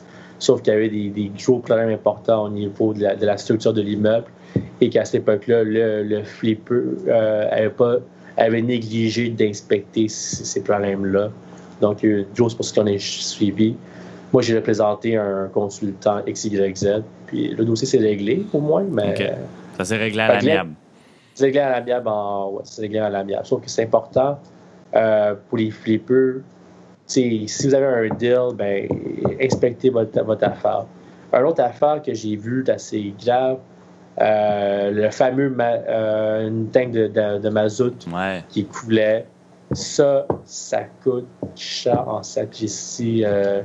Sauf 0.41 0.63
qu'il 0.63 0.73
y 0.73 0.75
avait 0.75 0.89
des, 0.89 1.09
des 1.09 1.31
gros 1.37 1.59
problèmes 1.59 1.89
importants 1.89 2.45
au 2.45 2.49
niveau 2.49 2.95
de 2.95 3.03
la, 3.03 3.15
de 3.15 3.25
la 3.27 3.37
structure 3.37 3.73
de 3.73 3.81
l'immeuble 3.81 4.25
et 4.81 4.89
qu'à 4.89 5.05
cette 5.05 5.21
époque-là, 5.21 5.63
le, 5.63 6.01
le 6.01 6.23
flipper 6.23 6.81
euh, 7.07 7.47
avait, 7.51 7.69
pas, 7.69 7.97
avait 8.37 8.63
négligé 8.63 9.29
d'inspecter 9.29 10.07
ces 10.07 10.63
problèmes-là. 10.63 11.29
Donc, 11.79 12.01
il 12.01 12.09
y 12.09 12.13
a 12.13 12.17
eu 12.17 12.25
pour 12.33 12.65
ce 12.65 12.73
qu'on 12.73 12.87
a 12.87 12.97
suivi. 12.97 13.75
Moi, 14.33 14.41
j'ai 14.41 14.55
représenté 14.55 15.15
un 15.15 15.47
consultant 15.53 16.21
XYZ, 16.27 17.03
puis 17.27 17.49
le 17.49 17.63
dossier 17.63 17.85
s'est 17.85 17.99
réglé 17.99 18.43
au 18.51 18.59
moins, 18.59 18.83
mais. 18.89 19.35
Ça 19.77 19.85
s'est 19.85 19.97
réglé 19.97 20.21
à 20.21 20.33
l'amiable. 20.33 20.71
c'est 21.35 21.45
réglé 21.45 21.59
à 21.59 21.69
l'amiable 21.69 22.07
en. 22.07 22.49
Ouais, 22.49 22.61
c'est 22.63 22.81
réglé 22.81 22.97
à 22.97 23.09
l'amiable. 23.09 23.45
Sauf 23.45 23.61
que 23.61 23.69
c'est 23.69 23.83
important 23.83 24.39
euh, 24.95 25.35
pour 25.49 25.59
les 25.59 25.69
flippers. 25.69 26.41
Si 27.11 27.67
vous 27.67 27.75
avez 27.75 28.09
un 28.09 28.15
deal, 28.15 28.55
ben, 28.55 28.87
inspectez 29.41 29.89
votre, 29.89 30.23
votre 30.23 30.43
affaire. 30.45 30.85
Un 31.33 31.43
autre 31.43 31.61
affaire 31.63 32.01
que 32.01 32.13
j'ai 32.13 32.35
vu 32.35 32.63
d'assez 32.63 33.13
grave, 33.23 33.57
euh, 34.19 34.91
le 34.91 35.09
fameux 35.11 35.49
ma- 35.49 35.71
euh, 35.87 36.47
une 36.47 36.67
tank 36.69 36.91
de, 36.91 37.07
de, 37.07 37.39
de 37.39 37.49
mazout 37.49 37.93
Ouais. 38.13 38.43
qui 38.49 38.65
coulait. 38.65 39.25
Ça, 39.71 40.25
ça 40.45 40.81
coûte 41.03 41.27
cher 41.55 42.07
en 42.07 42.21
sacristi 42.23 43.23
euh, 43.25 43.61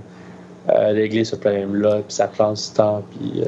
euh, 0.69 0.89
régler 0.93 1.25
ce 1.25 1.35
problème-là, 1.37 1.97
puis 2.07 2.15
ça 2.15 2.29
prend 2.29 2.53
du 2.53 2.63
temps, 2.75 3.03
puis 3.11 3.43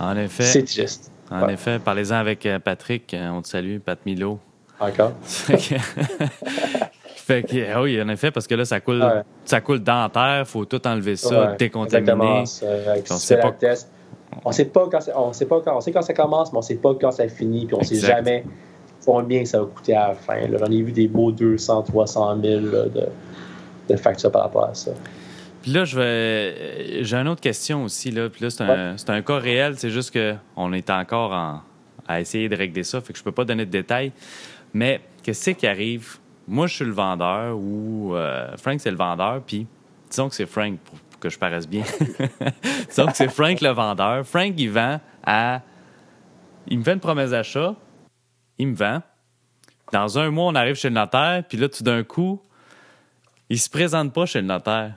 En 0.00 0.16
effet, 0.16 0.42
c'est 0.44 0.64
triste. 0.64 1.10
en 1.30 1.44
ouais. 1.46 1.54
effet, 1.54 1.78
parlez-en 1.78 2.16
avec 2.16 2.48
Patrick. 2.64 3.14
On 3.18 3.42
te 3.42 3.48
salue, 3.48 3.78
Pat 3.78 3.98
Milo. 4.06 4.38
Encore. 4.80 5.12
Fait 7.30 7.42
que- 7.42 7.72
ah 7.74 7.82
oui, 7.82 8.00
en 8.00 8.08
effet, 8.08 8.30
parce 8.30 8.46
que 8.46 8.54
là, 8.54 8.64
ça 8.64 8.80
coule, 8.80 9.02
Ouais. 9.02 9.22
ça 9.44 9.60
coule 9.60 9.80
dans 9.80 10.02
la 10.02 10.08
terre, 10.08 10.46
faut 10.48 10.64
tout 10.64 10.84
enlever 10.86 11.16
ça, 11.16 11.50
Ouais, 11.50 11.56
décontaminer. 11.56 12.42
On 12.42 12.44
sait 13.16 13.38
pas- 13.38 13.52
test. 13.52 13.90
On 14.44 14.52
sait 14.52 14.64
pas 14.66 14.88
quand 14.90 15.00
on 15.16 15.32
sait 15.32 15.46
pas 15.46 15.60
quand 15.60 15.76
on 15.76 15.80
sait 15.80 15.90
quand 15.92 16.02
ça 16.02 16.14
commence, 16.14 16.52
mais 16.52 16.58
on 16.58 16.62
sait 16.62 16.76
pas 16.76 16.94
quand 17.00 17.10
ça 17.10 17.26
finit, 17.28 17.66
puis 17.66 17.74
on 17.78 17.82
sait 17.82 17.94
Exact. 17.96 18.16
jamais 18.16 18.44
combien 19.04 19.44
ça 19.44 19.58
va 19.60 19.66
coûter 19.66 19.94
à 19.94 20.08
la 20.08 20.14
fin. 20.14 20.40
là. 20.46 20.58
J'en 20.58 20.70
ai 20.70 20.82
vu 20.82 20.92
des 20.92 21.08
beaux 21.08 21.32
200, 21.32 21.82
300 21.82 22.40
000 22.40 22.60
là, 22.66 22.84
de, 22.84 23.06
de 23.88 23.96
factures 23.96 24.30
par 24.30 24.42
rapport 24.42 24.66
à 24.66 24.74
ça. 24.74 24.92
Puis 25.62 25.72
là, 25.72 25.84
je 25.84 25.96
vais. 25.96 26.04
euh, 26.04 26.98
J'ai 27.02 27.16
une 27.16 27.28
autre 27.28 27.40
question 27.40 27.84
aussi. 27.84 28.10
Là. 28.12 28.28
Puis 28.30 28.44
là, 28.44 28.50
c'est 28.50 28.62
un, 28.62 28.96
c'est 28.96 29.10
un 29.10 29.20
cas 29.20 29.38
réel. 29.38 29.74
C'est 29.76 29.90
juste 29.90 30.16
qu'on 30.16 30.72
est 30.72 30.88
encore 30.90 31.32
en- 31.32 31.60
à 32.06 32.20
essayer 32.20 32.48
de 32.48 32.56
régler 32.56 32.84
ça. 32.84 33.00
Fait 33.00 33.12
que 33.12 33.18
je 33.18 33.24
peux 33.24 33.32
pas 33.32 33.44
donner 33.44 33.66
de 33.66 33.70
détails. 33.70 34.12
Mais 34.72 35.00
qu'est-ce 35.24 35.50
qui 35.50 35.66
arrive? 35.66 36.18
Moi, 36.50 36.66
je 36.66 36.74
suis 36.74 36.84
le 36.84 36.90
vendeur 36.90 37.56
ou 37.56 38.16
euh, 38.16 38.56
Frank, 38.56 38.80
c'est 38.80 38.90
le 38.90 38.96
vendeur. 38.96 39.40
Puis 39.46 39.68
disons 40.10 40.28
que 40.28 40.34
c'est 40.34 40.46
Frank 40.46 40.80
pour, 40.80 40.98
que 41.20 41.28
je 41.28 41.38
paraisse 41.38 41.68
bien. 41.68 41.84
disons 42.88 43.06
que 43.06 43.16
c'est 43.16 43.30
Frank 43.30 43.60
le 43.60 43.70
vendeur. 43.70 44.26
Frank, 44.26 44.52
il 44.58 44.68
vend 44.68 45.00
à. 45.24 45.62
Il 46.66 46.80
me 46.80 46.82
fait 46.82 46.94
une 46.94 47.00
promesse 47.00 47.30
d'achat. 47.30 47.76
Il 48.58 48.66
me 48.66 48.74
vend. 48.74 49.00
Dans 49.92 50.18
un 50.18 50.30
mois, 50.30 50.46
on 50.46 50.56
arrive 50.56 50.74
chez 50.74 50.88
le 50.88 50.96
notaire. 50.96 51.44
Puis 51.48 51.56
là, 51.56 51.68
tout 51.68 51.84
d'un 51.84 52.02
coup, 52.02 52.42
il 53.48 53.60
se 53.60 53.70
présente 53.70 54.12
pas 54.12 54.26
chez 54.26 54.40
le 54.40 54.48
notaire. 54.48 54.94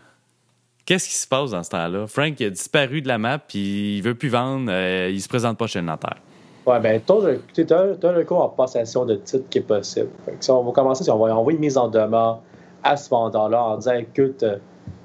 Qu'est-ce 0.86 1.08
qui 1.08 1.16
se 1.16 1.28
passe 1.28 1.52
dans 1.52 1.62
ce 1.62 1.70
temps-là? 1.70 2.08
Frank 2.08 2.34
il 2.40 2.48
a 2.48 2.50
disparu 2.50 3.04
de 3.04 3.08
la 3.08 3.20
map, 3.20 3.38
puis 3.38 3.98
il 3.98 4.02
veut 4.02 4.16
plus 4.16 4.30
vendre, 4.30 4.72
euh, 4.72 5.10
il 5.12 5.22
se 5.22 5.30
présente 5.30 5.60
pas 5.60 5.68
chez 5.68 5.80
le 5.80 5.86
notaire. 5.86 6.18
Ouais, 6.66 6.80
ben, 6.80 7.02
tu 7.06 7.12
as, 7.74 7.76
un 7.76 8.14
recours 8.14 8.42
en 8.42 8.50
passation 8.50 9.06
de 9.06 9.16
titre 9.16 9.44
qui 9.50 9.58
est 9.58 9.62
possible. 9.62 10.10
Fait 10.26 10.32
que 10.32 10.44
si 10.44 10.50
on 10.50 10.64
va 10.64 10.72
commencer, 10.72 11.04
si 11.04 11.12
on 11.12 11.18
va 11.18 11.36
envoyer 11.36 11.58
une 11.58 11.62
mise 11.62 11.78
en 11.78 11.90
demeure 11.90 12.40
à 12.84 12.96
ce 12.96 13.10
vendeur-là 13.10 13.64
en 13.64 13.78
disant 13.78 13.94
écoute, 13.94 14.44
euh, 14.44 14.58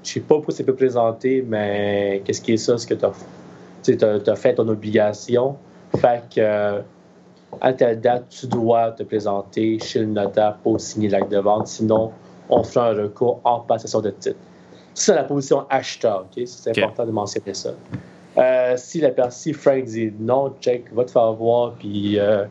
je 0.03 0.11
sais 0.13 0.19
pas 0.21 0.35
pourquoi 0.35 0.53
c'est 0.53 0.63
pas 0.63 0.73
présenté, 0.73 1.43
mais 1.45 2.21
qu'est-ce 2.23 2.41
qui 2.41 2.53
est 2.53 2.57
ça, 2.57 2.77
ce 2.77 2.87
que 2.87 2.93
tu 2.93 3.05
as, 3.05 4.31
as, 4.31 4.35
fait 4.35 4.55
ton 4.55 4.67
obligation. 4.69 5.57
Fait 5.97 6.23
que 6.33 6.39
euh, 6.39 6.81
à 7.59 7.73
telle 7.73 7.99
date, 7.99 8.29
tu 8.29 8.47
dois 8.47 8.91
te 8.91 9.03
présenter 9.03 9.79
chez 9.79 9.99
le 9.99 10.05
notaire 10.05 10.57
pour 10.63 10.79
signer 10.79 11.09
l'acte 11.09 11.31
de 11.31 11.39
vente. 11.39 11.67
Sinon, 11.67 12.11
on 12.49 12.63
fait 12.63 12.79
un 12.79 12.93
recours 12.93 13.41
en 13.43 13.59
passation 13.59 13.99
de 13.99 14.11
titre. 14.11 14.39
C'est 14.93 15.15
la 15.15 15.23
position 15.23 15.65
acheteur, 15.69 16.25
OK? 16.25 16.43
C'est 16.45 16.77
important 16.77 17.05
de 17.05 17.11
mentionner 17.11 17.53
ça. 17.53 17.71
Euh, 18.39 18.75
si 18.77 19.01
la 19.01 19.11
personne, 19.11 19.53
Frank 19.53 19.83
dit 19.83 20.13
non, 20.17 20.53
check, 20.61 20.93
va 20.93 21.03
te 21.03 21.11
faire 21.11 21.33
voir, 21.33 21.73
puis 21.73 22.17
euh, 22.17 22.45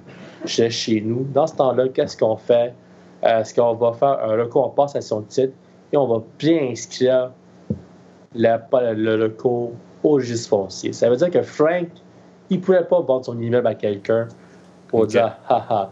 je 0.44 0.64
laisse 0.64 0.74
chez 0.74 1.00
nous, 1.00 1.26
dans 1.32 1.46
ce 1.46 1.56
temps-là, 1.56 1.88
qu'est-ce 1.88 2.16
qu'on 2.16 2.36
fait? 2.36 2.74
Est-ce 3.22 3.54
qu'on 3.54 3.74
va 3.74 3.92
faire 3.94 4.20
un 4.22 4.36
recours 4.36 4.66
en 4.66 4.70
passation 4.70 5.20
de 5.20 5.26
titre 5.26 5.54
et 5.92 5.96
on 5.96 6.06
va 6.06 6.22
bien 6.38 6.68
inscrire 6.70 7.30
le 8.34 9.22
recours 9.22 9.72
au 10.04 10.10
registre 10.10 10.50
foncier. 10.50 10.92
Ça 10.92 11.08
veut 11.08 11.16
dire 11.16 11.30
que 11.30 11.42
Frank, 11.42 11.88
il 12.50 12.58
ne 12.58 12.62
pouvait 12.62 12.84
pas 12.84 13.00
vendre 13.00 13.24
son 13.24 13.40
immeuble 13.40 13.66
à 13.66 13.74
quelqu'un 13.74 14.28
pour 14.88 15.06
dire 15.06 15.36
haha. 15.48 15.90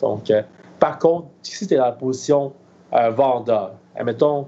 Donc, 0.00 0.30
euh, 0.30 0.42
par 0.80 0.98
contre, 0.98 1.26
si 1.42 1.66
tu 1.66 1.74
es 1.74 1.76
dans 1.76 1.84
la 1.84 1.92
position 1.92 2.52
vendeur, 2.90 3.74
admettons, 3.94 4.46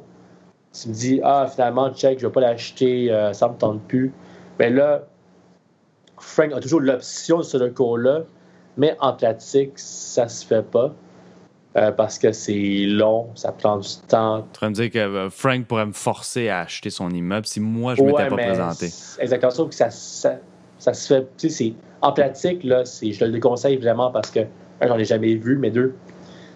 tu 0.72 0.88
me 0.88 0.94
dis 0.94 1.20
ah, 1.22 1.46
finalement, 1.46 1.90
check, 1.92 2.18
je 2.18 2.24
ne 2.24 2.30
vais 2.30 2.32
pas 2.32 2.40
l'acheter, 2.40 3.08
ça 3.32 3.46
ne 3.46 3.52
me 3.52 3.58
tente 3.58 3.82
plus 3.82 4.12
mais 4.58 4.70
là, 4.70 5.06
Frank 6.18 6.52
a 6.52 6.60
toujours 6.60 6.80
l'option 6.80 7.38
de 7.38 7.42
ce 7.42 7.56
recours-là, 7.56 8.22
mais 8.76 8.96
en 9.00 9.12
pratique, 9.12 9.72
ça 9.76 10.28
se 10.28 10.44
fait 10.44 10.62
pas. 10.62 10.94
Euh, 11.76 11.92
parce 11.92 12.18
que 12.18 12.32
c'est 12.32 12.86
long, 12.86 13.28
ça 13.34 13.52
prend 13.52 13.76
du 13.76 13.88
temps. 14.08 14.44
Tu 14.54 14.60
vas 14.60 14.70
me 14.70 14.74
dire 14.74 14.90
que 14.90 14.98
euh, 14.98 15.30
Frank 15.30 15.66
pourrait 15.66 15.86
me 15.86 15.92
forcer 15.92 16.48
à 16.48 16.60
acheter 16.60 16.88
son 16.88 17.10
immeuble 17.10 17.46
si 17.46 17.60
moi 17.60 17.94
je 17.94 18.02
ne 18.02 18.06
m'étais 18.06 18.28
pas 18.28 18.36
présenté. 18.36 18.90
Exactement, 19.18 19.50
sauf 19.50 19.68
que 19.68 19.74
ça, 19.74 19.90
ça, 19.90 20.94
se 20.94 21.14
fait. 21.14 21.28
Tu 21.36 21.50
sais, 21.50 21.74
en 22.00 22.12
pratique, 22.12 22.64
là, 22.64 22.84
je 22.84 23.16
te 23.16 23.24
le 23.24 23.32
déconseille 23.32 23.76
vraiment 23.76 24.10
parce 24.10 24.30
que, 24.30 24.40
un, 24.80 24.88
j'en 24.88 24.98
ai 24.98 25.04
jamais 25.04 25.34
vu, 25.34 25.58
mais 25.58 25.70
deux, 25.70 25.94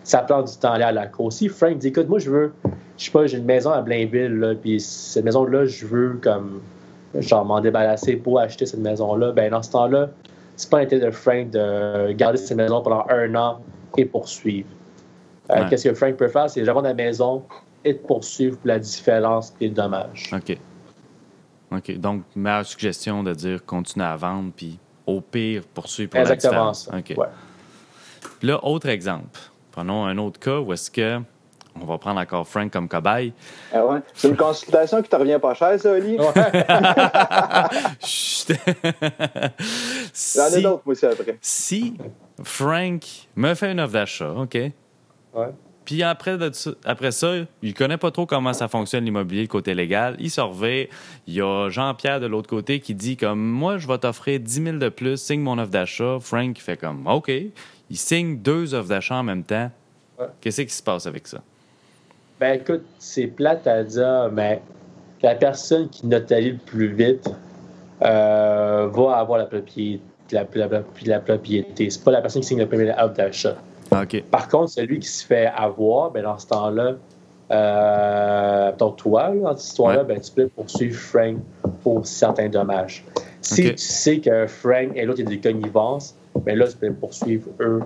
ça 0.03 0.21
prend 0.23 0.43
du 0.43 0.57
temps 0.57 0.73
à 0.73 0.75
aller 0.77 0.85
à 0.85 0.93
la 0.93 1.07
cour. 1.07 1.33
Si 1.33 1.49
Frank 1.49 1.77
dit, 1.77 1.89
écoute, 1.89 2.09
moi, 2.09 2.19
je 2.19 2.31
veux, 2.31 2.53
je 2.97 3.05
sais 3.05 3.11
pas, 3.11 3.27
j'ai 3.27 3.37
une 3.37 3.45
maison 3.45 3.71
à 3.71 3.83
Blainville, 3.83 4.59
puis 4.61 4.81
cette 4.81 5.25
maison-là, 5.25 5.67
je 5.67 5.87
veux 5.87 6.19
comme 6.23 6.63
genre 7.15 7.45
m'en 7.45 7.61
débarrasser 7.61 8.17
pour 8.17 8.41
acheter 8.41 8.67
cette 8.67 8.81
maison-là, 8.81 9.33
ben 9.33 9.51
dans 9.51 9.63
ce 9.63 9.71
temps-là, 9.71 10.11
c'est 10.57 10.71
pas 10.71 10.81
l'intérêt 10.81 11.07
de 11.07 11.11
Frank 11.11 11.51
de 11.51 12.13
garder 12.13 12.39
cette 12.39 12.57
maison 12.57 12.83
pendant 12.83 13.05
un 13.09 13.35
an 13.35 13.61
et 13.97 14.05
poursuivre. 14.05 14.69
Euh, 15.51 15.69
qu'est-ce 15.69 15.89
que 15.89 15.95
Frank 15.95 16.17
peut 16.17 16.29
faire? 16.29 16.49
C'est 16.49 16.63
de 16.63 16.67
la 16.67 16.95
maison 16.95 17.43
et 17.85 17.95
de 17.95 17.99
poursuivre 17.99 18.57
pour 18.59 18.69
la 18.69 18.79
différence 18.79 19.53
et 19.61 19.69
le 19.69 19.75
dommage. 19.75 20.31
OK. 20.33 20.57
OK. 21.73 21.99
Donc, 21.99 22.23
meilleure 22.37 22.67
suggestion 22.67 23.23
de 23.23 23.35
dire 23.35 23.65
continuer 23.65 24.07
à 24.07 24.17
vendre, 24.17 24.53
puis 24.55 24.79
au 25.07 25.21
pire, 25.21 25.63
poursuivre 25.75 26.11
pour 26.11 26.21
la 26.21 26.37
différence. 26.37 26.89
Exactement. 26.89 27.27
OK. 27.27 28.43
Là, 28.43 28.65
autre 28.65 28.89
exemple. 28.89 29.41
Prenons 29.73 30.05
un 30.05 30.19
autre 30.19 30.39
cas 30.39 30.61
où 30.61 30.73
est-ce 30.73 30.91
que 30.91 31.21
on 31.81 31.85
va 31.85 31.99
prendre 31.99 32.21
encore 32.21 32.47
Frank 32.47 32.71
comme 32.71 32.89
cobaye. 32.89 33.33
Ah 33.73 33.85
ouais. 33.87 34.01
C'est 34.15 34.29
une 34.29 34.37
consultation 34.37 35.03
qui 35.03 35.09
te 35.09 35.17
revient 35.17 35.39
pas 35.41 35.55
cher, 35.55 35.79
ça, 35.81 35.93
Oli? 35.93 36.19
Ouais. 36.19 36.27
J'en 40.37 40.57
ai 40.57 40.63
d'autres, 40.63 40.83
moi 40.85 40.93
aussi, 40.93 41.07
après. 41.07 41.39
Si 41.41 41.95
Frank 42.43 43.03
me 43.37 43.55
fait 43.55 43.73
une 43.73 43.81
offre 43.81 43.93
d'achat, 43.93 44.33
OK? 44.33 44.55
Ouais. 44.55 44.73
Puis 45.85 46.03
après, 46.03 46.39
après 46.85 47.11
ça, 47.11 47.33
il 47.63 47.75
connaît 47.75 47.97
pas 47.97 48.11
trop 48.11 48.27
comment 48.27 48.53
ça 48.53 48.69
fonctionne 48.69 49.05
l'immobilier, 49.05 49.43
le 49.43 49.49
côté 49.49 49.75
légal. 49.75 50.17
Il 50.21 50.31
se 50.31 50.41
revêt. 50.41 50.89
Il 51.27 51.35
y 51.35 51.41
a 51.41 51.69
Jean-Pierre 51.71 52.21
de 52.21 52.27
l'autre 52.27 52.49
côté 52.49 52.79
qui 52.81 52.95
dit 52.95 53.17
comme 53.17 53.41
moi, 53.41 53.79
je 53.79 53.89
vais 53.89 53.99
t'offrir 53.99 54.39
10 54.39 54.63
000 54.63 54.77
de 54.77 54.89
plus, 54.89 55.21
signe 55.21 55.41
mon 55.41 55.59
offre 55.59 55.71
d'achat. 55.71 56.19
Frank 56.21 56.57
fait 56.59 56.77
comme 56.77 57.07
OK. 57.07 57.33
Il 57.91 57.97
signe 57.97 58.39
deux 58.39 58.75
offres 58.75 58.91
d'achat 58.91 59.17
en 59.17 59.23
même 59.25 59.43
temps. 59.43 59.71
Qu'est-ce 60.41 60.63
qui 60.63 60.73
se 60.73 60.83
passe 60.83 61.07
avec 61.07 61.27
ça? 61.27 61.43
Ben 62.43 62.59
écoute, 62.61 62.83
c'est 62.99 63.29
plate 63.29 63.69
à 63.69 63.85
dire, 63.85 64.29
mais 64.33 64.61
la 65.23 65.37
personne 65.37 65.89
qui 65.89 66.09
notarie 66.09 66.51
le 66.51 66.59
plus 66.59 66.93
vite 66.93 67.31
euh, 68.03 68.89
va 68.93 69.17
avoir 69.17 69.39
la 69.39 69.47
propriété. 69.47 70.03
La, 70.33 70.45
la, 71.05 71.21
propriété. 71.21 71.89
C'est 71.89 72.03
pas 72.03 72.11
la 72.11 72.21
personne 72.21 72.43
qui 72.43 72.49
signe 72.49 72.59
le 72.59 72.67
premier 72.67 72.91
acte 72.91 73.17
d'achat. 73.17 73.55
Par 74.33 74.49
contre, 74.49 74.71
celui 74.71 74.99
qui 74.99 75.07
se 75.07 75.25
fait 75.25 75.53
avoir, 75.55 76.11
ben 76.11 76.25
dans 76.25 76.37
ce 76.37 76.49
temps-là, 76.49 76.95
euh, 77.53 78.73
ton 78.77 78.91
toi, 78.91 79.31
dans 79.41 79.57
cette 79.57 79.69
histoire-là, 79.69 80.03
ben, 80.03 80.19
tu 80.19 80.33
peux 80.33 80.49
poursuivre 80.49 80.99
Frank 80.99 81.37
pour 81.85 82.05
certains 82.05 82.49
dommages. 82.49 83.05
Si 83.41 83.63
tu 83.63 83.77
sais 83.77 84.19
que 84.19 84.49
Frank 84.49 84.97
et 84.97 85.05
l'autre, 85.05 85.21
a 85.21 85.27
des 85.27 85.39
connivences, 85.39 86.17
ben 86.45 86.59
là, 86.59 86.67
tu 86.67 86.77
peux 86.77 86.93
poursuivre 86.93 87.47
eux 87.61 87.83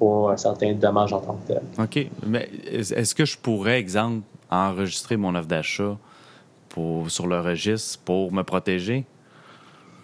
pour 0.00 0.32
certains 0.36 0.72
dommages 0.72 1.12
en 1.12 1.20
tant 1.20 1.34
que 1.34 1.52
tel. 1.52 1.62
OK. 1.78 2.10
Mais 2.26 2.48
est-ce 2.66 3.14
que 3.14 3.26
je 3.26 3.36
pourrais, 3.36 3.78
exemple, 3.78 4.22
enregistrer 4.50 5.18
mon 5.18 5.34
offre 5.34 5.46
d'achat 5.46 5.96
sur 7.06 7.26
le 7.26 7.40
registre 7.40 8.00
pour 8.04 8.32
me 8.32 8.42
protéger? 8.42 9.04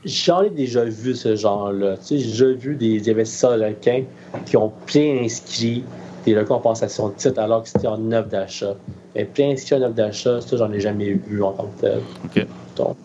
J'en 0.04 0.42
ai 0.42 0.50
déjà 0.50 0.84
vu 0.84 1.14
ce 1.14 1.34
genre-là. 1.34 1.96
Tu 1.96 2.04
sais, 2.04 2.18
j'ai 2.18 2.30
déjà 2.30 2.52
vu 2.52 2.76
des 2.76 3.10
investisseurs 3.10 3.58
requins 3.58 4.04
qui 4.44 4.58
ont 4.58 4.70
bien 4.86 5.22
inscrit 5.24 5.82
des 6.26 6.38
recompensations 6.38 7.08
de 7.08 7.14
titres 7.14 7.40
alors 7.40 7.62
que 7.62 7.70
c'était 7.70 7.86
en 7.86 8.12
offre 8.12 8.28
d'achat. 8.28 8.74
Mais 9.14 9.24
bien 9.24 9.50
inscrit 9.50 9.76
en 9.76 9.82
offre 9.82 9.94
d'achat, 9.94 10.42
ça, 10.42 10.56
j'en 10.58 10.70
ai 10.72 10.80
jamais 10.80 11.14
vu 11.14 11.42
en 11.42 11.52
tant 11.52 11.70
que 11.76 11.80
tel. 11.80 12.00
OK. 12.24 12.46
Donc, 12.76 12.96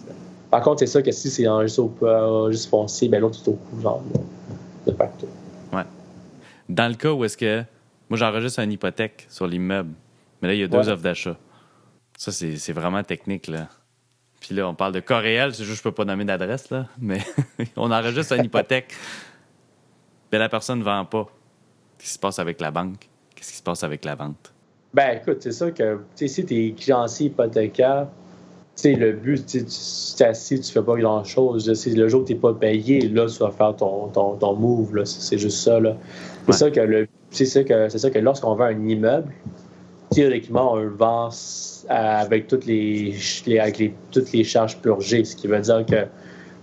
par 0.49 0.61
contre, 0.61 0.79
c'est 0.79 0.87
ça 0.87 1.01
que 1.01 1.11
si 1.11 1.29
c'est 1.29 1.47
en 1.47 1.61
juste, 1.61 1.79
juste 2.49 2.69
foncier, 2.69 3.07
ben 3.07 3.21
l'autre, 3.21 3.39
c'est 3.41 3.49
au 3.49 3.53
coup, 3.53 3.81
genre, 3.81 4.01
de 4.85 4.91
facto. 4.91 5.25
Dans 6.71 6.87
le 6.87 6.95
cas 6.95 7.11
où 7.11 7.25
est-ce 7.25 7.35
que 7.35 7.63
moi 8.09 8.17
j'enregistre 8.17 8.59
une 8.59 8.71
hypothèque 8.71 9.25
sur 9.29 9.45
l'immeuble, 9.45 9.93
mais 10.41 10.47
là 10.47 10.53
il 10.53 10.59
y 10.61 10.63
a 10.63 10.67
deux 10.67 10.87
offres 10.87 11.03
d'achat. 11.03 11.37
Ça, 12.17 12.31
c'est 12.31 12.73
vraiment 12.73 13.03
technique, 13.03 13.47
là. 13.47 13.67
Puis 14.39 14.55
là, 14.55 14.67
on 14.67 14.75
parle 14.75 14.93
de 14.93 14.99
cas 14.99 15.19
réel, 15.19 15.53
c'est 15.53 15.63
juste 15.63 15.77
que 15.77 15.77
je 15.77 15.83
peux 15.83 15.91
pas 15.91 16.05
nommer 16.05 16.23
d'adresse, 16.23 16.69
là, 16.69 16.87
mais 16.99 17.19
on 17.75 17.91
enregistre 17.91 18.33
une 18.33 18.45
hypothèque. 18.45 18.93
Mais 20.31 20.37
la 20.37 20.47
personne 20.47 20.79
ne 20.79 20.83
vend 20.83 21.03
pas. 21.03 21.27
Qu'est-ce 21.97 22.09
qui 22.09 22.13
se 22.13 22.19
passe 22.19 22.39
avec 22.39 22.61
la 22.61 22.71
banque? 22.71 23.09
Qu'est-ce 23.35 23.51
qui 23.51 23.57
se 23.57 23.63
passe 23.63 23.83
avec 23.83 24.05
la 24.05 24.15
vente? 24.15 24.53
Ben 24.93 25.17
écoute, 25.17 25.37
c'est 25.41 25.51
ça 25.51 25.71
que 25.71 26.01
si 26.15 26.45
tu 26.45 26.55
es 26.55 26.71
créancier 26.73 27.27
hypothécaire, 27.27 28.07
le 28.83 29.11
but, 29.11 29.45
tu 29.45 29.57
es 29.59 30.23
assis, 30.23 30.59
tu 30.59 30.71
fais 30.71 30.81
pas 30.81 30.95
grand-chose. 30.95 31.67
Le 31.85 32.07
jour 32.07 32.21
où 32.21 32.25
tu 32.25 32.33
n'es 32.33 32.39
pas 32.39 32.53
payé, 32.53 33.07
là, 33.09 33.27
tu 33.27 33.39
vas 33.39 33.51
faire 33.51 33.75
ton, 33.75 34.07
ton, 34.07 34.35
ton 34.35 34.55
move. 34.55 35.03
C'est 35.05 35.37
juste 35.37 35.57
ça. 35.57 35.79
C'est 36.47 36.53
ça 36.53 36.71
que 36.71 36.79
le 36.79 37.07
c'est 37.31 37.45
ça 37.45 37.63
que 37.63 37.87
c'est 37.87 37.97
ça 37.97 38.09
que 38.09 38.19
lorsqu'on 38.19 38.55
vend 38.55 38.65
un 38.65 38.85
immeuble, 38.85 39.31
théoriquement, 40.09 40.73
on 40.73 40.77
le 40.77 40.89
vend 40.89 41.29
avec 41.87 42.47
toutes 42.47 42.65
les, 42.65 43.15
avec 43.59 43.93
toutes 44.11 44.31
les 44.33 44.43
charges 44.43 44.77
purgées, 44.77 45.23
ce 45.23 45.35
qui 45.35 45.47
veut 45.47 45.59
dire 45.59 45.85
que 45.85 46.05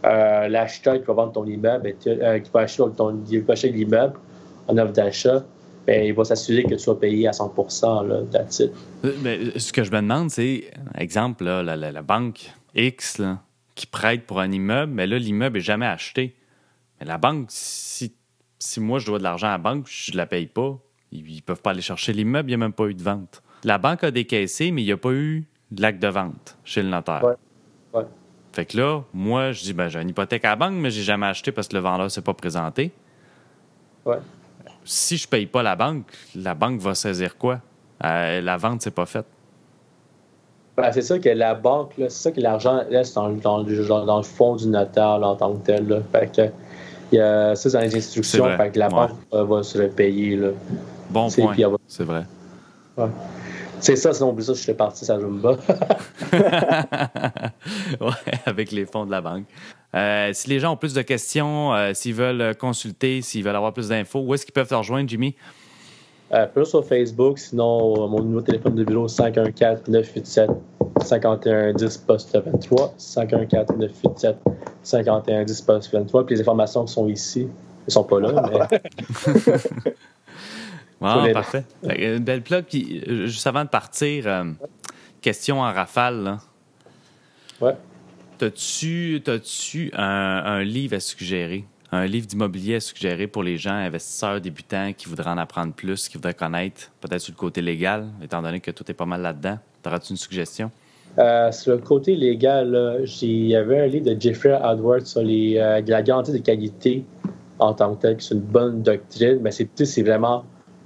euh, 0.07 0.49
l'acheteur 0.49 1.01
qui 1.01 1.05
va 1.07 1.15
vendre 1.15 1.33
ton 1.33 1.45
immeuble, 1.45 1.95
euh, 2.07 2.39
qui 2.39 2.51
va 2.53 2.61
acheter, 2.61 2.85
ton, 2.97 3.19
acheter 3.49 3.71
l'immeuble 3.71 4.15
en 4.69 4.79
offre 4.79 4.93
d'achat, 4.93 5.45
ben, 5.89 6.05
il 6.05 6.13
va 6.13 6.23
s'assurer 6.23 6.65
que 6.65 6.75
tu 6.75 6.81
sois 6.81 7.01
payé 7.01 7.29
à 7.29 7.31
100% 7.31 8.07
là, 8.07 8.17
euh, 8.17 9.13
Mais 9.23 9.59
ce 9.59 9.73
que 9.73 9.83
je 9.83 9.91
me 9.91 10.03
demande, 10.03 10.31
c'est, 10.31 10.71
exemple, 10.95 11.45
la, 11.45 12.03
banque 12.03 12.53
X 12.75 13.23
qui 13.75 13.87
prête 13.87 14.27
pour 14.27 14.39
un 14.41 14.53
immeuble, 14.53 14.93
mais 14.93 15.07
là, 15.07 15.19
l'immeuble 15.19 15.57
n'est 15.57 15.65
jamais 15.65 15.87
acheté. 15.87 16.37
Mais 17.01 17.07
la 17.07 17.17
banque, 17.17 17.47
si, 17.49 18.15
si 18.59 18.81
moi, 18.81 18.99
je 18.99 19.07
dois 19.07 19.17
de 19.17 19.23
l'argent 19.23 19.47
à 19.47 19.53
la 19.53 19.59
banque, 19.59 19.87
je 19.89 20.13
ne 20.13 20.19
la 20.19 20.27
paye 20.27 20.47
pas, 20.47 20.79
ils 21.11 21.37
ne 21.37 21.41
peuvent 21.41 21.63
pas 21.63 21.71
aller 21.71 21.81
chercher 21.81 22.13
l'immeuble, 22.13 22.51
il 22.51 22.57
n'y 22.57 22.63
a 22.63 22.67
même 22.67 22.75
pas 22.75 22.85
eu 22.85 22.95
de 22.95 23.03
vente. 23.03 23.43
La 23.65 23.79
banque 23.79 24.05
a 24.05 24.11
décaissé, 24.11 24.71
mais 24.71 24.83
il 24.83 24.87
n'y 24.87 24.93
a 24.93 24.99
pas 24.99 25.13
eu 25.13 25.49
de 25.71 25.81
l'acte 25.81 26.03
de 26.03 26.09
vente 26.09 26.59
chez 26.65 26.83
le 26.83 26.91
notaire. 26.91 27.25
Ouais. 27.95 28.05
Fait 28.53 28.67
que 28.67 28.77
là, 28.77 29.05
moi, 29.15 29.53
je 29.53 29.63
dis, 29.63 29.73
ben, 29.73 29.89
j'ai 29.89 30.03
une 30.03 30.11
hypothèque 30.11 30.45
à 30.45 30.51
la 30.51 30.57
banque, 30.57 30.75
mais 30.75 30.91
j'ai 30.91 31.03
jamais 31.03 31.27
acheté 31.27 31.51
parce 31.51 31.67
que 31.67 31.77
le 31.77 31.81
vendeur 31.81 32.05
ne 32.05 32.11
s'est 32.11 32.21
pas 32.21 32.35
présenté. 32.35 32.93
Ouais 34.05 34.19
si 34.89 35.19
je 35.19 35.29
paye 35.29 35.47
pas 35.47 35.63
la 35.63 35.77
banque, 35.77 36.07
la 36.35 36.55
banque 36.55 36.81
va 36.81 36.95
saisir 36.95 37.37
quoi? 37.37 37.61
Euh, 38.05 38.41
la 38.41 38.57
vente, 38.57 38.81
c'est 38.83 38.95
pas 38.95 39.07
faite. 39.07 39.27
Ben, 40.77 40.91
c'est 40.93 41.03
ça 41.03 41.19
que 41.19 41.29
la 41.29 41.55
banque, 41.55 41.93
c'est 41.97 42.11
ça 42.11 42.31
que 42.33 42.41
l'argent 42.41 42.83
reste 42.91 43.15
dans, 43.17 43.29
dans, 43.31 43.63
dans, 43.63 44.17
le 44.17 44.23
fond 44.23 44.57
du 44.57 44.69
notaire 44.69 45.21
en 45.23 45.37
tant 45.37 45.55
que 45.55 45.67
tel. 45.67 46.03
Fait 46.13 46.33
que, 46.35 46.43
il 47.13 47.19
y 47.19 47.21
a 47.21 47.55
ça 47.55 47.71
dans 47.71 47.81
les 47.81 47.97
instructions, 47.97 48.57
fait 48.57 48.71
que 48.71 48.79
la 48.79 48.89
banque 48.89 49.11
va 49.31 49.63
se 49.63 49.79
le 49.79 49.89
payer. 49.89 50.37
Là. 50.37 50.49
Bon 51.11 51.29
point. 51.31 51.55
C'est 51.87 52.05
vrai. 52.05 52.25
Ouais. 52.97 53.09
C'est 53.81 53.97
ça, 53.97 54.13
sinon, 54.13 54.31
oublie 54.31 54.45
ça, 54.45 54.55
je 54.55 54.61
suis 54.61 54.75
parti, 54.75 55.05
ça 55.05 55.19
Zumba. 55.19 55.51
ouais, 58.01 58.11
avec 58.45 58.73
les 58.73 58.87
fonds 58.87 59.07
de 59.07 59.11
la 59.11 59.21
banque. 59.21 59.45
Euh, 59.95 60.31
si 60.33 60.51
les 60.51 60.59
gens 60.61 60.73
ont 60.73 60.77
plus 60.77 60.95
de 60.95 61.03
questions, 61.03 61.75
euh, 61.75 61.93
s'ils 61.95 62.15
veulent 62.15 62.55
consulter, 62.57 63.21
s'ils 63.23 63.43
veulent 63.43 63.57
avoir 63.57 63.73
plus 63.73 63.89
d'infos, 63.89 64.21
où 64.21 64.35
est-ce 64.35 64.45
qu'ils 64.45 64.53
peuvent 64.53 64.69
te 64.69 64.75
rejoindre, 64.75 65.09
Jimmy? 65.09 65.35
Euh, 66.33 66.47
plus 66.47 66.67
sur 66.67 66.85
Facebook, 66.85 67.39
sinon 67.39 68.07
mon 68.09 68.21
numéro 68.21 68.43
de 68.43 68.47
téléphone 68.47 68.75
de 68.75 68.85
bureau 68.85 69.09
514-987-5110 69.09 72.05
poste 72.05 72.37
23. 72.37 72.95
514-987-5110 74.85 75.65
poste 75.65 75.91
23. 75.93 76.27
Puis 76.27 76.35
les 76.35 76.43
informations 76.43 76.85
qui 76.85 76.93
sont 76.93 77.09
ici, 77.09 77.45
elles 77.45 77.49
ne 77.87 77.93
sont 77.93 78.05
pas 78.05 78.21
là, 78.21 78.43
mais. 78.51 78.59
wow, 81.01 81.33
parfait. 81.33 81.65
Une 81.83 82.19
belle 82.19 82.43
plug. 82.43 82.67
Puis, 82.67 83.03
juste 83.27 83.47
avant 83.47 83.65
de 83.65 83.71
partir, 83.71 84.45
question 85.23 85.63
en 85.63 85.73
rafale. 85.73 86.23
Là. 86.23 86.41
Ouais. 87.63 87.75
T'as-tu, 88.39 89.21
tu 89.43 89.91
un, 89.95 90.43
un, 90.45 90.63
livre 90.63 90.95
à 90.95 91.01
suggérer? 91.01 91.65
Un 91.91 92.07
livre 92.07 92.27
d'immobilier 92.27 92.77
à 92.77 92.81
suggérer 92.81 93.27
pour 93.27 93.43
les 93.43 93.57
gens 93.57 93.73
investisseurs 93.73 94.41
débutants 94.41 94.93
qui 94.97 95.09
voudraient 95.09 95.31
en 95.31 95.39
apprendre 95.39 95.73
plus, 95.73 96.09
qui 96.09 96.17
voudraient 96.17 96.35
connaître, 96.35 96.93
peut-être 97.01 97.21
sur 97.21 97.33
le 97.33 97.39
côté 97.39 97.63
légal, 97.63 98.07
étant 98.23 98.41
donné 98.41 98.61
que 98.61 98.71
tout 98.71 98.89
est 98.89 98.95
pas 98.95 99.07
mal 99.07 99.23
là-dedans. 99.23 99.59
T'auras-tu 99.83 100.11
une 100.11 100.17
suggestion? 100.17 100.71
Euh, 101.19 101.51
sur 101.51 101.73
le 101.73 101.79
côté 101.79 102.15
légal, 102.15 103.03
il 103.23 103.47
y 103.47 103.57
avait 103.57 103.81
un 103.81 103.87
livre 103.87 104.15
de 104.15 104.21
Jeffrey 104.21 104.57
Edwards 104.63 105.05
sur 105.05 105.23
les, 105.23 105.57
euh, 105.59 105.81
la 105.85 106.03
garantie 106.03 106.33
de 106.33 106.39
qualité 106.39 107.05
en 107.59 107.75
tant 107.75 107.97
que 107.97 108.03
tel, 108.03 108.17
qui 108.19 108.33
est 108.33 108.37
une 108.37 108.43
bonne 108.43 108.83
doctrine, 108.83 109.41
mais 109.43 109.51
c'est, 109.51 109.69
c'est 109.85 110.03
vraiment 110.03 110.45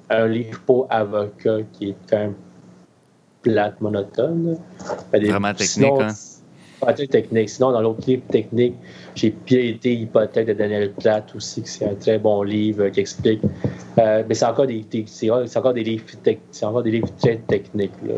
un 0.09 0.27
livre 0.27 0.59
pour 0.65 0.87
avocats 0.89 1.59
qui 1.73 1.91
est 1.91 1.97
quand 2.09 2.19
même 2.19 2.35
plate, 3.43 3.79
monotone. 3.81 4.57
Vraiment 5.13 5.53
technique, 5.53 6.01
hein? 6.01 6.15
Technique. 7.09 7.49
Sinon, 7.49 7.73
dans 7.73 7.81
l'autre 7.81 8.07
livre 8.07 8.23
technique, 8.31 8.75
j'ai 9.15 9.31
Piété, 9.31 9.95
hypothèque 9.95 10.49
de 10.49 10.53
Daniel 10.53 10.93
Platt 10.93 11.35
aussi, 11.35 11.63
qui 11.63 11.71
c'est 11.71 11.87
un 11.87 11.95
très 11.95 12.19
bon 12.19 12.43
livre 12.43 12.89
qui 12.89 13.01
explique. 13.01 13.41
Euh, 13.99 14.23
mais 14.29 14.35
c'est 14.35 14.45
encore 14.45 14.67
des, 14.67 14.85
c'est 15.07 15.31
encore 15.31 15.75
des 15.75 15.85
livres 15.85 16.05
c'est 16.51 16.65
encore 16.65 16.83
des 16.83 16.91
livres 16.91 17.11
très 17.19 17.37
techniques. 17.37 17.93
Là. 18.07 18.15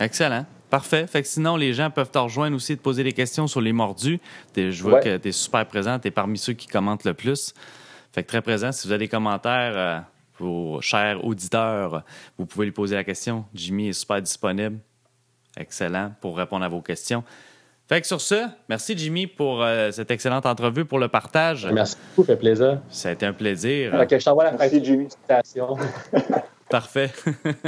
Excellent. 0.00 0.46
Parfait. 0.70 1.06
Fait 1.06 1.20
que 1.20 1.28
sinon, 1.28 1.56
les 1.56 1.74
gens 1.74 1.90
peuvent 1.90 2.10
te 2.10 2.18
rejoindre 2.18 2.56
aussi, 2.56 2.74
de 2.74 2.80
poser 2.80 3.04
des 3.04 3.12
questions 3.12 3.46
sur 3.46 3.60
les 3.60 3.72
mordus. 3.72 4.20
Je 4.56 4.82
vois 4.82 5.00
que 5.00 5.18
tu 5.18 5.28
es 5.28 5.32
super 5.32 5.66
présent, 5.66 5.98
tu 5.98 6.08
es 6.08 6.10
parmi 6.10 6.38
ceux 6.38 6.54
qui 6.54 6.66
commentent 6.66 7.04
le 7.04 7.12
plus. 7.12 7.52
Fait 8.12 8.22
que 8.22 8.28
très 8.28 8.42
présent. 8.42 8.72
Si 8.72 8.86
vous 8.86 8.92
avez 8.92 9.04
des 9.04 9.08
commentaires, 9.08 9.72
euh, 9.76 9.98
vos 10.38 10.80
chers 10.80 11.22
auditeurs, 11.24 12.04
vous 12.38 12.46
pouvez 12.46 12.66
lui 12.66 12.72
poser 12.72 12.94
la 12.94 13.04
question. 13.04 13.44
Jimmy 13.54 13.88
est 13.88 13.92
super 13.92 14.20
disponible. 14.20 14.78
Excellent 15.56 16.14
pour 16.20 16.36
répondre 16.36 16.64
à 16.64 16.68
vos 16.68 16.80
questions. 16.80 17.22
Fait 17.88 18.00
que 18.00 18.06
sur 18.06 18.20
ce, 18.20 18.46
merci 18.68 18.96
Jimmy 18.96 19.26
pour 19.26 19.62
euh, 19.62 19.90
cette 19.90 20.10
excellente 20.10 20.46
entrevue, 20.46 20.84
pour 20.84 20.98
le 20.98 21.08
partage. 21.08 21.66
Merci 21.72 21.96
beaucoup, 22.16 22.26
ça 22.26 22.34
fait 22.34 22.38
plaisir. 22.38 22.80
Ça 22.88 23.08
a 23.08 23.12
été 23.12 23.26
un 23.26 23.32
plaisir. 23.32 23.94
Ok, 24.00 24.18
je 24.18 24.24
t'envoie 24.24 24.44
la 24.44 24.52
merci, 24.52 24.82
Jimmy. 24.84 25.08
Parfait. 26.70 27.10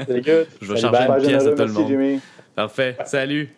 good. 0.08 0.46
Je 0.62 0.72
vais 0.72 0.80
changer 0.80 0.98
une 1.06 1.26
pièce 1.26 1.46
à 1.46 1.52
tout 1.52 1.62
le 1.64 1.72
monde. 1.72 1.88
Jimmy. 1.88 2.20
Parfait. 2.54 2.96
Salut. 3.04 3.54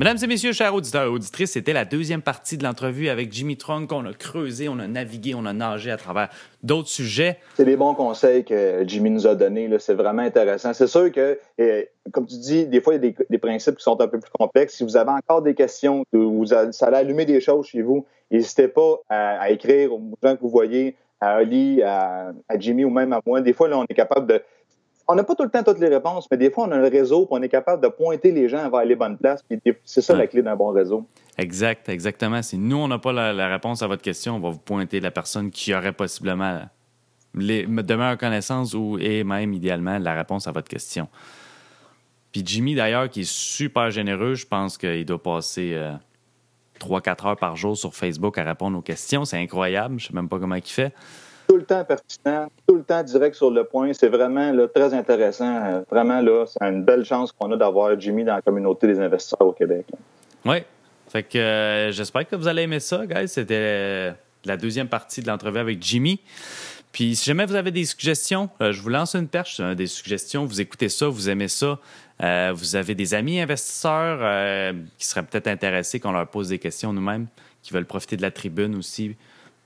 Mesdames 0.00 0.16
et 0.22 0.26
messieurs, 0.28 0.52
chers 0.54 0.74
auditeurs 0.74 1.04
et 1.04 1.08
auditrices, 1.08 1.52
c'était 1.52 1.74
la 1.74 1.84
deuxième 1.84 2.22
partie 2.22 2.56
de 2.56 2.64
l'entrevue 2.64 3.10
avec 3.10 3.30
Jimmy 3.34 3.58
Trunk. 3.58 3.92
On 3.92 4.06
a 4.06 4.14
creusé, 4.14 4.66
on 4.70 4.78
a 4.78 4.86
navigué, 4.86 5.34
on 5.34 5.44
a 5.44 5.52
nagé 5.52 5.90
à 5.90 5.98
travers 5.98 6.30
d'autres 6.62 6.88
sujets. 6.88 7.36
C'est 7.54 7.66
des 7.66 7.76
bons 7.76 7.92
conseils 7.92 8.42
que 8.42 8.82
Jimmy 8.86 9.10
nous 9.10 9.26
a 9.26 9.34
donnés. 9.34 9.68
C'est 9.78 9.92
vraiment 9.92 10.22
intéressant. 10.22 10.72
C'est 10.72 10.86
sûr 10.86 11.12
que, 11.12 11.38
comme 12.12 12.24
tu 12.24 12.38
dis, 12.38 12.66
des 12.66 12.80
fois, 12.80 12.94
il 12.94 13.04
y 13.04 13.08
a 13.08 13.12
des, 13.28 13.38
principes 13.38 13.76
qui 13.76 13.82
sont 13.82 14.00
un 14.00 14.08
peu 14.08 14.18
plus 14.18 14.30
complexes. 14.30 14.76
Si 14.76 14.84
vous 14.84 14.96
avez 14.96 15.10
encore 15.10 15.42
des 15.42 15.54
questions, 15.54 16.02
vous, 16.14 16.46
ça 16.46 16.86
allait 16.86 16.96
allumer 16.96 17.26
des 17.26 17.42
choses 17.42 17.66
chez 17.66 17.82
vous, 17.82 18.06
n'hésitez 18.30 18.68
pas 18.68 19.00
à, 19.10 19.50
écrire 19.50 19.92
aux 19.92 20.00
gens 20.22 20.34
que 20.34 20.40
vous 20.40 20.48
voyez, 20.48 20.96
à 21.20 21.32
Ali, 21.32 21.82
à, 21.82 22.32
Jimmy 22.58 22.86
ou 22.86 22.90
même 22.90 23.12
à 23.12 23.20
moi. 23.26 23.42
Des 23.42 23.52
fois, 23.52 23.68
on 23.70 23.84
est 23.84 23.94
capable 23.94 24.28
de 24.28 24.42
on 25.10 25.16
n'a 25.16 25.24
pas 25.24 25.34
tout 25.34 25.42
le 25.42 25.50
temps 25.50 25.64
toutes 25.64 25.80
les 25.80 25.88
réponses, 25.88 26.28
mais 26.30 26.36
des 26.36 26.50
fois, 26.50 26.68
on 26.68 26.70
a 26.70 26.78
le 26.78 26.86
réseau, 26.86 27.26
puis 27.26 27.36
on 27.38 27.42
est 27.42 27.48
capable 27.48 27.82
de 27.82 27.88
pointer 27.88 28.30
les 28.30 28.48
gens 28.48 28.70
vers 28.70 28.84
les 28.84 28.94
bonnes 28.94 29.18
places. 29.18 29.44
C'est 29.84 30.02
ça 30.02 30.14
la 30.14 30.28
clé 30.28 30.40
d'un 30.40 30.54
bon 30.54 30.68
réseau. 30.68 31.04
Exact, 31.36 31.88
exactement. 31.88 32.42
Si 32.42 32.56
nous, 32.58 32.76
on 32.76 32.86
n'a 32.86 32.98
pas 32.98 33.12
la, 33.12 33.48
réponse 33.48 33.82
à 33.82 33.88
votre 33.88 34.02
question, 34.02 34.36
on 34.36 34.40
va 34.40 34.50
vous 34.50 34.58
pointer 34.58 35.00
la 35.00 35.10
personne 35.10 35.50
qui 35.50 35.74
aurait 35.74 35.92
possiblement 35.92 36.60
les, 37.34 37.66
de 37.66 37.94
meilleures 37.94 38.18
connaissances 38.18 38.72
ou 38.74 38.98
et 39.00 39.24
même 39.24 39.52
idéalement 39.52 39.98
la 39.98 40.14
réponse 40.14 40.46
à 40.46 40.52
votre 40.52 40.68
question. 40.68 41.08
Puis 42.30 42.42
Jimmy, 42.44 42.76
d'ailleurs, 42.76 43.08
qui 43.10 43.22
est 43.22 43.30
super 43.30 43.90
généreux, 43.90 44.34
je 44.34 44.46
pense 44.46 44.78
qu'il 44.78 45.04
doit 45.04 45.20
passer 45.20 45.76
3-4 46.78 47.08
euh, 47.26 47.28
heures 47.30 47.36
par 47.36 47.56
jour 47.56 47.76
sur 47.76 47.96
Facebook 47.96 48.38
à 48.38 48.44
répondre 48.44 48.78
aux 48.78 48.82
questions. 48.82 49.24
C'est 49.24 49.38
incroyable. 49.38 49.98
Je 49.98 50.04
ne 50.04 50.08
sais 50.08 50.14
même 50.14 50.28
pas 50.28 50.38
comment 50.38 50.54
il 50.54 50.62
fait 50.62 50.94
tout 51.50 51.56
le 51.56 51.64
temps 51.64 51.84
pertinent, 51.84 52.48
tout 52.64 52.76
le 52.76 52.84
temps 52.84 53.02
direct 53.02 53.34
sur 53.34 53.50
le 53.50 53.64
point. 53.64 53.92
C'est 53.92 54.08
vraiment 54.08 54.52
très 54.72 54.94
intéressant. 54.94 55.52
Euh, 55.56 55.80
vraiment, 55.90 56.20
là, 56.20 56.44
c'est 56.46 56.64
une 56.64 56.84
belle 56.84 57.04
chance 57.04 57.32
qu'on 57.32 57.50
a 57.50 57.56
d'avoir 57.56 57.98
Jimmy 57.98 58.22
dans 58.22 58.36
la 58.36 58.42
communauté 58.42 58.86
des 58.86 59.00
investisseurs 59.00 59.40
au 59.40 59.52
Québec. 59.52 59.84
Oui. 60.44 60.58
Fait 61.08 61.24
que 61.24 61.38
euh, 61.38 61.90
j'espère 61.90 62.28
que 62.28 62.36
vous 62.36 62.46
allez 62.46 62.62
aimer 62.62 62.78
ça, 62.78 63.04
guys. 63.04 63.26
C'était 63.26 63.54
euh, 63.56 64.12
la 64.44 64.56
deuxième 64.56 64.86
partie 64.86 65.22
de 65.22 65.26
l'entrevue 65.26 65.58
avec 65.58 65.82
Jimmy. 65.82 66.20
Puis 66.92 67.16
si 67.16 67.24
jamais 67.24 67.46
vous 67.46 67.56
avez 67.56 67.72
des 67.72 67.84
suggestions, 67.84 68.48
je 68.60 68.80
vous 68.80 68.88
lance 68.88 69.16
une 69.16 69.28
perche, 69.28 69.60
des 69.60 69.86
suggestions, 69.86 70.44
vous 70.44 70.60
écoutez 70.60 70.88
ça, 70.88 71.08
vous 71.08 71.30
aimez 71.30 71.46
ça, 71.46 71.78
vous 72.52 72.74
avez 72.74 72.96
des 72.96 73.14
amis 73.14 73.40
investisseurs 73.40 74.74
qui 74.98 75.06
seraient 75.06 75.22
peut-être 75.22 75.46
intéressés 75.46 76.00
qu'on 76.00 76.10
leur 76.10 76.26
pose 76.26 76.48
des 76.48 76.58
questions 76.58 76.92
nous-mêmes, 76.92 77.28
qui 77.62 77.72
veulent 77.72 77.86
profiter 77.86 78.16
de 78.16 78.22
la 78.22 78.32
tribune 78.32 78.74
aussi 78.74 79.14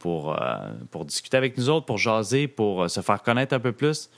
pour, 0.05 0.39
euh, 0.39 0.59
pour 0.91 1.07
discuter 1.07 1.39
avec 1.39 1.57
nous 1.57 1.71
autres, 1.71 1.87
pour 1.87 1.97
jaser, 1.97 2.47
pour 2.47 2.83
euh, 2.83 2.89
se 2.89 3.01
faire 3.01 3.23
connaître 3.23 3.55
un 3.55 3.59
peu 3.59 3.73
plus. 3.73 4.11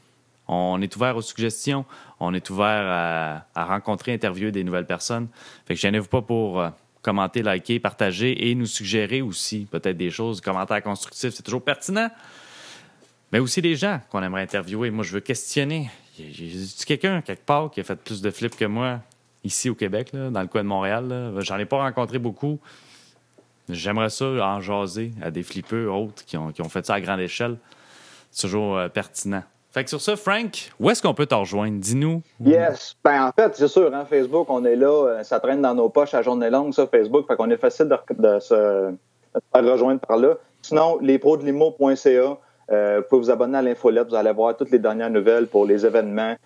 On 0.49 0.83
est 0.83 0.97
ouvert 0.97 1.17
aux 1.17 1.23
suggestions. 1.23 1.85
On 2.19 2.35
est 2.35 2.51
ouvert 2.51 3.45
à, 3.55 3.65
rencontrer, 3.65 4.13
interviewer 4.13 4.51
des 4.51 4.65
nouvelles 4.65 4.89
personnes. 4.89 5.29
Fait 5.65 5.75
que 5.75 5.81
gênez-vous 5.81 6.09
pas 6.09 6.23
pour 6.23 6.61
euh, 6.61 6.71
commenter, 7.03 7.45
liker, 7.45 7.79
partager 7.79 8.51
et 8.51 8.57
nous 8.57 8.67
suggérer 8.67 9.23
aussi 9.23 9.69
peut-être 9.71 9.97
des 9.97 10.11
choses. 10.11 10.41
Commentaires 10.41 10.83
constructifs, 10.83 11.35
c'est 11.35 11.45
toujours 11.45 11.63
pertinent. 11.63 12.11
Mais 13.31 13.39
aussi 13.39 13.63
des 13.63 13.77
gens 13.77 14.01
qu'on 14.11 14.25
aimerait 14.25 14.43
interviewer. 14.43 14.91
Moi, 14.91 15.05
je 15.05 15.13
veux 15.13 15.21
questionner. 15.21 15.89
A 16.19 16.85
quelqu'un 16.85 17.21
quelque 17.21 17.47
part 17.47 17.71
qui 17.71 17.79
a 17.79 17.85
fait 17.85 17.95
plus 17.95 18.21
de 18.21 18.31
flips 18.33 18.57
que 18.57 18.65
moi 18.65 19.03
ici 19.45 19.71
au 19.71 19.77
Québec, 19.77 20.11
dans 20.13 20.43
le 20.43 20.49
coin 20.49 20.65
de 20.65 20.69
Montréal? 20.69 21.33
J'en 21.43 21.59
ai 21.59 21.65
pas 21.65 21.79
rencontré 21.79 22.19
beaucoup. 22.19 22.59
J'aimerais 23.69 24.11
ça 24.11 24.27
en 24.27 24.61
jaser 24.61 25.13
à 25.23 25.31
des 25.31 25.43
flippeux 25.43 25.91
autres 25.91 26.25
qui 26.25 26.37
ont, 26.37 26.69
fait 26.69 26.87
ça 26.87 26.95
à 26.95 27.01
grande 27.01 27.21
échelle. 27.21 27.57
C'est 28.31 28.47
toujours 28.47 28.77
euh, 28.77 28.89
pertinent. 28.89 29.43
Fait 29.73 29.85
que 29.85 29.91
sur 29.91 30.01
ça, 30.01 30.17
Frank, 30.17 30.71
où 30.81 30.89
est-ce 30.89 31.03
qu'on 31.03 31.15
peut 31.15 31.27
te 31.27 31.35
rejoindre? 31.35 31.79
Dis-nous. 31.79 32.23
Yes. 32.41 32.97
Ben, 33.05 33.27
en 33.27 33.33
fait, 33.33 33.55
c'est 33.57 33.69
sûr, 33.69 33.93
hein, 33.95 34.07
Facebook, 34.09 34.47
on 34.49 34.65
est 34.65 34.77
là, 34.77 34.89
euh, 34.89 35.23
ça 35.23 35.41
traîne 35.41 35.61
dans 35.61 35.75
nos 35.75 35.89
poches 35.89 36.15
à 36.15 36.23
journée 36.23 36.49
longue, 36.49 36.73
ça, 36.73 36.87
Facebook. 36.87 37.27
Fait 37.27 37.37
qu'on 37.37 37.51
est 37.51 37.57
facile 37.57 37.89
de, 37.89 38.39
se, 38.39 38.93
faire 39.53 39.65
rejoindre 39.65 40.01
par 40.01 40.17
là. 40.17 40.35
Sinon, 40.63 40.99
limo.ca, 41.01 42.39
euh, 42.71 42.97
vous 42.99 43.09
pouvez 43.09 43.21
vous 43.21 43.31
abonner 43.31 43.59
à 43.59 43.63
l'infolette, 43.63 44.09
vous 44.09 44.15
allez 44.15 44.33
voir 44.33 44.57
toutes 44.57 44.71
les 44.71 44.79
dernières 44.79 45.11
nouvelles 45.11 45.47
pour 45.47 45.67
les 45.67 45.85
événements, 45.85 46.37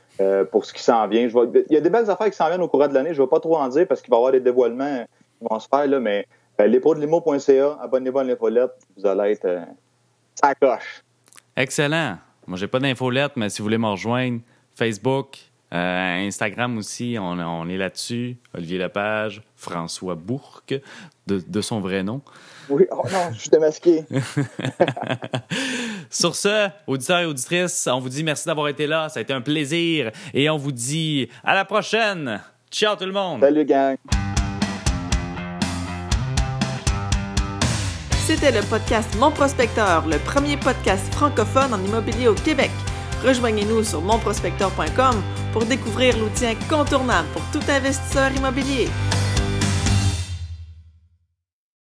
pour 0.51 0.64
ce 0.66 0.73
qui 0.73 0.83
s'en 0.83 1.07
vient. 1.07 1.27
il 1.27 1.73
y 1.73 1.77
a 1.77 1.81
des 1.81 1.89
belles 1.89 2.11
affaires 2.11 2.29
qui 2.29 2.37
s'en 2.37 2.49
viennent 2.49 2.61
au 2.61 2.68
cours 2.68 2.87
de 2.87 2.93
l'année. 2.93 3.14
Je 3.14 3.21
ne 3.21 3.27
vais 3.27 3.31
pas 3.31 3.41
trop 3.41 3.57
en 3.57 3.68
dire 3.68 3.87
parce 3.87 4.03
qu'il 4.03 4.11
va 4.11 4.16
y 4.16 4.18
avoir 4.18 4.33
des 4.33 4.41
dévoilements 4.41 5.07
qui 5.39 5.47
vont 5.49 5.59
se 5.59 5.68
faire, 5.68 5.87
là, 5.87 5.99
mais 5.99 6.27
euh, 6.61 6.95
limo.ca, 6.95 7.79
abonnez-vous 7.81 8.19
à 8.19 8.25
l'infolette, 8.25 8.73
vous 8.97 9.07
allez 9.07 9.33
être 9.33 9.47
euh, 9.47 10.55
coche. 10.61 11.03
Excellent. 11.57 12.19
Moi, 12.47 12.59
j'ai 12.59 12.69
pas 12.69 12.79
d'infolette, 12.79 13.33
mais 13.37 13.49
si 13.49 13.59
vous 13.59 13.65
voulez 13.65 13.79
me 13.79 13.89
rejoindre, 13.89 14.41
Facebook, 14.75 15.39
euh, 15.73 16.27
Instagram 16.27 16.79
aussi, 16.79 17.17
on, 17.21 17.69
est 17.69 17.77
là-dessus. 17.77 18.37
Olivier 18.55 18.79
Lepage, 18.79 19.43
François 19.55 20.15
Bourque, 20.15 20.75
de, 21.27 21.61
son 21.61 21.81
vrai 21.81 22.03
nom. 22.03 22.23
Oui, 22.69 22.87
oh 22.91 23.05
non, 23.13 23.33
je 23.33 23.41
suis 23.41 23.51
démasqué. 23.51 24.05
Sur 26.11 26.35
ce, 26.35 26.69
auditeurs 26.87 27.21
et 27.21 27.27
auditrices, 27.27 27.87
on 27.87 28.01
vous 28.01 28.09
dit 28.09 28.25
merci 28.25 28.47
d'avoir 28.47 28.69
été 28.69 28.87
là. 28.87 29.09
Ça 29.09 29.21
a 29.21 29.23
été 29.23 29.33
un 29.33 29.41
plaisir. 29.41 30.11
Et 30.35 30.51
on 30.51 30.57
vous 30.57 30.73
dit 30.73 31.29
à 31.45 31.55
la 31.55 31.65
prochaine. 31.65 32.41
Ciao 32.71 32.97
tout 32.97 33.07
le 33.07 33.13
monde. 33.13 33.41
Salut, 33.41 33.65
gang. 33.65 33.97
C'était 38.31 38.53
le 38.53 38.62
podcast 38.62 39.12
Mon 39.18 39.33
Prospecteur, 39.33 40.07
le 40.07 40.16
premier 40.18 40.57
podcast 40.57 41.12
francophone 41.12 41.74
en 41.74 41.85
immobilier 41.85 42.28
au 42.28 42.35
Québec. 42.35 42.70
Rejoignez-nous 43.24 43.83
sur 43.83 44.01
monprospecteur.com 44.03 45.20
pour 45.53 45.64
découvrir 45.64 46.16
l'outil 46.16 46.47
incontournable 46.47 47.26
pour 47.33 47.43
tout 47.51 47.68
investisseur 47.68 48.31
immobilier. 48.37 48.87